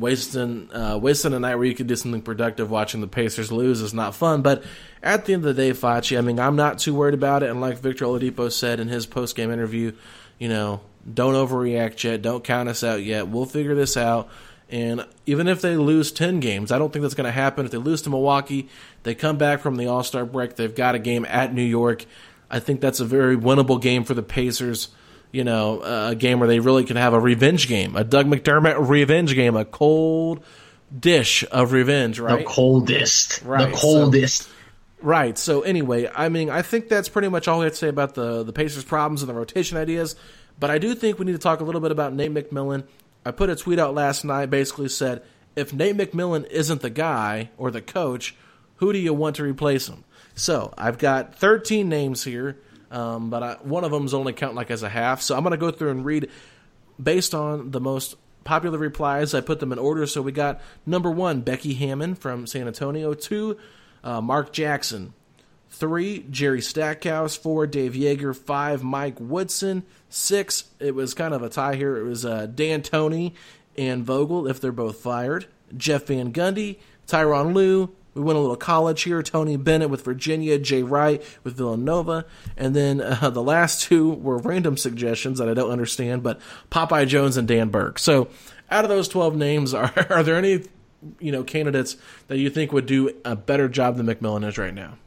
wasting 0.00 0.72
uh, 0.72 0.98
wasting 1.00 1.34
a 1.34 1.38
night 1.38 1.54
where 1.56 1.66
you 1.66 1.74
could 1.74 1.86
do 1.86 1.94
something 1.94 2.22
productive. 2.22 2.70
Watching 2.70 3.00
the 3.00 3.06
Pacers 3.06 3.52
lose 3.52 3.80
is 3.80 3.94
not 3.94 4.14
fun. 4.14 4.42
But 4.42 4.64
at 5.02 5.26
the 5.26 5.34
end 5.34 5.44
of 5.44 5.54
the 5.54 5.62
day, 5.62 5.70
Facci, 5.70 6.18
I 6.18 6.22
mean, 6.22 6.40
I'm 6.40 6.56
not 6.56 6.78
too 6.78 6.94
worried 6.94 7.14
about 7.14 7.42
it. 7.42 7.50
And 7.50 7.60
like 7.60 7.78
Victor 7.78 8.06
Oladipo 8.06 8.50
said 8.50 8.80
in 8.80 8.88
his 8.88 9.06
post 9.06 9.36
game 9.36 9.52
interview, 9.52 9.92
you 10.38 10.48
know, 10.48 10.80
don't 11.12 11.34
overreact 11.34 12.02
yet. 12.02 12.22
Don't 12.22 12.42
count 12.42 12.68
us 12.68 12.82
out 12.82 13.02
yet. 13.02 13.28
We'll 13.28 13.46
figure 13.46 13.74
this 13.74 13.96
out. 13.96 14.28
And 14.70 15.04
even 15.26 15.48
if 15.48 15.60
they 15.60 15.76
lose 15.76 16.12
10 16.12 16.40
games, 16.40 16.70
I 16.70 16.78
don't 16.78 16.92
think 16.92 17.02
that's 17.02 17.14
going 17.14 17.26
to 17.26 17.32
happen. 17.32 17.66
If 17.66 17.72
they 17.72 17.78
lose 17.78 18.02
to 18.02 18.10
Milwaukee, 18.10 18.68
they 19.02 19.14
come 19.14 19.36
back 19.36 19.60
from 19.60 19.76
the 19.76 19.86
All 19.86 20.04
Star 20.04 20.24
break. 20.24 20.56
They've 20.56 20.74
got 20.74 20.94
a 20.94 20.98
game 20.98 21.26
at 21.28 21.52
New 21.52 21.62
York. 21.62 22.06
I 22.50 22.60
think 22.60 22.80
that's 22.80 23.00
a 23.00 23.04
very 23.04 23.36
winnable 23.36 23.80
game 23.80 24.04
for 24.04 24.14
the 24.14 24.22
Pacers. 24.22 24.88
You 25.32 25.44
know, 25.44 25.80
a 25.82 26.14
game 26.16 26.40
where 26.40 26.48
they 26.48 26.58
really 26.58 26.84
can 26.84 26.96
have 26.96 27.12
a 27.12 27.20
revenge 27.20 27.68
game, 27.68 27.94
a 27.94 28.02
Doug 28.02 28.26
McDermott 28.26 28.88
revenge 28.88 29.34
game, 29.34 29.54
a 29.56 29.64
cold 29.64 30.42
dish 30.98 31.44
of 31.52 31.70
revenge, 31.72 32.18
right? 32.18 32.38
The 32.40 32.44
coldest, 32.44 33.42
Right, 33.44 33.70
the 33.70 33.76
so- 33.76 33.80
coldest. 33.80 34.48
Right. 35.02 35.38
So 35.38 35.62
anyway, 35.62 36.10
I 36.14 36.28
mean, 36.28 36.50
I 36.50 36.60
think 36.62 36.88
that's 36.88 37.08
pretty 37.08 37.28
much 37.28 37.48
all 37.48 37.60
I 37.62 37.64
have 37.64 37.72
to 37.72 37.78
say 37.78 37.88
about 37.88 38.14
the 38.14 38.42
the 38.42 38.52
Pacers' 38.52 38.84
problems 38.84 39.22
and 39.22 39.30
the 39.30 39.34
rotation 39.34 39.78
ideas. 39.78 40.14
But 40.58 40.70
I 40.70 40.76
do 40.78 40.94
think 40.94 41.18
we 41.18 41.24
need 41.24 41.32
to 41.32 41.38
talk 41.38 41.60
a 41.60 41.64
little 41.64 41.80
bit 41.80 41.90
about 41.90 42.12
Nate 42.12 42.34
McMillan. 42.34 42.84
I 43.24 43.30
put 43.30 43.48
a 43.48 43.56
tweet 43.56 43.78
out 43.78 43.94
last 43.94 44.24
night, 44.26 44.50
basically 44.50 44.88
said, 44.88 45.22
if 45.56 45.72
Nate 45.72 45.96
McMillan 45.96 46.46
isn't 46.50 46.82
the 46.82 46.90
guy 46.90 47.48
or 47.56 47.70
the 47.70 47.80
coach, 47.80 48.34
who 48.76 48.92
do 48.92 48.98
you 48.98 49.14
want 49.14 49.36
to 49.36 49.42
replace 49.42 49.88
him? 49.88 50.04
So 50.34 50.74
I've 50.76 50.98
got 50.98 51.34
13 51.34 51.88
names 51.88 52.24
here, 52.24 52.58
um, 52.90 53.30
but 53.30 53.42
I, 53.42 53.52
one 53.62 53.84
of 53.84 53.90
them 53.90 54.04
is 54.04 54.14
only 54.14 54.32
counting 54.32 54.56
like 54.56 54.70
as 54.70 54.82
a 54.82 54.88
half. 54.88 55.22
So 55.22 55.36
I'm 55.36 55.42
going 55.42 55.52
to 55.52 55.56
go 55.56 55.70
through 55.70 55.90
and 55.90 56.04
read 56.04 56.28
based 57.02 57.34
on 57.34 57.70
the 57.70 57.80
most 57.80 58.16
popular 58.44 58.78
replies. 58.78 59.34
I 59.34 59.40
put 59.40 59.60
them 59.60 59.72
in 59.72 59.78
order. 59.78 60.06
So 60.06 60.22
we 60.22 60.32
got 60.32 60.60
number 60.86 61.10
one, 61.10 61.42
Becky 61.42 61.74
Hammon 61.74 62.14
from 62.14 62.46
San 62.46 62.66
Antonio. 62.66 63.14
Two, 63.14 63.56
uh, 64.02 64.20
Mark 64.20 64.52
Jackson. 64.52 65.14
Three, 65.70 66.26
Jerry 66.30 66.60
Stackhouse. 66.60 67.36
Four, 67.36 67.66
Dave 67.66 67.92
Joerger. 67.92 68.36
Five, 68.36 68.82
Mike 68.82 69.20
Woodson. 69.20 69.84
Six, 70.08 70.64
it 70.80 70.94
was 70.94 71.14
kind 71.14 71.32
of 71.32 71.42
a 71.42 71.48
tie 71.48 71.76
here. 71.76 71.96
It 71.96 72.02
was 72.02 72.24
uh, 72.24 72.46
D'Antoni 72.46 73.34
and 73.78 74.04
Vogel, 74.04 74.48
if 74.48 74.60
they're 74.60 74.72
both 74.72 74.98
fired. 74.98 75.46
Jeff 75.76 76.06
Van 76.06 76.32
Gundy, 76.32 76.80
Tyronn 77.06 77.54
Lue, 77.54 77.94
We 78.14 78.22
went 78.22 78.36
a 78.38 78.40
little 78.40 78.56
college 78.56 79.02
here. 79.02 79.22
Tony 79.22 79.56
Bennett 79.56 79.90
with 79.90 80.04
Virginia, 80.04 80.58
Jay 80.58 80.82
Wright 80.82 81.22
with 81.44 81.56
Villanova, 81.56 82.24
and 82.56 82.74
then 82.74 83.00
uh, 83.00 83.30
the 83.32 83.42
last 83.42 83.82
two 83.82 84.10
were 84.14 84.38
random 84.38 84.76
suggestions 84.76 85.38
that 85.38 85.48
I 85.48 85.54
don't 85.54 85.70
understand, 85.70 86.22
but 86.22 86.40
Popeye 86.70 87.06
Jones 87.06 87.36
and 87.36 87.46
Dan 87.46 87.68
Burke. 87.68 87.98
So, 87.98 88.28
out 88.70 88.84
of 88.84 88.90
those 88.90 89.08
twelve 89.08 89.36
names, 89.36 89.74
are 89.74 89.92
are 90.10 90.22
there 90.22 90.36
any 90.36 90.64
you 91.18 91.32
know 91.32 91.44
candidates 91.44 91.96
that 92.28 92.38
you 92.38 92.50
think 92.50 92.72
would 92.72 92.86
do 92.86 93.10
a 93.24 93.36
better 93.36 93.68
job 93.68 93.96
than 93.96 94.06
McMillan 94.06 94.46
is 94.46 94.58
right 94.58 94.74
now? 94.74 94.98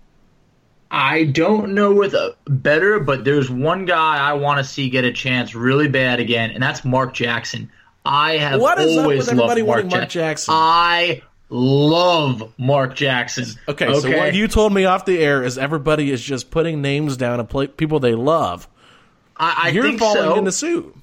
I 0.89 1.23
don't 1.23 1.73
know 1.73 1.91
with 1.91 2.13
a 2.13 2.35
better, 2.47 2.99
but 2.99 3.25
there's 3.25 3.49
one 3.49 3.85
guy 3.85 4.17
I 4.17 4.33
want 4.33 4.59
to 4.59 4.63
see 4.63 4.91
get 4.91 5.03
a 5.03 5.11
chance 5.11 5.55
really 5.55 5.87
bad 5.87 6.19
again, 6.19 6.51
and 6.51 6.61
that's 6.61 6.85
Mark 6.85 7.15
Jackson. 7.15 7.71
I 8.05 8.37
have 8.37 8.61
What 8.61 8.79
is 8.79 8.95
up 8.95 9.03
always 9.03 9.19
with 9.19 9.29
everybody 9.29 9.61
loved 9.61 9.67
Mark, 9.67 9.83
wanting 9.85 9.99
Mark. 9.99 10.09
Jackson? 10.09 10.53
I 10.55 11.21
love 11.53 12.51
Mark 12.57 12.95
Jackson. 12.95 13.45
Okay, 13.67 13.93
so 13.93 14.17
what 14.17 14.33
you 14.33 14.47
told 14.47 14.73
me 14.73 14.85
off 14.85 15.05
the 15.05 15.19
air 15.19 15.43
is 15.43 15.57
everybody 15.57 16.11
is 16.11 16.21
just 16.21 16.49
putting 16.51 16.81
names 16.81 17.15
down 17.15 17.39
of 17.39 17.47
pla 17.47 17.67
people 17.67 17.99
they 17.99 18.15
love. 18.15 18.67
I, 19.37 19.63
I 19.65 19.69
You're 19.69 19.83
think 19.83 19.99
falling 19.99 20.23
so. 20.23 20.37
in 20.37 20.43
the 20.43 20.51
suit. 20.51 20.95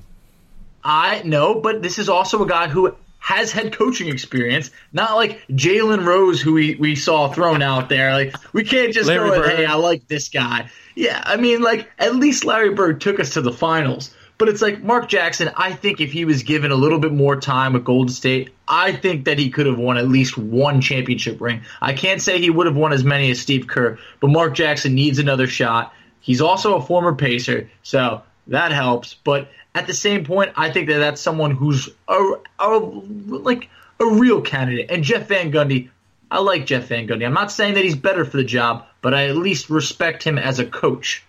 I 0.83 1.23
know, 1.23 1.61
but 1.61 1.83
this 1.83 1.99
is 1.99 2.09
also 2.09 2.43
a 2.43 2.49
guy 2.49 2.69
who 2.69 2.95
has 3.19 3.53
head 3.53 3.73
coaching 3.73 4.09
experience, 4.09 4.71
not 4.93 5.15
like 5.15 5.47
Jalen 5.49 6.05
Rose, 6.05 6.41
who 6.41 6.55
we, 6.55 6.75
we 6.77 6.97
saw 6.97 7.31
thrown 7.31 7.63
out 7.63 7.89
there. 7.89 8.13
Like 8.13 8.35
we 8.53 8.65
can't 8.65 8.93
just 8.93 9.09
Larry 9.09 9.31
go, 9.31 9.41
with, 9.41 9.51
hey, 9.51 9.67
I 9.67 9.75
like 9.75 10.09
this 10.09 10.29
guy. 10.29 10.69
Yeah, 10.97 11.23
I 11.25 11.37
mean, 11.37 11.63
like 11.63 11.89
at 11.99 12.17
least 12.17 12.45
Larry 12.45 12.75
Bird 12.75 13.01
took 13.01 13.21
us 13.21 13.35
to 13.35 13.41
the 13.41 13.53
finals. 13.53 14.15
But 14.41 14.49
it's 14.49 14.63
like 14.63 14.83
Mark 14.83 15.07
Jackson. 15.11 15.51
I 15.55 15.75
think 15.75 16.01
if 16.01 16.13
he 16.13 16.25
was 16.25 16.45
given 16.45 16.71
a 16.71 16.75
little 16.75 16.99
bit 16.99 17.13
more 17.13 17.39
time 17.39 17.75
with 17.75 17.85
Golden 17.85 18.11
State, 18.11 18.49
I 18.67 18.91
think 18.91 19.27
that 19.27 19.39
he 19.39 19.51
could 19.51 19.67
have 19.67 19.77
won 19.77 19.99
at 19.99 20.09
least 20.09 20.39
one 20.39 20.81
championship 20.81 21.43
ring. 21.43 21.61
I 21.83 21.93
can't 21.93 22.23
say 22.23 22.41
he 22.41 22.49
would 22.49 22.67
have 22.67 22.75
won 22.75 22.95
as 22.95 23.05
many 23.05 23.31
as 23.31 23.39
Steve 23.39 23.67
Kerr, 23.67 23.99
but 24.19 24.31
Mark 24.31 24.55
Jackson 24.55 24.95
needs 24.95 25.19
another 25.19 25.47
shot. 25.47 25.93
He's 26.21 26.41
also 26.41 26.77
a 26.77 26.81
former 26.81 27.15
Pacer, 27.15 27.69
so 27.83 28.23
that 28.47 28.73
helps. 28.73 29.13
But 29.13 29.51
at 29.75 29.87
the 29.87 29.93
same 29.93 30.25
point, 30.25 30.53
I 30.57 30.71
think 30.71 30.89
that 30.89 31.01
that's 31.01 31.21
someone 31.21 31.51
who's 31.51 31.91
a, 32.09 32.33
a 32.59 32.79
like 32.79 33.69
a 34.01 34.07
real 34.07 34.41
candidate. 34.41 34.91
And 34.91 35.05
Jeff 35.05 35.29
Van 35.29 35.53
Gundy, 35.53 35.91
I 36.31 36.39
like 36.39 36.65
Jeff 36.65 36.85
Van 36.85 37.07
Gundy. 37.07 37.27
I'm 37.27 37.35
not 37.35 37.53
saying 37.53 37.75
that 37.75 37.85
he's 37.85 37.95
better 37.95 38.25
for 38.25 38.39
the 38.39 38.45
job, 38.45 38.87
but 39.03 39.13
I 39.13 39.29
at 39.29 39.37
least 39.37 39.69
respect 39.69 40.23
him 40.23 40.39
as 40.39 40.59
a 40.59 40.65
coach. 40.65 41.23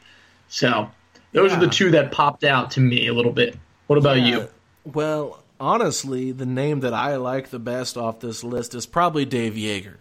So 0.48 0.90
those 1.34 1.54
are 1.54 1.60
the 1.60 1.68
two 1.68 1.92
that 1.92 2.12
popped 2.12 2.44
out 2.44 2.72
to 2.72 2.80
me 2.80 3.08
a 3.08 3.14
little 3.14 3.32
bit. 3.32 3.58
What 3.88 3.98
about 3.98 4.22
you? 4.22 4.48
Well, 4.84 5.44
honestly, 5.60 6.32
the 6.32 6.46
name 6.46 6.82
that 6.82 6.94
I 6.94 7.18
like 7.18 7.50
the 7.50 7.60
best 7.60 7.98
off 7.98 8.20
this 8.20 8.44
list 8.44 8.74
is 8.76 8.86
probably 8.86 9.26
Dave 9.26 9.54
Joerger. 9.54 9.98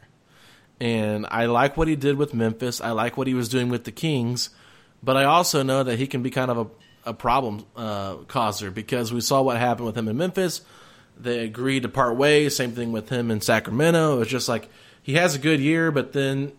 And 0.81 1.27
I 1.31 1.47
like 1.47 1.77
what 1.77 1.89
he 1.89 1.97
did 1.97 2.17
with 2.17 2.33
Memphis. 2.33 2.81
I 2.81 2.93
like 2.93 3.17
what 3.17 3.27
he 3.27 3.35
was 3.35 3.49
doing 3.49 3.69
with 3.69 3.85
the 3.85 3.93
Kings. 3.93 4.51
But 5.03 5.17
I 5.17 5.25
also 5.25 5.63
know 5.63 5.83
that 5.83 5.99
he 5.99 6.07
can 6.07 6.23
be 6.23 6.31
kind 6.31 6.51
of 6.51 6.59
a, 6.59 7.11
a 7.11 7.15
problem 7.15 7.67
uh, 7.77 8.17
causer 8.29 8.71
because 8.71 9.13
we 9.13 9.21
saw 9.21 9.43
what 9.43 9.59
happened 9.59 9.87
with 9.87 9.97
him 9.97 10.09
in 10.09 10.17
Memphis. 10.17 10.63
They 11.19 11.41
agreed 11.41 11.83
to 11.83 11.89
part 11.89 12.17
ways. 12.17 12.57
Same 12.57 12.73
thing 12.73 12.93
with 12.93 13.11
him 13.11 13.31
in 13.31 13.43
Sacramento. 13.43 14.17
It 14.17 14.19
was 14.21 14.29
just 14.29 14.49
like 14.49 14.69
he 15.03 15.15
has 15.15 15.35
a 15.35 15.39
good 15.39 15.61
year, 15.61 15.91
but 15.91 16.13
then 16.15 16.53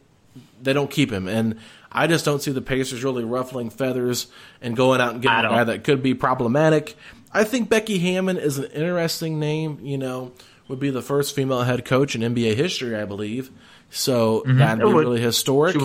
they 0.62 0.74
don't 0.74 0.92
keep 0.92 1.12
him. 1.12 1.28
And 1.28 1.60
I 1.92 2.08
just 2.08 2.24
don't 2.24 2.42
see 2.42 2.52
the 2.52 2.62
Pacers 2.62 3.04
really 3.04 3.24
ruffling 3.24 3.70
feathers 3.70 4.28
and 4.62 4.76
going 4.76 5.02
out 5.02 5.14
and 5.14 5.22
getting 5.22 5.46
a 5.46 5.50
guy 5.50 5.64
that 5.66 5.84
could 5.84 6.02
be 6.02 6.14
problematic. 6.14 6.96
I 7.34 7.44
think 7.44 7.70
Becky 7.70 8.00
Hammon 8.00 8.38
is 8.38 8.58
an 8.58 8.72
interesting 8.72 9.39
name. 9.39 9.80
You 9.82 9.98
know, 9.98 10.32
would 10.68 10.80
be 10.80 10.89
the 10.89 11.02
first 11.02 11.36
female 11.36 11.64
head 11.64 11.86
coach 11.86 12.16
in 12.16 12.22
NBA 12.22 12.56
history, 12.56 12.96
I 12.96 13.06
believe. 13.06 13.52
So 13.89 14.44
that'd 14.46 14.80
be 14.80 14.86
would. 14.86 15.06
really 15.06 15.22
historic. 15.22 15.76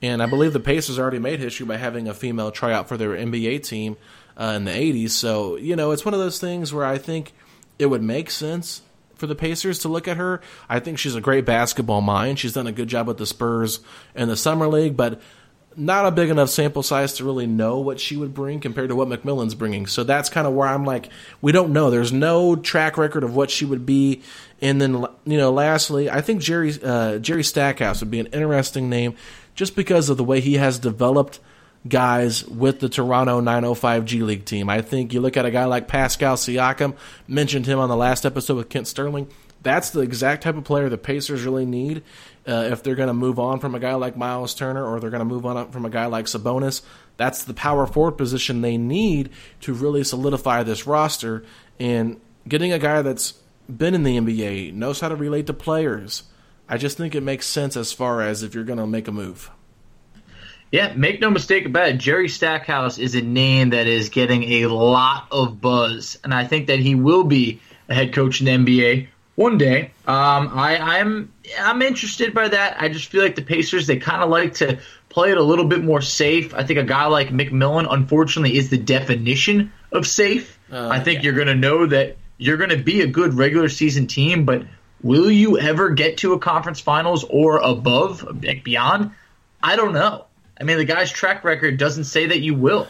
And 0.00 0.22
I 0.22 0.26
believe 0.26 0.52
the 0.52 0.60
Pacers 0.60 0.98
already 0.98 1.20
made 1.20 1.38
history 1.38 1.66
by 1.66 1.76
having 1.76 2.08
a 2.08 2.14
female 2.14 2.50
try 2.50 2.72
out 2.72 2.88
for 2.88 2.96
their 2.96 3.10
NBA 3.10 3.64
team 3.64 3.96
uh, 4.36 4.54
in 4.56 4.64
the 4.64 4.72
80s. 4.72 5.10
So, 5.10 5.56
you 5.56 5.76
know, 5.76 5.92
it's 5.92 6.04
one 6.04 6.14
of 6.14 6.20
those 6.20 6.40
things 6.40 6.72
where 6.72 6.84
I 6.84 6.98
think 6.98 7.32
it 7.78 7.86
would 7.86 8.02
make 8.02 8.30
sense 8.30 8.82
for 9.22 9.28
the 9.28 9.36
Pacers 9.36 9.78
to 9.78 9.88
look 9.88 10.08
at 10.08 10.16
her. 10.16 10.40
I 10.68 10.80
think 10.80 10.98
she's 10.98 11.14
a 11.14 11.20
great 11.20 11.44
basketball 11.44 12.00
mind. 12.00 12.40
She's 12.40 12.54
done 12.54 12.66
a 12.66 12.72
good 12.72 12.88
job 12.88 13.06
with 13.06 13.18
the 13.18 13.24
Spurs 13.24 13.78
in 14.16 14.26
the 14.26 14.36
Summer 14.36 14.66
League, 14.66 14.96
but 14.96 15.20
not 15.76 16.06
a 16.06 16.10
big 16.10 16.28
enough 16.28 16.50
sample 16.50 16.82
size 16.82 17.12
to 17.14 17.24
really 17.24 17.46
know 17.46 17.78
what 17.78 18.00
she 18.00 18.16
would 18.16 18.34
bring 18.34 18.58
compared 18.58 18.88
to 18.88 18.96
what 18.96 19.06
McMillan's 19.06 19.54
bringing. 19.54 19.86
So 19.86 20.02
that's 20.02 20.28
kind 20.28 20.44
of 20.44 20.54
where 20.54 20.66
I'm 20.66 20.84
like, 20.84 21.08
we 21.40 21.52
don't 21.52 21.72
know. 21.72 21.88
There's 21.88 22.12
no 22.12 22.56
track 22.56 22.98
record 22.98 23.22
of 23.22 23.36
what 23.36 23.48
she 23.48 23.64
would 23.64 23.86
be. 23.86 24.22
And 24.60 24.80
then, 24.80 25.06
you 25.24 25.38
know, 25.38 25.52
lastly, 25.52 26.10
I 26.10 26.20
think 26.20 26.42
Jerry 26.42 26.74
uh, 26.82 27.18
Jerry 27.18 27.44
Stackhouse 27.44 28.00
would 28.00 28.10
be 28.10 28.18
an 28.18 28.26
interesting 28.26 28.90
name 28.90 29.14
just 29.54 29.76
because 29.76 30.08
of 30.08 30.16
the 30.16 30.24
way 30.24 30.40
he 30.40 30.54
has 30.54 30.80
developed 30.80 31.38
guys 31.86 32.44
with 32.44 32.80
the 32.80 32.88
Toronto 32.88 33.40
905 33.40 34.04
G 34.04 34.22
League 34.22 34.44
team. 34.44 34.68
I 34.68 34.82
think 34.82 35.12
you 35.12 35.20
look 35.20 35.36
at 35.36 35.46
a 35.46 35.50
guy 35.50 35.64
like 35.64 35.88
Pascal 35.88 36.36
Siakam, 36.36 36.94
mentioned 37.26 37.66
him 37.66 37.78
on 37.78 37.88
the 37.88 37.96
last 37.96 38.24
episode 38.24 38.56
with 38.56 38.68
Kent 38.68 38.86
Sterling. 38.86 39.28
That's 39.62 39.90
the 39.90 40.00
exact 40.00 40.42
type 40.42 40.56
of 40.56 40.64
player 40.64 40.88
the 40.88 40.98
Pacers 40.98 41.44
really 41.44 41.66
need 41.66 42.02
uh, 42.46 42.68
if 42.72 42.82
they're 42.82 42.96
going 42.96 43.08
to 43.08 43.14
move 43.14 43.38
on 43.38 43.60
from 43.60 43.74
a 43.74 43.80
guy 43.80 43.94
like 43.94 44.16
Myles 44.16 44.54
Turner 44.54 44.84
or 44.84 44.98
they're 44.98 45.10
going 45.10 45.20
to 45.20 45.24
move 45.24 45.46
on 45.46 45.70
from 45.70 45.84
a 45.84 45.90
guy 45.90 46.06
like 46.06 46.26
Sabonis. 46.26 46.82
That's 47.16 47.44
the 47.44 47.54
power 47.54 47.86
forward 47.86 48.12
position 48.12 48.60
they 48.60 48.76
need 48.76 49.30
to 49.60 49.72
really 49.72 50.02
solidify 50.02 50.64
this 50.64 50.86
roster. 50.86 51.44
And 51.78 52.20
getting 52.48 52.72
a 52.72 52.78
guy 52.78 53.02
that's 53.02 53.34
been 53.68 53.94
in 53.94 54.02
the 54.02 54.18
NBA, 54.18 54.74
knows 54.74 55.00
how 55.00 55.08
to 55.08 55.16
relate 55.16 55.46
to 55.46 55.52
players, 55.52 56.24
I 56.68 56.76
just 56.76 56.96
think 56.96 57.14
it 57.14 57.22
makes 57.22 57.46
sense 57.46 57.76
as 57.76 57.92
far 57.92 58.20
as 58.20 58.42
if 58.42 58.54
you're 58.54 58.64
going 58.64 58.78
to 58.78 58.86
make 58.86 59.06
a 59.06 59.12
move. 59.12 59.50
Yeah, 60.72 60.94
make 60.94 61.20
no 61.20 61.28
mistake 61.28 61.66
about 61.66 61.88
it. 61.88 61.98
Jerry 61.98 62.30
Stackhouse 62.30 62.96
is 62.96 63.14
a 63.14 63.20
name 63.20 63.70
that 63.70 63.86
is 63.86 64.08
getting 64.08 64.42
a 64.42 64.66
lot 64.68 65.28
of 65.30 65.60
buzz, 65.60 66.18
and 66.24 66.32
I 66.32 66.46
think 66.46 66.68
that 66.68 66.78
he 66.78 66.94
will 66.94 67.24
be 67.24 67.60
a 67.90 67.94
head 67.94 68.14
coach 68.14 68.40
in 68.40 68.46
the 68.46 68.52
NBA 68.52 69.08
one 69.34 69.58
day. 69.58 69.90
Um, 70.06 70.50
I, 70.54 70.78
I'm 70.78 71.32
I'm 71.60 71.82
interested 71.82 72.32
by 72.32 72.48
that. 72.48 72.80
I 72.80 72.88
just 72.88 73.08
feel 73.08 73.22
like 73.22 73.36
the 73.36 73.42
Pacers 73.42 73.86
they 73.86 73.98
kind 73.98 74.22
of 74.22 74.30
like 74.30 74.54
to 74.54 74.78
play 75.10 75.30
it 75.30 75.36
a 75.36 75.42
little 75.42 75.66
bit 75.66 75.84
more 75.84 76.00
safe. 76.00 76.54
I 76.54 76.64
think 76.64 76.78
a 76.78 76.84
guy 76.84 77.04
like 77.04 77.28
McMillan, 77.28 77.86
unfortunately, 77.90 78.56
is 78.56 78.70
the 78.70 78.78
definition 78.78 79.74
of 79.92 80.06
safe. 80.06 80.58
I 80.90 81.00
think 81.00 81.22
you're 81.22 81.34
going 81.34 81.48
to 81.48 81.54
know 81.54 81.84
that 81.84 82.16
you're 82.38 82.56
going 82.56 82.70
to 82.70 82.78
be 82.82 83.02
a 83.02 83.06
good 83.06 83.34
regular 83.34 83.68
season 83.68 84.06
team, 84.06 84.46
but 84.46 84.64
will 85.02 85.30
you 85.30 85.58
ever 85.58 85.90
get 85.90 86.16
to 86.18 86.32
a 86.32 86.38
conference 86.38 86.80
finals 86.80 87.24
or 87.28 87.58
above, 87.58 88.42
like 88.42 88.64
beyond? 88.64 89.10
I 89.62 89.76
don't 89.76 89.92
know. 89.92 90.24
I 90.62 90.64
mean, 90.64 90.78
the 90.78 90.84
guy's 90.84 91.10
track 91.10 91.42
record 91.42 91.76
doesn't 91.76 92.04
say 92.04 92.26
that 92.26 92.38
you 92.38 92.54
will. 92.54 92.86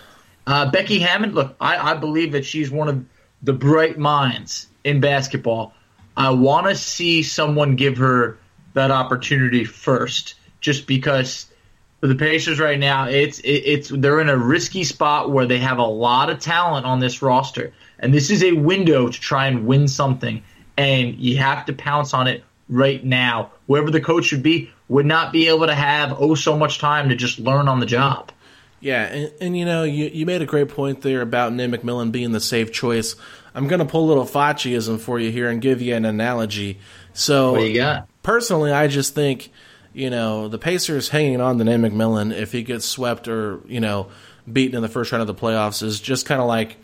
Uh, 0.46 0.70
Becky 0.70 0.98
Hammon, 0.98 1.32
look, 1.32 1.56
I, 1.58 1.92
I 1.92 1.94
believe 1.94 2.32
that 2.32 2.44
she's 2.44 2.70
one 2.70 2.86
of 2.86 3.02
the 3.42 3.54
bright 3.54 3.98
minds 3.98 4.66
in 4.84 5.00
basketball. 5.00 5.72
I 6.14 6.28
want 6.30 6.66
to 6.66 6.74
see 6.74 7.22
someone 7.22 7.76
give 7.76 7.96
her 7.96 8.36
that 8.74 8.90
opportunity 8.90 9.64
first, 9.64 10.34
just 10.60 10.86
because 10.86 11.46
for 12.00 12.08
the 12.08 12.14
Pacers 12.14 12.60
right 12.60 12.78
now, 12.78 13.08
it's 13.08 13.38
it, 13.38 13.62
it's 13.64 13.88
they're 13.88 14.20
in 14.20 14.28
a 14.28 14.36
risky 14.36 14.84
spot 14.84 15.30
where 15.30 15.46
they 15.46 15.58
have 15.58 15.78
a 15.78 15.86
lot 15.86 16.28
of 16.28 16.40
talent 16.40 16.84
on 16.84 17.00
this 17.00 17.22
roster, 17.22 17.72
and 18.00 18.12
this 18.12 18.28
is 18.28 18.44
a 18.44 18.52
window 18.52 19.08
to 19.08 19.18
try 19.18 19.46
and 19.46 19.66
win 19.66 19.88
something, 19.88 20.42
and 20.76 21.14
you 21.14 21.38
have 21.38 21.64
to 21.64 21.72
pounce 21.72 22.12
on 22.12 22.26
it 22.26 22.44
right 22.68 23.02
now. 23.02 23.50
Whoever 23.66 23.90
the 23.90 24.00
coach 24.02 24.26
should 24.26 24.42
be 24.42 24.70
would 24.92 25.06
not 25.06 25.32
be 25.32 25.48
able 25.48 25.66
to 25.66 25.74
have 25.74 26.16
oh 26.20 26.34
so 26.34 26.56
much 26.56 26.78
time 26.78 27.08
to 27.08 27.16
just 27.16 27.38
learn 27.38 27.66
on 27.66 27.80
the 27.80 27.86
job. 27.86 28.30
Yeah, 28.80 29.04
and, 29.04 29.32
and 29.40 29.56
you 29.56 29.64
know, 29.64 29.84
you, 29.84 30.06
you 30.06 30.26
made 30.26 30.42
a 30.42 30.46
great 30.46 30.68
point 30.68 31.00
there 31.02 31.20
about 31.22 31.52
Nate 31.52 31.70
McMillan 31.70 32.12
being 32.12 32.32
the 32.32 32.40
safe 32.40 32.72
choice. 32.72 33.16
I'm 33.54 33.68
going 33.68 33.78
to 33.78 33.84
pull 33.84 34.04
a 34.04 34.08
little 34.08 34.24
Fauciism 34.24 34.98
for 35.00 35.18
you 35.20 35.30
here 35.30 35.48
and 35.48 35.62
give 35.62 35.80
you 35.80 35.94
an 35.94 36.04
analogy. 36.04 36.78
So, 37.14 37.52
What 37.52 37.60
you 37.62 37.76
got? 37.76 38.08
personally, 38.22 38.72
I 38.72 38.88
just 38.88 39.14
think, 39.14 39.50
you 39.92 40.10
know, 40.10 40.48
the 40.48 40.58
Pacers 40.58 41.08
hanging 41.08 41.40
on 41.40 41.58
to 41.58 41.64
Nate 41.64 41.80
McMillan 41.80 42.34
if 42.34 42.52
he 42.52 42.62
gets 42.62 42.84
swept 42.84 43.28
or, 43.28 43.60
you 43.66 43.80
know, 43.80 44.08
beaten 44.52 44.74
in 44.76 44.82
the 44.82 44.88
first 44.88 45.12
round 45.12 45.22
of 45.22 45.28
the 45.28 45.34
playoffs 45.40 45.82
is 45.82 46.00
just 46.00 46.26
kind 46.26 46.40
of 46.40 46.48
like 46.48 46.76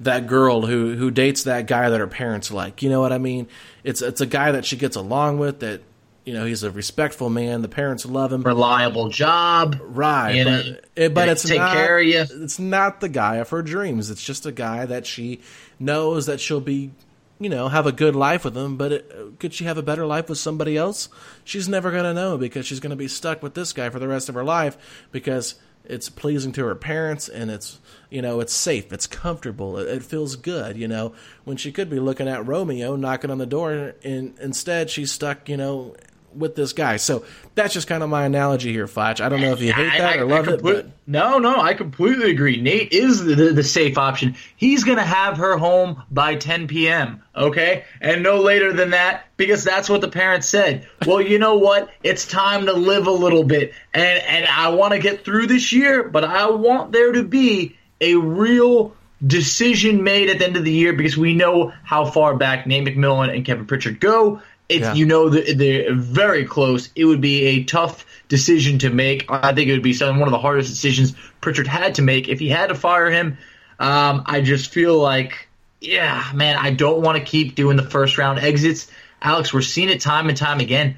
that 0.00 0.26
girl 0.26 0.66
who 0.66 0.96
who 0.96 1.10
dates 1.12 1.44
that 1.44 1.66
guy 1.68 1.88
that 1.88 2.00
her 2.00 2.08
parents 2.08 2.50
like. 2.50 2.82
You 2.82 2.90
know 2.90 3.00
what 3.00 3.12
I 3.12 3.18
mean? 3.18 3.46
It's 3.84 4.02
it's 4.02 4.20
a 4.20 4.26
guy 4.26 4.50
that 4.52 4.64
she 4.64 4.76
gets 4.76 4.96
along 4.96 5.38
with 5.38 5.60
that 5.60 5.82
you 6.24 6.32
know, 6.32 6.46
he's 6.46 6.62
a 6.62 6.70
respectful 6.70 7.28
man. 7.28 7.62
The 7.62 7.68
parents 7.68 8.06
love 8.06 8.32
him. 8.32 8.42
Reliable 8.42 9.08
job, 9.08 9.78
Right, 9.82 10.36
You 10.36 10.44
know, 10.44 10.58
eh, 10.58 10.72
but, 10.94 11.02
it, 11.02 11.14
but 11.14 11.28
it's 11.28 11.46
take 11.46 11.58
not, 11.58 11.74
care 11.74 11.98
of 11.98 12.06
you. 12.06 12.24
It's 12.42 12.58
not 12.58 13.00
the 13.00 13.10
guy 13.10 13.36
of 13.36 13.50
her 13.50 13.62
dreams. 13.62 14.10
It's 14.10 14.24
just 14.24 14.46
a 14.46 14.52
guy 14.52 14.86
that 14.86 15.06
she 15.06 15.40
knows 15.78 16.26
that 16.26 16.40
she'll 16.40 16.60
be, 16.60 16.92
you 17.38 17.50
know, 17.50 17.68
have 17.68 17.86
a 17.86 17.92
good 17.92 18.16
life 18.16 18.44
with 18.44 18.56
him. 18.56 18.78
But 18.78 18.92
it, 18.92 19.38
could 19.38 19.52
she 19.52 19.64
have 19.64 19.76
a 19.76 19.82
better 19.82 20.06
life 20.06 20.30
with 20.30 20.38
somebody 20.38 20.78
else? 20.78 21.10
She's 21.44 21.68
never 21.68 21.90
going 21.90 22.04
to 22.04 22.14
know 22.14 22.38
because 22.38 22.64
she's 22.64 22.80
going 22.80 22.90
to 22.90 22.96
be 22.96 23.08
stuck 23.08 23.42
with 23.42 23.52
this 23.54 23.74
guy 23.74 23.90
for 23.90 23.98
the 23.98 24.08
rest 24.08 24.30
of 24.30 24.34
her 24.34 24.44
life 24.44 24.78
because 25.12 25.56
it's 25.86 26.08
pleasing 26.08 26.52
to 26.52 26.64
her 26.64 26.74
parents 26.74 27.28
and 27.28 27.50
it's 27.50 27.78
you 28.08 28.22
know 28.22 28.40
it's 28.40 28.54
safe 28.54 28.90
it's 28.90 29.06
comfortable 29.06 29.76
it, 29.76 29.86
it 29.86 30.02
feels 30.02 30.34
good 30.34 30.78
you 30.78 30.88
know 30.88 31.12
when 31.44 31.58
she 31.58 31.70
could 31.70 31.90
be 31.90 32.00
looking 32.00 32.26
at 32.26 32.46
romeo 32.46 32.96
knocking 32.96 33.30
on 33.30 33.36
the 33.36 33.44
door 33.44 33.94
and 34.02 34.34
instead 34.40 34.88
she's 34.88 35.12
stuck 35.12 35.46
you 35.46 35.58
know 35.58 35.94
with 36.36 36.54
this 36.54 36.72
guy. 36.72 36.96
So 36.96 37.24
that's 37.54 37.72
just 37.74 37.86
kind 37.88 38.02
of 38.02 38.08
my 38.08 38.24
analogy 38.24 38.72
here, 38.72 38.86
Fletch. 38.86 39.20
I 39.20 39.28
don't 39.28 39.40
know 39.40 39.52
if 39.52 39.60
you 39.60 39.72
hate 39.72 39.98
that 39.98 40.16
I- 40.16 40.18
or 40.18 40.20
I 40.20 40.22
love 40.22 40.48
it, 40.48 40.62
but 40.62 40.88
no, 41.06 41.38
no, 41.38 41.60
I 41.60 41.74
completely 41.74 42.30
agree. 42.30 42.60
Nate 42.60 42.92
is 42.92 43.24
the, 43.24 43.34
the, 43.34 43.52
the 43.52 43.62
safe 43.62 43.98
option. 43.98 44.36
He's 44.56 44.84
going 44.84 44.96
to 44.98 45.04
have 45.04 45.36
her 45.38 45.56
home 45.58 46.02
by 46.10 46.36
10 46.36 46.66
p.m., 46.66 47.22
okay? 47.36 47.84
And 48.00 48.22
no 48.22 48.40
later 48.40 48.72
than 48.72 48.90
that 48.90 49.26
because 49.36 49.64
that's 49.64 49.88
what 49.88 50.00
the 50.00 50.08
parents 50.08 50.48
said. 50.48 50.88
Well, 51.06 51.20
you 51.20 51.38
know 51.38 51.56
what? 51.56 51.90
It's 52.02 52.26
time 52.26 52.66
to 52.66 52.72
live 52.72 53.06
a 53.06 53.12
little 53.12 53.44
bit. 53.44 53.72
And, 53.92 54.22
and 54.24 54.46
I 54.46 54.70
want 54.70 54.92
to 54.94 54.98
get 54.98 55.24
through 55.24 55.46
this 55.48 55.72
year, 55.72 56.04
but 56.08 56.24
I 56.24 56.50
want 56.50 56.92
there 56.92 57.12
to 57.12 57.22
be 57.22 57.76
a 58.00 58.14
real 58.14 58.94
decision 59.24 60.02
made 60.02 60.28
at 60.28 60.38
the 60.38 60.44
end 60.44 60.56
of 60.56 60.64
the 60.64 60.72
year 60.72 60.92
because 60.92 61.16
we 61.16 61.34
know 61.34 61.72
how 61.82 62.04
far 62.04 62.36
back 62.36 62.66
Nate 62.66 62.84
McMillan 62.86 63.34
and 63.34 63.44
Kevin 63.44 63.66
Pritchard 63.66 64.00
go. 64.00 64.42
It's 64.68 64.86
Yeah. 64.86 64.94
you 64.94 65.06
know 65.06 65.28
that 65.28 65.58
they're 65.58 65.94
very 65.94 66.44
close. 66.44 66.88
It 66.96 67.04
would 67.04 67.20
be 67.20 67.44
a 67.44 67.64
tough 67.64 68.06
decision 68.28 68.78
to 68.78 68.90
make. 68.90 69.26
I 69.30 69.52
think 69.52 69.68
it 69.68 69.72
would 69.72 69.82
be 69.82 69.92
some 69.92 70.18
one 70.18 70.28
of 70.28 70.32
the 70.32 70.38
hardest 70.38 70.70
decisions 70.70 71.14
Pritchard 71.40 71.66
had 71.66 71.96
to 71.96 72.02
make 72.02 72.28
if 72.28 72.40
he 72.40 72.48
had 72.48 72.68
to 72.68 72.74
fire 72.74 73.10
him. 73.10 73.36
Um, 73.78 74.22
I 74.26 74.40
just 74.40 74.70
feel 74.70 74.98
like, 74.98 75.48
yeah, 75.80 76.24
man, 76.34 76.56
I 76.56 76.70
don't 76.70 77.02
want 77.02 77.18
to 77.18 77.24
keep 77.24 77.54
doing 77.54 77.76
the 77.76 77.82
first 77.82 78.16
round 78.16 78.38
exits. 78.38 78.90
Alex, 79.20 79.52
we're 79.52 79.62
seeing 79.62 79.90
it 79.90 80.00
time 80.00 80.28
and 80.28 80.36
time 80.36 80.60
again. 80.60 80.96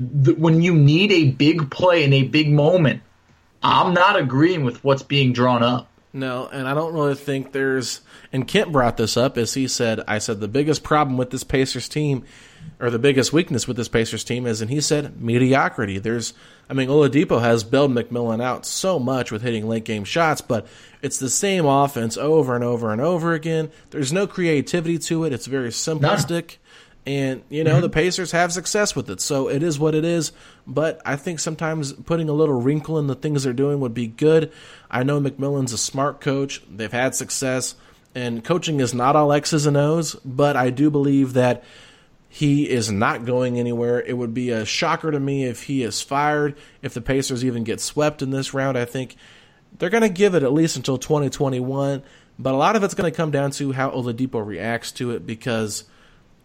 When 0.00 0.62
you 0.62 0.74
need 0.74 1.10
a 1.10 1.30
big 1.30 1.70
play 1.70 2.04
in 2.04 2.12
a 2.12 2.22
big 2.22 2.50
moment, 2.50 3.02
I'm 3.62 3.94
not 3.94 4.18
agreeing 4.18 4.64
with 4.64 4.82
what's 4.84 5.02
being 5.02 5.32
drawn 5.32 5.62
up. 5.62 5.87
No, 6.12 6.48
and 6.50 6.66
I 6.66 6.74
don't 6.74 6.94
really 6.94 7.14
think 7.14 7.52
there's. 7.52 8.00
And 8.32 8.48
Kent 8.48 8.72
brought 8.72 8.96
this 8.96 9.16
up 9.16 9.36
as 9.36 9.54
he 9.54 9.68
said, 9.68 10.02
I 10.08 10.18
said 10.18 10.40
the 10.40 10.48
biggest 10.48 10.82
problem 10.82 11.16
with 11.16 11.30
this 11.30 11.44
Pacers 11.44 11.88
team, 11.88 12.24
or 12.80 12.90
the 12.90 12.98
biggest 12.98 13.32
weakness 13.32 13.68
with 13.68 13.76
this 13.76 13.88
Pacers 13.88 14.24
team 14.24 14.46
is, 14.46 14.60
and 14.60 14.70
he 14.70 14.80
said 14.80 15.20
mediocrity. 15.20 15.98
There's, 15.98 16.32
I 16.68 16.72
mean, 16.72 16.88
Oladipo 16.88 17.40
has 17.40 17.62
bailed 17.62 17.92
McMillan 17.92 18.42
out 18.42 18.64
so 18.64 18.98
much 18.98 19.30
with 19.30 19.42
hitting 19.42 19.68
late 19.68 19.84
game 19.84 20.04
shots, 20.04 20.40
but 20.40 20.66
it's 21.02 21.18
the 21.18 21.30
same 21.30 21.66
offense 21.66 22.16
over 22.16 22.54
and 22.54 22.64
over 22.64 22.90
and 22.90 23.00
over 23.00 23.34
again. 23.34 23.70
There's 23.90 24.12
no 24.12 24.26
creativity 24.26 24.98
to 24.98 25.24
it. 25.24 25.32
It's 25.32 25.46
very 25.46 25.70
simplistic. 25.70 26.56
And, 27.08 27.42
you 27.48 27.64
know, 27.64 27.80
the 27.80 27.86
mm-hmm. 27.86 27.94
Pacers 27.94 28.32
have 28.32 28.52
success 28.52 28.94
with 28.94 29.08
it. 29.08 29.22
So 29.22 29.48
it 29.48 29.62
is 29.62 29.78
what 29.78 29.94
it 29.94 30.04
is. 30.04 30.30
But 30.66 31.00
I 31.06 31.16
think 31.16 31.40
sometimes 31.40 31.94
putting 31.94 32.28
a 32.28 32.34
little 32.34 32.60
wrinkle 32.60 32.98
in 32.98 33.06
the 33.06 33.14
things 33.14 33.44
they're 33.44 33.54
doing 33.54 33.80
would 33.80 33.94
be 33.94 34.06
good. 34.06 34.52
I 34.90 35.04
know 35.04 35.18
McMillan's 35.18 35.72
a 35.72 35.78
smart 35.78 36.20
coach. 36.20 36.62
They've 36.70 36.92
had 36.92 37.14
success. 37.14 37.76
And 38.14 38.44
coaching 38.44 38.80
is 38.80 38.92
not 38.92 39.16
all 39.16 39.32
X's 39.32 39.64
and 39.64 39.78
O's. 39.78 40.16
But 40.16 40.54
I 40.54 40.68
do 40.68 40.90
believe 40.90 41.32
that 41.32 41.64
he 42.28 42.68
is 42.68 42.92
not 42.92 43.24
going 43.24 43.58
anywhere. 43.58 44.02
It 44.02 44.18
would 44.18 44.34
be 44.34 44.50
a 44.50 44.66
shocker 44.66 45.10
to 45.10 45.18
me 45.18 45.44
if 45.46 45.62
he 45.62 45.82
is 45.82 46.02
fired, 46.02 46.58
if 46.82 46.92
the 46.92 47.00
Pacers 47.00 47.42
even 47.42 47.64
get 47.64 47.80
swept 47.80 48.20
in 48.20 48.32
this 48.32 48.52
round. 48.52 48.76
I 48.76 48.84
think 48.84 49.16
they're 49.78 49.88
going 49.88 50.02
to 50.02 50.10
give 50.10 50.34
it 50.34 50.42
at 50.42 50.52
least 50.52 50.76
until 50.76 50.98
2021. 50.98 52.02
But 52.38 52.52
a 52.52 52.58
lot 52.58 52.76
of 52.76 52.82
it's 52.82 52.92
going 52.92 53.10
to 53.10 53.16
come 53.16 53.30
down 53.30 53.52
to 53.52 53.72
how 53.72 53.92
Oladipo 53.92 54.46
reacts 54.46 54.92
to 54.92 55.12
it 55.12 55.26
because 55.26 55.84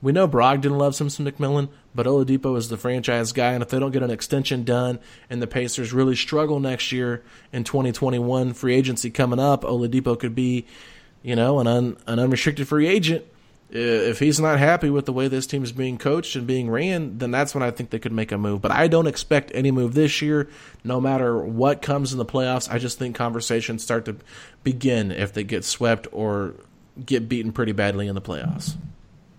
we 0.03 0.11
know 0.11 0.27
Brogdon 0.27 0.77
loves 0.77 0.99
him 0.99 1.09
some 1.09 1.25
McMillan, 1.25 1.69
but 1.95 2.05
Oladipo 2.05 2.57
is 2.57 2.67
the 2.67 2.75
franchise 2.75 3.31
guy, 3.31 3.53
and 3.53 3.63
if 3.63 3.69
they 3.69 3.79
don't 3.79 3.93
get 3.93 4.03
an 4.03 4.11
extension 4.11 4.65
done 4.65 4.99
and 5.29 5.41
the 5.41 5.47
Pacers 5.47 5.93
really 5.93 6.15
struggle 6.15 6.59
next 6.59 6.91
year 6.91 7.23
in 7.53 7.63
2021, 7.63 8.51
free 8.53 8.75
agency 8.75 9.09
coming 9.09 9.39
up, 9.39 9.63
Oladipo 9.63 10.19
could 10.19 10.35
be, 10.35 10.65
you 11.21 11.37
know, 11.37 11.59
an 11.59 11.67
un, 11.67 11.97
an 12.05 12.19
unrestricted 12.19 12.67
free 12.67 12.85
agent. 12.85 13.25
If 13.69 14.19
he's 14.19 14.41
not 14.41 14.59
happy 14.59 14.89
with 14.89 15.05
the 15.05 15.13
way 15.13 15.29
this 15.29 15.47
team 15.47 15.63
is 15.63 15.71
being 15.71 15.97
coached 15.97 16.35
and 16.35 16.45
being 16.45 16.69
ran, 16.69 17.17
then 17.17 17.31
that's 17.31 17.55
when 17.55 17.63
I 17.63 17.71
think 17.71 17.89
they 17.89 17.97
could 17.97 18.11
make 18.11 18.33
a 18.33 18.37
move. 18.37 18.61
But 18.61 18.71
I 18.71 18.87
don't 18.89 19.07
expect 19.07 19.51
any 19.55 19.71
move 19.71 19.93
this 19.93 20.21
year, 20.21 20.49
no 20.83 20.99
matter 20.99 21.39
what 21.39 21.81
comes 21.81 22.11
in 22.11 22.19
the 22.19 22.25
playoffs. 22.25 22.69
I 22.69 22.77
just 22.77 22.99
think 22.99 23.15
conversations 23.15 23.83
start 23.83 24.03
to 24.05 24.17
begin 24.63 25.11
if 25.11 25.33
they 25.33 25.45
get 25.45 25.63
swept 25.63 26.07
or 26.11 26.55
get 27.03 27.29
beaten 27.29 27.53
pretty 27.53 27.71
badly 27.71 28.07
in 28.07 28.15
the 28.15 28.21
playoffs. 28.21 28.75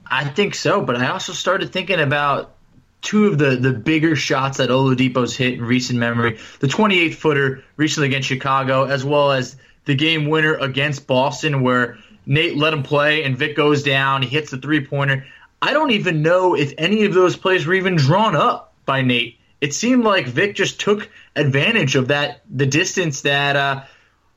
I 0.06 0.24
think 0.24 0.54
so, 0.54 0.82
but 0.82 0.96
I 0.96 1.08
also 1.08 1.32
started 1.32 1.72
thinking 1.72 2.00
about 2.00 2.54
two 3.02 3.26
of 3.26 3.38
the, 3.38 3.56
the 3.56 3.72
bigger 3.72 4.16
shots 4.16 4.58
that 4.58 4.70
Oladipo's 4.70 5.36
hit 5.36 5.54
in 5.54 5.64
recent 5.64 5.98
memory. 5.98 6.38
The 6.60 6.68
28 6.68 7.14
footer 7.14 7.64
recently 7.76 8.08
against 8.08 8.28
Chicago, 8.28 8.84
as 8.84 9.04
well 9.04 9.32
as 9.32 9.56
the 9.84 9.94
game 9.94 10.28
winner 10.28 10.54
against 10.54 11.06
Boston, 11.06 11.62
where 11.62 11.98
Nate 12.26 12.56
let 12.56 12.72
him 12.72 12.82
play 12.82 13.24
and 13.24 13.36
Vic 13.36 13.56
goes 13.56 13.82
down. 13.82 14.22
He 14.22 14.28
hits 14.28 14.50
the 14.50 14.58
three 14.58 14.84
pointer. 14.84 15.26
I 15.60 15.72
don't 15.72 15.92
even 15.92 16.22
know 16.22 16.54
if 16.54 16.72
any 16.78 17.04
of 17.04 17.14
those 17.14 17.36
plays 17.36 17.66
were 17.66 17.74
even 17.74 17.96
drawn 17.96 18.34
up 18.34 18.74
by 18.84 19.02
Nate. 19.02 19.38
It 19.60 19.72
seemed 19.72 20.04
like 20.04 20.26
Vic 20.26 20.54
just 20.54 20.80
took 20.80 21.08
advantage 21.36 21.96
of 21.96 22.08
that 22.08 22.42
the 22.50 22.66
distance 22.66 23.22
that 23.22 23.56
uh, 23.56 23.84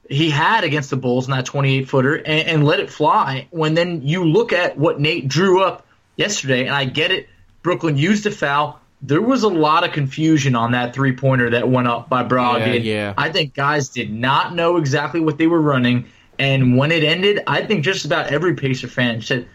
he 0.10 0.30
had 0.30 0.64
against 0.64 0.90
the 0.90 0.96
Bulls 0.98 1.26
in 1.28 1.32
that 1.32 1.46
28 1.46 1.88
footer 1.90 2.16
and, 2.16 2.48
and 2.48 2.66
let 2.66 2.80
it 2.80 2.90
fly. 2.90 3.48
When 3.52 3.74
then 3.74 4.02
you 4.04 4.24
look 4.24 4.54
at 4.54 4.78
what 4.78 5.00
Nate 5.00 5.28
drew 5.28 5.62
up 5.64 5.86
yesterday, 6.16 6.66
and 6.66 6.76
I 6.76 6.86
get 6.86 7.12
it, 7.12 7.28
Brooklyn 7.64 7.98
used 7.98 8.26
a 8.26 8.32
foul. 8.32 8.80
There 9.02 9.22
was 9.22 9.44
a 9.44 9.48
lot 9.50 9.84
of 9.84 9.92
confusion 9.92 10.56
on 10.56 10.72
that 10.72 10.94
three 10.96 11.16
pointer 11.16 11.50
that 11.52 11.70
went 11.70 11.88
up 11.88 12.10
by 12.10 12.24
Brogdon. 12.24 12.68
Yeah, 12.84 12.94
yeah. 12.94 13.14
I 13.18 13.30
think 13.32 13.54
guys 13.54 13.90
did 13.90 14.12
not 14.12 14.56
know 14.56 14.78
exactly 14.78 15.20
what 15.20 15.38
they 15.38 15.48
were 15.48 15.62
running. 15.62 16.06
And 16.40 16.78
when 16.78 16.92
it 16.92 17.04
ended, 17.04 17.42
I 17.46 17.64
think 17.66 17.84
just 17.84 18.06
about 18.06 18.28
every 18.32 18.56
Pacer 18.56 18.88
fan 18.88 19.22
said, 19.22 19.48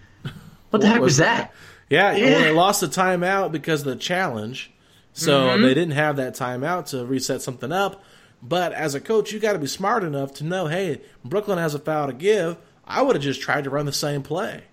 What 0.70 0.82
the 0.82 0.88
heck 0.88 1.00
was 1.00 1.16
that? 1.16 1.53
Yeah, 1.90 2.12
Yeah. 2.14 2.24
well, 2.30 2.40
they 2.40 2.53
lost 2.53 2.80
the 2.80 2.86
timeout 2.88 3.53
because 3.53 3.80
of 3.80 3.86
the 3.86 3.96
challenge, 3.96 4.70
so 5.12 5.40
Mm-hmm. 5.48 5.62
they 5.62 5.74
didn't 5.74 5.92
have 5.92 6.16
that 6.16 6.34
timeout 6.34 6.86
to 6.90 7.05
reset 7.05 7.42
something 7.42 7.70
up. 7.72 8.03
But 8.43 8.72
as 8.72 8.95
a 8.95 9.01
coach, 9.01 9.32
you 9.32 9.38
got 9.38 9.53
to 9.53 9.59
be 9.59 9.66
smart 9.68 10.03
enough 10.03 10.34
to 10.34 10.45
know, 10.45 10.66
hey, 10.66 11.01
Brooklyn 11.24 11.59
has 11.59 11.74
a 11.74 11.78
foul 11.78 12.09
to 12.09 12.12
give. 12.12 12.57
I 12.86 13.01
would 13.03 13.14
have 13.16 13.22
just 13.22 13.40
tried 13.40 13.64
to 13.64 13.70
run 13.70 13.86
the 13.86 13.93
same 13.93 14.22
play. 14.22 14.64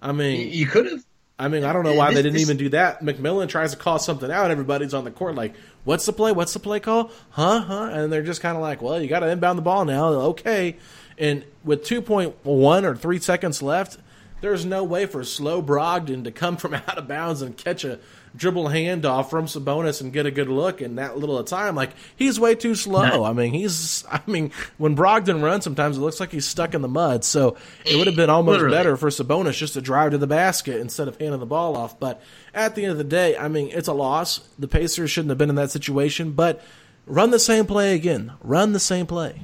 I 0.00 0.12
mean, 0.12 0.50
You 0.52 0.66
could 0.66 0.86
have. 0.86 1.04
I 1.38 1.48
mean, 1.48 1.64
I 1.64 1.72
don't 1.72 1.84
know 1.84 1.94
why 1.94 2.08
This- 2.08 2.16
they 2.16 2.22
didn't 2.22 2.34
this- 2.34 2.42
even 2.42 2.56
do 2.58 2.68
that. 2.70 3.02
McMillan 3.02 3.48
tries 3.48 3.70
to 3.72 3.76
call 3.78 3.98
something 3.98 4.30
out. 4.30 4.50
Everybody's 4.50 4.92
on 4.94 5.04
the 5.04 5.10
court 5.10 5.34
like, 5.34 5.54
"What's 5.84 6.04
the 6.04 6.12
play? 6.12 6.32
What's 6.32 6.52
the 6.52 6.58
play 6.58 6.80
call? 6.80 7.10
Huh? 7.30 7.60
Huh?" 7.60 7.88
And 7.92 8.12
they're 8.12 8.22
just 8.22 8.40
kind 8.42 8.56
of 8.56 8.62
like, 8.62 8.82
"Well, 8.82 9.00
you 9.00 9.08
got 9.08 9.20
to 9.20 9.28
inbound 9.28 9.56
the 9.58 9.62
ball 9.62 9.84
now." 9.86 10.08
Okay. 10.08 10.76
And 11.16 11.44
with 11.64 11.82
2.1 11.84 12.84
or 12.84 12.94
3 12.94 13.18
seconds 13.18 13.62
left, 13.62 13.98
there's 14.42 14.64
no 14.66 14.84
way 14.84 15.06
for 15.06 15.24
slow 15.24 15.62
Brogdon 15.62 16.24
to 16.24 16.30
come 16.30 16.56
from 16.58 16.74
out 16.88 16.98
of 16.98 17.08
bounds 17.08 17.40
and 17.42 17.56
catch 17.56 17.84
a 17.84 17.98
dribble 18.36 18.64
handoff 18.64 19.30
from 19.30 19.46
Sabonis 19.46 20.00
and 20.00 20.12
get 20.12 20.26
a 20.26 20.30
good 20.30 20.48
look 20.48 20.80
in 20.80 20.96
that 20.96 21.18
little 21.18 21.38
a 21.38 21.44
time. 21.44 21.74
Like 21.74 21.90
he's 22.16 22.38
way 22.38 22.54
too 22.54 22.74
slow. 22.74 23.24
I 23.24 23.32
mean, 23.32 23.52
he's 23.52 24.04
I 24.10 24.20
mean, 24.26 24.52
when 24.78 24.96
Brogdon 24.96 25.42
runs 25.42 25.64
sometimes 25.64 25.96
it 25.96 26.00
looks 26.00 26.20
like 26.20 26.32
he's 26.32 26.46
stuck 26.46 26.74
in 26.74 26.82
the 26.82 26.88
mud. 26.88 27.24
So 27.24 27.56
it 27.84 27.96
would 27.96 28.06
have 28.06 28.16
been 28.16 28.30
almost 28.30 28.56
Literally. 28.56 28.76
better 28.76 28.96
for 28.96 29.08
Sabonis 29.08 29.54
just 29.54 29.74
to 29.74 29.80
drive 29.80 30.12
to 30.12 30.18
the 30.18 30.26
basket 30.26 30.80
instead 30.80 31.08
of 31.08 31.16
handing 31.18 31.40
the 31.40 31.46
ball 31.46 31.76
off. 31.76 31.98
But 31.98 32.22
at 32.54 32.74
the 32.74 32.84
end 32.84 32.92
of 32.92 32.98
the 32.98 33.04
day, 33.04 33.36
I 33.36 33.48
mean, 33.48 33.70
it's 33.72 33.88
a 33.88 33.92
loss. 33.92 34.40
The 34.58 34.68
Pacers 34.68 35.10
shouldn't 35.10 35.30
have 35.30 35.38
been 35.38 35.50
in 35.50 35.56
that 35.56 35.70
situation, 35.70 36.32
but 36.32 36.62
run 37.06 37.30
the 37.30 37.38
same 37.38 37.66
play 37.66 37.94
again. 37.94 38.32
Run 38.42 38.72
the 38.72 38.80
same 38.80 39.06
play. 39.06 39.40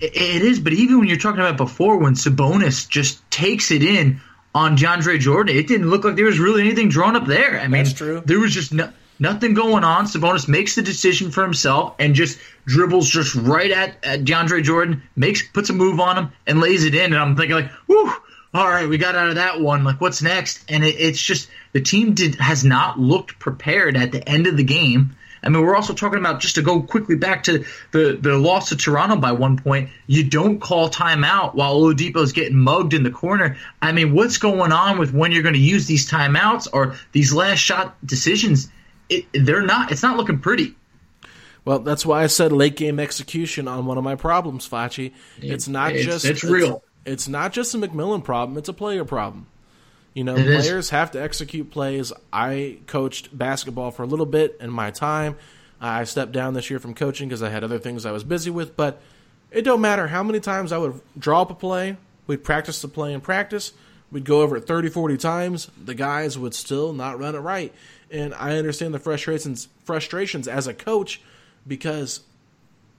It, 0.00 0.16
it 0.16 0.42
is, 0.42 0.60
but 0.60 0.72
even 0.72 0.98
when 0.98 1.08
you're 1.08 1.18
talking 1.18 1.40
about 1.40 1.56
before, 1.56 1.98
when 1.98 2.14
Sabonis 2.14 2.88
just 2.88 3.28
takes 3.30 3.70
it 3.70 3.82
in 3.82 4.20
on 4.54 4.76
DeAndre 4.76 5.18
Jordan, 5.18 5.56
it 5.56 5.68
didn't 5.68 5.90
look 5.90 6.04
like 6.04 6.16
there 6.16 6.24
was 6.24 6.38
really 6.38 6.62
anything 6.62 6.88
drawn 6.88 7.16
up 7.16 7.26
there. 7.26 7.58
I 7.58 7.68
mean, 7.68 7.84
That's 7.84 7.92
true. 7.92 8.22
There 8.24 8.40
was 8.40 8.52
just 8.52 8.72
no, 8.72 8.90
nothing 9.18 9.54
going 9.54 9.84
on. 9.84 10.06
Sabonis 10.06 10.48
makes 10.48 10.74
the 10.74 10.82
decision 10.82 11.30
for 11.30 11.42
himself 11.42 11.94
and 11.98 12.14
just 12.14 12.38
dribbles 12.66 13.08
just 13.08 13.34
right 13.34 13.70
at, 13.70 14.04
at 14.04 14.24
DeAndre 14.24 14.62
Jordan, 14.62 15.02
makes 15.14 15.46
puts 15.46 15.70
a 15.70 15.72
move 15.72 16.00
on 16.00 16.18
him 16.18 16.32
and 16.46 16.60
lays 16.60 16.84
it 16.84 16.94
in. 16.94 17.12
And 17.12 17.16
I'm 17.16 17.36
thinking 17.36 17.56
like, 17.56 17.70
whew, 17.86 18.12
all 18.52 18.68
right, 18.68 18.88
we 18.88 18.98
got 18.98 19.14
out 19.14 19.28
of 19.28 19.36
that 19.36 19.60
one. 19.60 19.84
Like, 19.84 20.00
what's 20.00 20.22
next? 20.22 20.64
And 20.68 20.84
it, 20.84 20.96
it's 20.98 21.22
just 21.22 21.48
the 21.72 21.80
team 21.80 22.14
did 22.14 22.34
has 22.36 22.64
not 22.64 22.98
looked 22.98 23.38
prepared 23.38 23.96
at 23.96 24.10
the 24.10 24.28
end 24.28 24.48
of 24.48 24.56
the 24.56 24.64
game. 24.64 25.14
I 25.42 25.48
mean, 25.48 25.62
we're 25.64 25.76
also 25.76 25.94
talking 25.94 26.18
about 26.18 26.40
just 26.40 26.56
to 26.56 26.62
go 26.62 26.82
quickly 26.82 27.16
back 27.16 27.44
to 27.44 27.64
the, 27.92 28.18
the 28.20 28.36
loss 28.36 28.68
to 28.68 28.76
Toronto 28.76 29.16
by 29.16 29.32
one 29.32 29.56
point. 29.58 29.90
You 30.06 30.28
don't 30.28 30.60
call 30.60 30.90
timeout 30.90 31.54
while 31.54 31.80
Oladipo's 31.80 32.32
getting 32.32 32.58
mugged 32.58 32.92
in 32.92 33.02
the 33.02 33.10
corner. 33.10 33.56
I 33.80 33.92
mean, 33.92 34.14
what's 34.14 34.38
going 34.38 34.72
on 34.72 34.98
with 34.98 35.14
when 35.14 35.32
you're 35.32 35.42
going 35.42 35.54
to 35.54 35.60
use 35.60 35.86
these 35.86 36.10
timeouts 36.10 36.68
or 36.72 36.96
these 37.12 37.32
last 37.32 37.58
shot 37.58 37.96
decisions? 38.04 38.70
It, 39.08 39.26
they're 39.32 39.62
not. 39.62 39.90
It's 39.92 40.02
not 40.02 40.16
looking 40.16 40.40
pretty. 40.40 40.76
Well, 41.64 41.80
that's 41.80 42.06
why 42.06 42.22
I 42.22 42.26
said 42.26 42.52
late 42.52 42.76
game 42.76 42.98
execution 42.98 43.68
on 43.68 43.86
one 43.86 43.98
of 43.98 44.04
my 44.04 44.14
problems, 44.14 44.68
Fachi. 44.68 45.12
It's 45.38 45.68
not 45.68 45.92
It's- 45.92 46.04
just 46.06 46.24
it's 46.24 46.44
real. 46.44 46.82
It's, 47.06 47.28
not 47.28 47.52
just 47.52 47.74
a 47.74 47.78
McMillan 47.78 48.22
problem. 48.22 48.58
It's 48.58 48.68
a 48.68 48.72
player 48.74 49.04
problem. 49.04 49.46
You 50.14 50.24
know, 50.24 50.34
It 50.36 50.46
is. 50.46 50.66
players 50.66 50.90
have 50.90 51.12
to 51.12 51.22
execute 51.22 51.70
plays. 51.70 52.12
I 52.32 52.78
coached 52.86 53.36
basketball 53.36 53.90
for 53.90 54.02
a 54.02 54.06
little 54.06 54.26
bit 54.26 54.56
in 54.60 54.70
my 54.70 54.90
time. 54.90 55.36
I 55.80 56.04
stepped 56.04 56.32
down 56.32 56.54
this 56.54 56.68
year 56.68 56.78
from 56.78 56.94
coaching 56.94 57.28
because 57.28 57.42
I 57.42 57.48
had 57.48 57.62
other 57.64 57.78
things 57.78 58.04
I 58.04 58.10
was 58.12 58.24
busy 58.24 58.50
with. 58.50 58.76
But 58.76 59.00
it 59.50 59.62
don't 59.62 59.80
matter 59.80 60.08
how 60.08 60.22
many 60.22 60.40
times 60.40 60.72
I 60.72 60.78
would 60.78 61.00
draw 61.18 61.42
up 61.42 61.50
a 61.50 61.54
play. 61.54 61.96
We'd 62.26 62.44
practice 62.44 62.82
the 62.82 62.88
play 62.88 63.12
in 63.12 63.20
practice. 63.20 63.72
we'd 64.12 64.24
go 64.24 64.42
over 64.42 64.56
it 64.56 64.66
30, 64.66 64.88
40 64.88 65.16
times, 65.16 65.70
the 65.82 65.94
guys 65.94 66.36
would 66.36 66.52
still 66.54 66.92
not 66.92 67.18
run 67.18 67.34
it 67.36 67.38
right. 67.38 67.72
And 68.10 68.34
I 68.34 68.56
understand 68.58 68.92
the 68.92 68.98
frustrations 68.98 69.68
frustrations 69.84 70.48
as 70.48 70.66
a 70.66 70.74
coach 70.74 71.20
because 71.66 72.20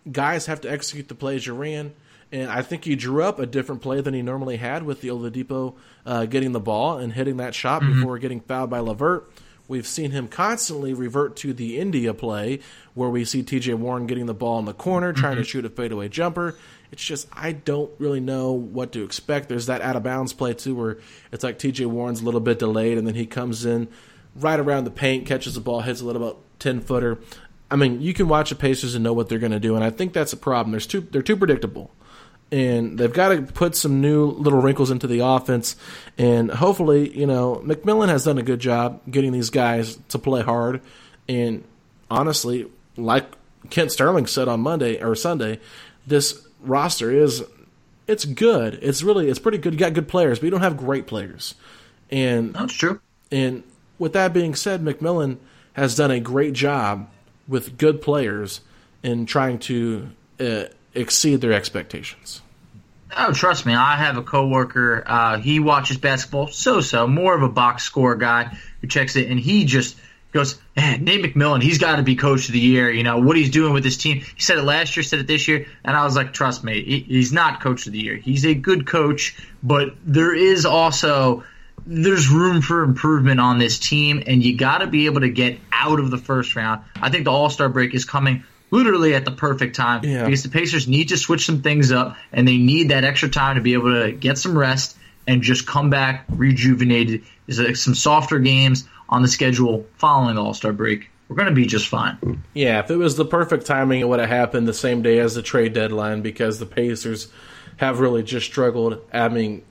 guys 0.10 0.46
have 0.46 0.62
to 0.62 0.72
execute 0.72 1.10
the 1.10 1.16
plays 1.16 1.46
you 1.46 1.54
ran. 1.54 1.94
And 2.32 2.50
I 2.50 2.62
think 2.62 2.86
he 2.86 2.96
drew 2.96 3.24
up 3.24 3.40
a 3.40 3.46
different 3.46 3.82
play 3.82 4.00
than 4.00 4.14
he 4.14 4.22
normally 4.22 4.58
had 4.58 4.84
with 4.84 5.02
the 5.02 5.10
Oladipo 5.10 5.76
uh, 6.06 6.26
getting 6.26 6.54
the 6.54 6.60
ball 6.60 6.98
and 6.98 7.14
hitting 7.14 7.38
that 7.38 7.54
shot 7.54 7.82
mm-hmm. 7.82 8.00
before 8.00 8.18
getting 8.20 8.40
fouled 8.40 8.70
by 8.70 8.80
LeVert. 8.80 9.30
We've 9.68 9.88
seen 9.88 10.12
him 10.12 10.28
constantly 10.28 10.94
revert 10.94 11.36
to 11.38 11.54
the 11.54 11.80
India 11.80 12.14
play 12.14 12.60
where 12.94 13.10
we 13.10 13.24
see 13.24 13.42
TJ 13.42 13.76
Warren 13.76 14.06
getting 14.06 14.26
the 14.26 14.34
ball 14.34 14.60
in 14.60 14.66
the 14.66 14.74
corner, 14.74 15.14
trying 15.14 15.34
mm-hmm. 15.34 15.44
to 15.44 15.48
shoot 15.48 15.66
a 15.66 15.70
fadeaway 15.70 16.10
jumper. 16.10 16.58
It's 16.92 17.04
just, 17.04 17.28
I 17.32 17.54
don't 17.54 17.90
really 17.98 18.20
know 18.20 18.52
what 18.52 18.92
to 18.94 19.04
expect. 19.04 19.48
There's 19.48 19.68
that 19.68 19.82
out 19.82 19.96
of 19.96 20.04
bounds 20.04 20.34
play, 20.34 20.54
too, 20.54 20.76
where 20.76 20.98
it's 21.32 21.44
like 21.44 21.58
TJ 21.58 21.86
Warren's 21.86 22.22
a 22.22 22.26
little 22.26 22.42
bit 22.42 22.60
delayed 22.60 22.98
and 22.98 23.08
then 23.08 23.16
he 23.16 23.26
comes 23.26 23.66
in 23.66 23.88
right 24.36 24.60
around 24.60 24.84
the 24.84 24.92
paint, 24.92 25.26
catches 25.26 25.56
the 25.56 25.62
ball, 25.62 25.82
hits 25.82 26.02
a 26.02 26.06
little 26.06 26.22
about 26.22 26.42
10 26.60 26.82
footer. 26.82 27.20
I 27.70 27.78
mean, 27.78 28.02
you 28.02 28.14
can 28.14 28.28
watch 28.28 28.50
the 28.50 28.56
Pacers 28.58 28.96
and 28.96 29.04
know 29.04 29.14
what 29.14 29.30
they're 29.30 29.40
going 29.40 29.54
to 29.54 29.60
do, 29.60 29.76
and 29.76 29.84
I 29.84 29.90
think 29.90 30.12
that's 30.12 30.34
a 30.34 30.38
problem. 30.38 30.72
There's 30.72 30.86
too, 30.86 31.00
they're 31.00 31.22
too 31.22 31.38
predictable 31.38 31.92
and 32.52 32.98
they've 32.98 33.14
got 33.14 33.30
to 33.30 33.42
put 33.42 33.76
some 33.76 34.02
new 34.02 34.26
little 34.26 34.62
wrinkles 34.62 34.92
into 34.92 35.08
the 35.08 35.20
offense. 35.20 35.76
And 36.18 36.52
hopefully, 36.52 37.18
you 37.18 37.26
know, 37.26 37.62
McMillan 37.66 38.10
has 38.10 38.26
done 38.26 38.38
a 38.38 38.44
good 38.44 38.60
job 38.60 39.02
getting 39.10 39.32
these 39.32 39.50
guys 39.50 39.98
to 40.10 40.20
play 40.20 40.42
hard. 40.42 40.82
And 41.30 41.64
honestly, 42.10 42.68
like 42.98 43.26
Kent 43.70 43.92
Sterling 43.92 44.28
said 44.28 44.48
on 44.48 44.60
Monday 44.60 45.02
or 45.02 45.16
Sunday, 45.16 45.60
this 46.06 46.46
roster 46.60 47.12
is 47.12 47.44
it's 48.08 48.26
good. 48.26 48.80
It's 48.82 49.02
really 49.02 49.30
it's 49.30 49.40
pretty 49.40 49.58
good. 49.58 49.74
You 49.74 49.80
got 49.80 49.94
good 49.94 50.10
players, 50.10 50.40
but 50.40 50.46
you 50.46 50.52
don't 50.52 50.62
have 50.62 50.76
great 50.76 51.08
players. 51.08 51.56
And 52.10 52.54
that's 52.54 52.74
true. 52.74 53.00
And 53.32 53.64
with 53.98 54.12
that 54.14 54.34
being 54.34 54.56
said, 54.56 54.82
McMillan 54.82 55.38
has 55.74 55.96
done 55.96 56.12
a 56.12 56.20
great 56.20 56.54
job 56.54 57.10
with 57.48 57.78
good 57.78 58.02
players 58.02 58.60
in 59.04 59.26
trying 59.26 59.60
to 59.60 60.10
uh, 60.40 60.66
exceed 60.94 61.42
their 61.42 61.54
expectations. 61.54 62.42
Oh, 63.16 63.34
trust 63.34 63.66
me, 63.66 63.74
I 63.74 63.98
have 63.98 64.18
a 64.18 64.24
coworker. 64.24 65.04
Uh, 65.06 65.38
he 65.38 65.60
watches 65.60 65.98
basketball 65.98 66.48
so-so, 66.48 67.08
more 67.08 67.36
of 67.36 67.44
a 67.44 67.50
box 67.50 67.84
score 67.84 68.16
guy 68.16 68.58
who 68.80 68.88
checks 68.88 69.16
it, 69.18 69.30
and 69.30 69.40
he 69.40 69.66
just 69.66 69.98
goes, 70.32 70.58
"Man, 70.78 71.04
Nate 71.04 71.22
McMillan, 71.22 71.62
he's 71.62 71.78
got 71.78 71.98
to 71.98 72.04
be 72.04 72.16
coach 72.16 72.48
of 72.48 72.54
the 72.54 72.60
year. 72.60 72.90
You 72.90 73.04
know 73.04 73.20
what 73.20 73.36
he's 73.36 73.50
doing 73.50 73.74
with 73.74 73.84
his 73.84 73.98
team. 73.98 74.22
He 74.22 74.42
said 74.42 74.58
it 74.58 74.64
last 74.64 74.96
year, 74.96 75.04
said 75.04 75.20
it 75.20 75.28
this 75.28 75.48
year, 75.48 75.68
and 75.84 75.96
I 75.96 76.06
was 76.06 76.16
like, 76.16 76.32
trust 76.32 76.64
me, 76.64 77.04
he's 77.06 77.34
not 77.34 77.62
coach 77.62 77.86
of 77.86 77.92
the 77.92 78.00
year. 78.00 78.16
He's 78.16 78.46
a 78.46 78.54
good 78.54 78.88
coach, 78.88 79.36
but 79.62 79.94
there 80.06 80.34
is 80.34 80.66
also 80.66 81.44
there's 81.86 82.30
room 82.30 82.62
for 82.62 82.84
improvement 82.84 83.40
on 83.40 83.58
this 83.58 83.80
team, 83.80 84.24
and 84.26 84.44
you 84.44 84.56
got 84.56 84.80
to 84.80 84.88
be 84.88 85.08
able 85.08 85.22
to 85.22 85.30
get 85.30 85.60
out 85.72 86.00
of 86.00 86.12
the 86.12 86.18
first 86.18 86.56
round. 86.56 86.82
I 86.96 87.10
think 87.10 87.26
the 87.26 87.32
All 87.32 87.50
Star 87.50 87.68
break 87.68 87.94
is 87.94 88.06
coming 88.06 88.46
literally 88.72 89.14
at 89.14 89.26
the 89.26 89.32
perfect 89.32 89.76
time 89.76 90.04
yeah. 90.04 90.26
because 90.26 90.44
the 90.44 90.50
Pacers 90.50 90.88
need 90.88 91.10
to 91.10 91.18
switch 91.18 91.46
some 91.46 91.62
things 91.62 91.92
up 91.92 92.18
and 92.32 92.48
they 92.48 92.58
need 92.58 92.90
that 92.90 93.04
extra 93.04 93.30
time 93.30 93.56
to 93.56 93.62
be 93.62 93.74
able 93.74 93.94
to 94.02 94.12
get 94.12 94.38
some 94.38 94.58
rest 94.58 94.98
and 95.28 95.44
just 95.44 95.68
come 95.68 95.90
back 95.90 96.26
rejuvenated. 96.30 97.24
There's 97.46 97.82
some 97.84 97.94
softer 97.96 98.40
games 98.40 98.88
on 99.10 99.22
the 99.22 99.28
schedule 99.28 99.86
following 99.98 100.36
the 100.36 100.44
All 100.44 100.54
Star 100.54 100.74
break. 100.74 101.10
We're 101.28 101.36
going 101.36 101.50
to 101.50 101.56
be 101.56 101.66
just 101.66 101.88
fine. 101.88 102.44
Yeah, 102.54 102.80
if 102.80 102.92
it 102.92 102.98
was 102.98 103.16
the 103.16 103.24
perfect 103.24 103.66
timing, 103.66 104.02
it 104.02 104.08
would 104.08 104.20
have 104.20 104.28
happened 104.28 104.68
the 104.68 104.74
same 104.74 105.02
day 105.02 105.20
as 105.20 105.36
the 105.36 105.42
trade 105.42 105.74
deadline 105.74 106.22
because 106.22 106.60
the 106.60 106.66
Pacers 106.66 107.32
have 107.78 108.00
really 108.00 108.24
just 108.24 108.46
struggled. 108.46 109.00
I 109.14 109.30
mean, 109.30 109.64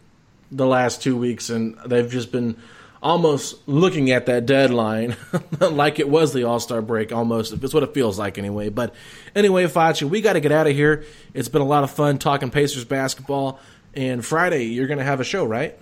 the 0.50 0.66
last 0.66 1.02
two 1.02 1.16
weeks, 1.16 1.50
and 1.50 1.76
they've 1.86 2.10
just 2.10 2.32
been 2.32 2.56
almost 3.02 3.66
looking 3.66 4.10
at 4.10 4.26
that 4.26 4.46
deadline 4.46 5.16
like 5.60 5.98
it 5.98 6.08
was 6.08 6.32
the 6.32 6.44
All 6.44 6.60
Star 6.60 6.82
break, 6.82 7.12
almost. 7.12 7.52
If 7.52 7.64
it's 7.64 7.74
what 7.74 7.82
it 7.82 7.94
feels 7.94 8.18
like 8.18 8.38
anyway. 8.38 8.68
But 8.68 8.94
anyway, 9.34 9.64
Facci, 9.66 10.08
we 10.08 10.20
got 10.20 10.34
to 10.34 10.40
get 10.40 10.52
out 10.52 10.66
of 10.66 10.74
here. 10.74 11.04
It's 11.34 11.48
been 11.48 11.62
a 11.62 11.66
lot 11.66 11.84
of 11.84 11.90
fun 11.90 12.18
talking 12.18 12.50
Pacers 12.50 12.84
basketball. 12.84 13.60
And 13.94 14.24
Friday, 14.24 14.64
you're 14.66 14.86
going 14.86 14.98
to 14.98 15.04
have 15.04 15.20
a 15.20 15.24
show, 15.24 15.44
right? 15.44 15.76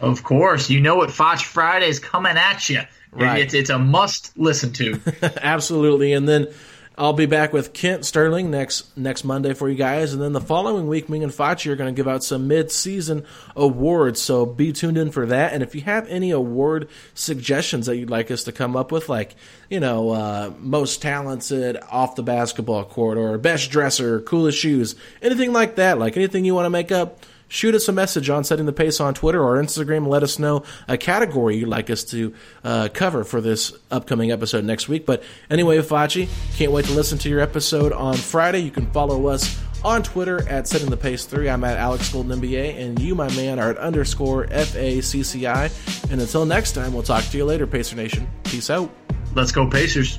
Of 0.00 0.22
course. 0.22 0.68
You 0.68 0.80
know 0.80 0.96
what 0.96 1.10
Fox 1.10 1.40
Friday 1.42 1.88
is 1.88 1.98
coming 1.98 2.36
at 2.36 2.68
you. 2.68 2.82
Right. 3.12 3.42
It's, 3.42 3.54
it's 3.54 3.70
a 3.70 3.78
must 3.78 4.36
listen 4.36 4.72
to. 4.74 5.00
Absolutely. 5.40 6.12
And 6.12 6.28
then 6.28 6.48
I'll 6.96 7.12
be 7.12 7.26
back 7.26 7.52
with 7.52 7.72
Kent 7.72 8.04
Sterling 8.04 8.52
next 8.52 8.96
next 8.96 9.24
Monday 9.24 9.52
for 9.52 9.68
you 9.68 9.74
guys, 9.74 10.12
and 10.12 10.22
then 10.22 10.32
the 10.32 10.40
following 10.40 10.86
week, 10.86 11.08
Ming 11.08 11.24
and 11.24 11.32
Facci 11.32 11.68
are 11.70 11.74
going 11.74 11.92
to 11.92 11.96
give 11.96 12.06
out 12.06 12.22
some 12.22 12.46
mid-season 12.46 13.24
awards. 13.56 14.22
So 14.22 14.46
be 14.46 14.72
tuned 14.72 14.96
in 14.96 15.10
for 15.10 15.26
that. 15.26 15.52
And 15.52 15.62
if 15.64 15.74
you 15.74 15.80
have 15.80 16.06
any 16.06 16.30
award 16.30 16.88
suggestions 17.12 17.86
that 17.86 17.96
you'd 17.96 18.10
like 18.10 18.30
us 18.30 18.44
to 18.44 18.52
come 18.52 18.76
up 18.76 18.92
with, 18.92 19.08
like 19.08 19.34
you 19.68 19.80
know, 19.80 20.10
uh, 20.10 20.52
most 20.60 21.02
talented 21.02 21.78
off 21.90 22.14
the 22.14 22.22
basketball 22.22 22.84
court, 22.84 23.18
or 23.18 23.38
best 23.38 23.72
dresser, 23.72 24.20
coolest 24.20 24.58
shoes, 24.58 24.94
anything 25.20 25.52
like 25.52 25.74
that, 25.74 25.98
like 25.98 26.16
anything 26.16 26.44
you 26.44 26.54
want 26.54 26.66
to 26.66 26.70
make 26.70 26.92
up 26.92 27.18
shoot 27.54 27.74
us 27.74 27.88
a 27.88 27.92
message 27.92 28.28
on 28.28 28.42
setting 28.42 28.66
the 28.66 28.72
pace 28.72 29.00
on 29.00 29.14
Twitter 29.14 29.42
or 29.42 29.62
Instagram. 29.62 30.08
Let 30.08 30.22
us 30.24 30.38
know 30.38 30.64
a 30.88 30.98
category 30.98 31.56
you'd 31.56 31.68
like 31.68 31.88
us 31.88 32.02
to 32.04 32.34
uh, 32.64 32.88
cover 32.92 33.22
for 33.22 33.40
this 33.40 33.72
upcoming 33.90 34.32
episode 34.32 34.64
next 34.64 34.88
week. 34.88 35.06
But 35.06 35.22
anyway, 35.48 35.78
Facci, 35.78 36.28
can't 36.56 36.72
wait 36.72 36.86
to 36.86 36.92
listen 36.92 37.16
to 37.18 37.28
your 37.28 37.40
episode 37.40 37.92
on 37.92 38.16
Friday. 38.16 38.58
You 38.58 38.72
can 38.72 38.90
follow 38.90 39.28
us 39.28 39.60
on 39.84 40.02
Twitter 40.02 40.46
at 40.48 40.66
setting 40.66 40.90
the 40.90 40.96
pace 40.96 41.26
three. 41.26 41.48
I'm 41.48 41.62
at 41.62 41.78
Alex 41.78 42.12
Golden 42.12 42.40
NBA, 42.40 42.80
and 42.80 42.98
you, 42.98 43.14
my 43.14 43.32
man, 43.36 43.58
are 43.58 43.70
at 43.70 43.78
underscore 43.78 44.46
F 44.50 44.74
A 44.74 45.00
C 45.00 45.22
C 45.22 45.46
I. 45.46 45.70
And 46.10 46.20
until 46.20 46.44
next 46.46 46.72
time, 46.72 46.92
we'll 46.92 47.02
talk 47.02 47.22
to 47.24 47.36
you 47.36 47.44
later, 47.44 47.66
Pacer 47.66 47.94
Nation. 47.94 48.26
Peace 48.44 48.70
out. 48.70 48.90
Let's 49.34 49.52
go, 49.52 49.68
Pacers. 49.68 50.18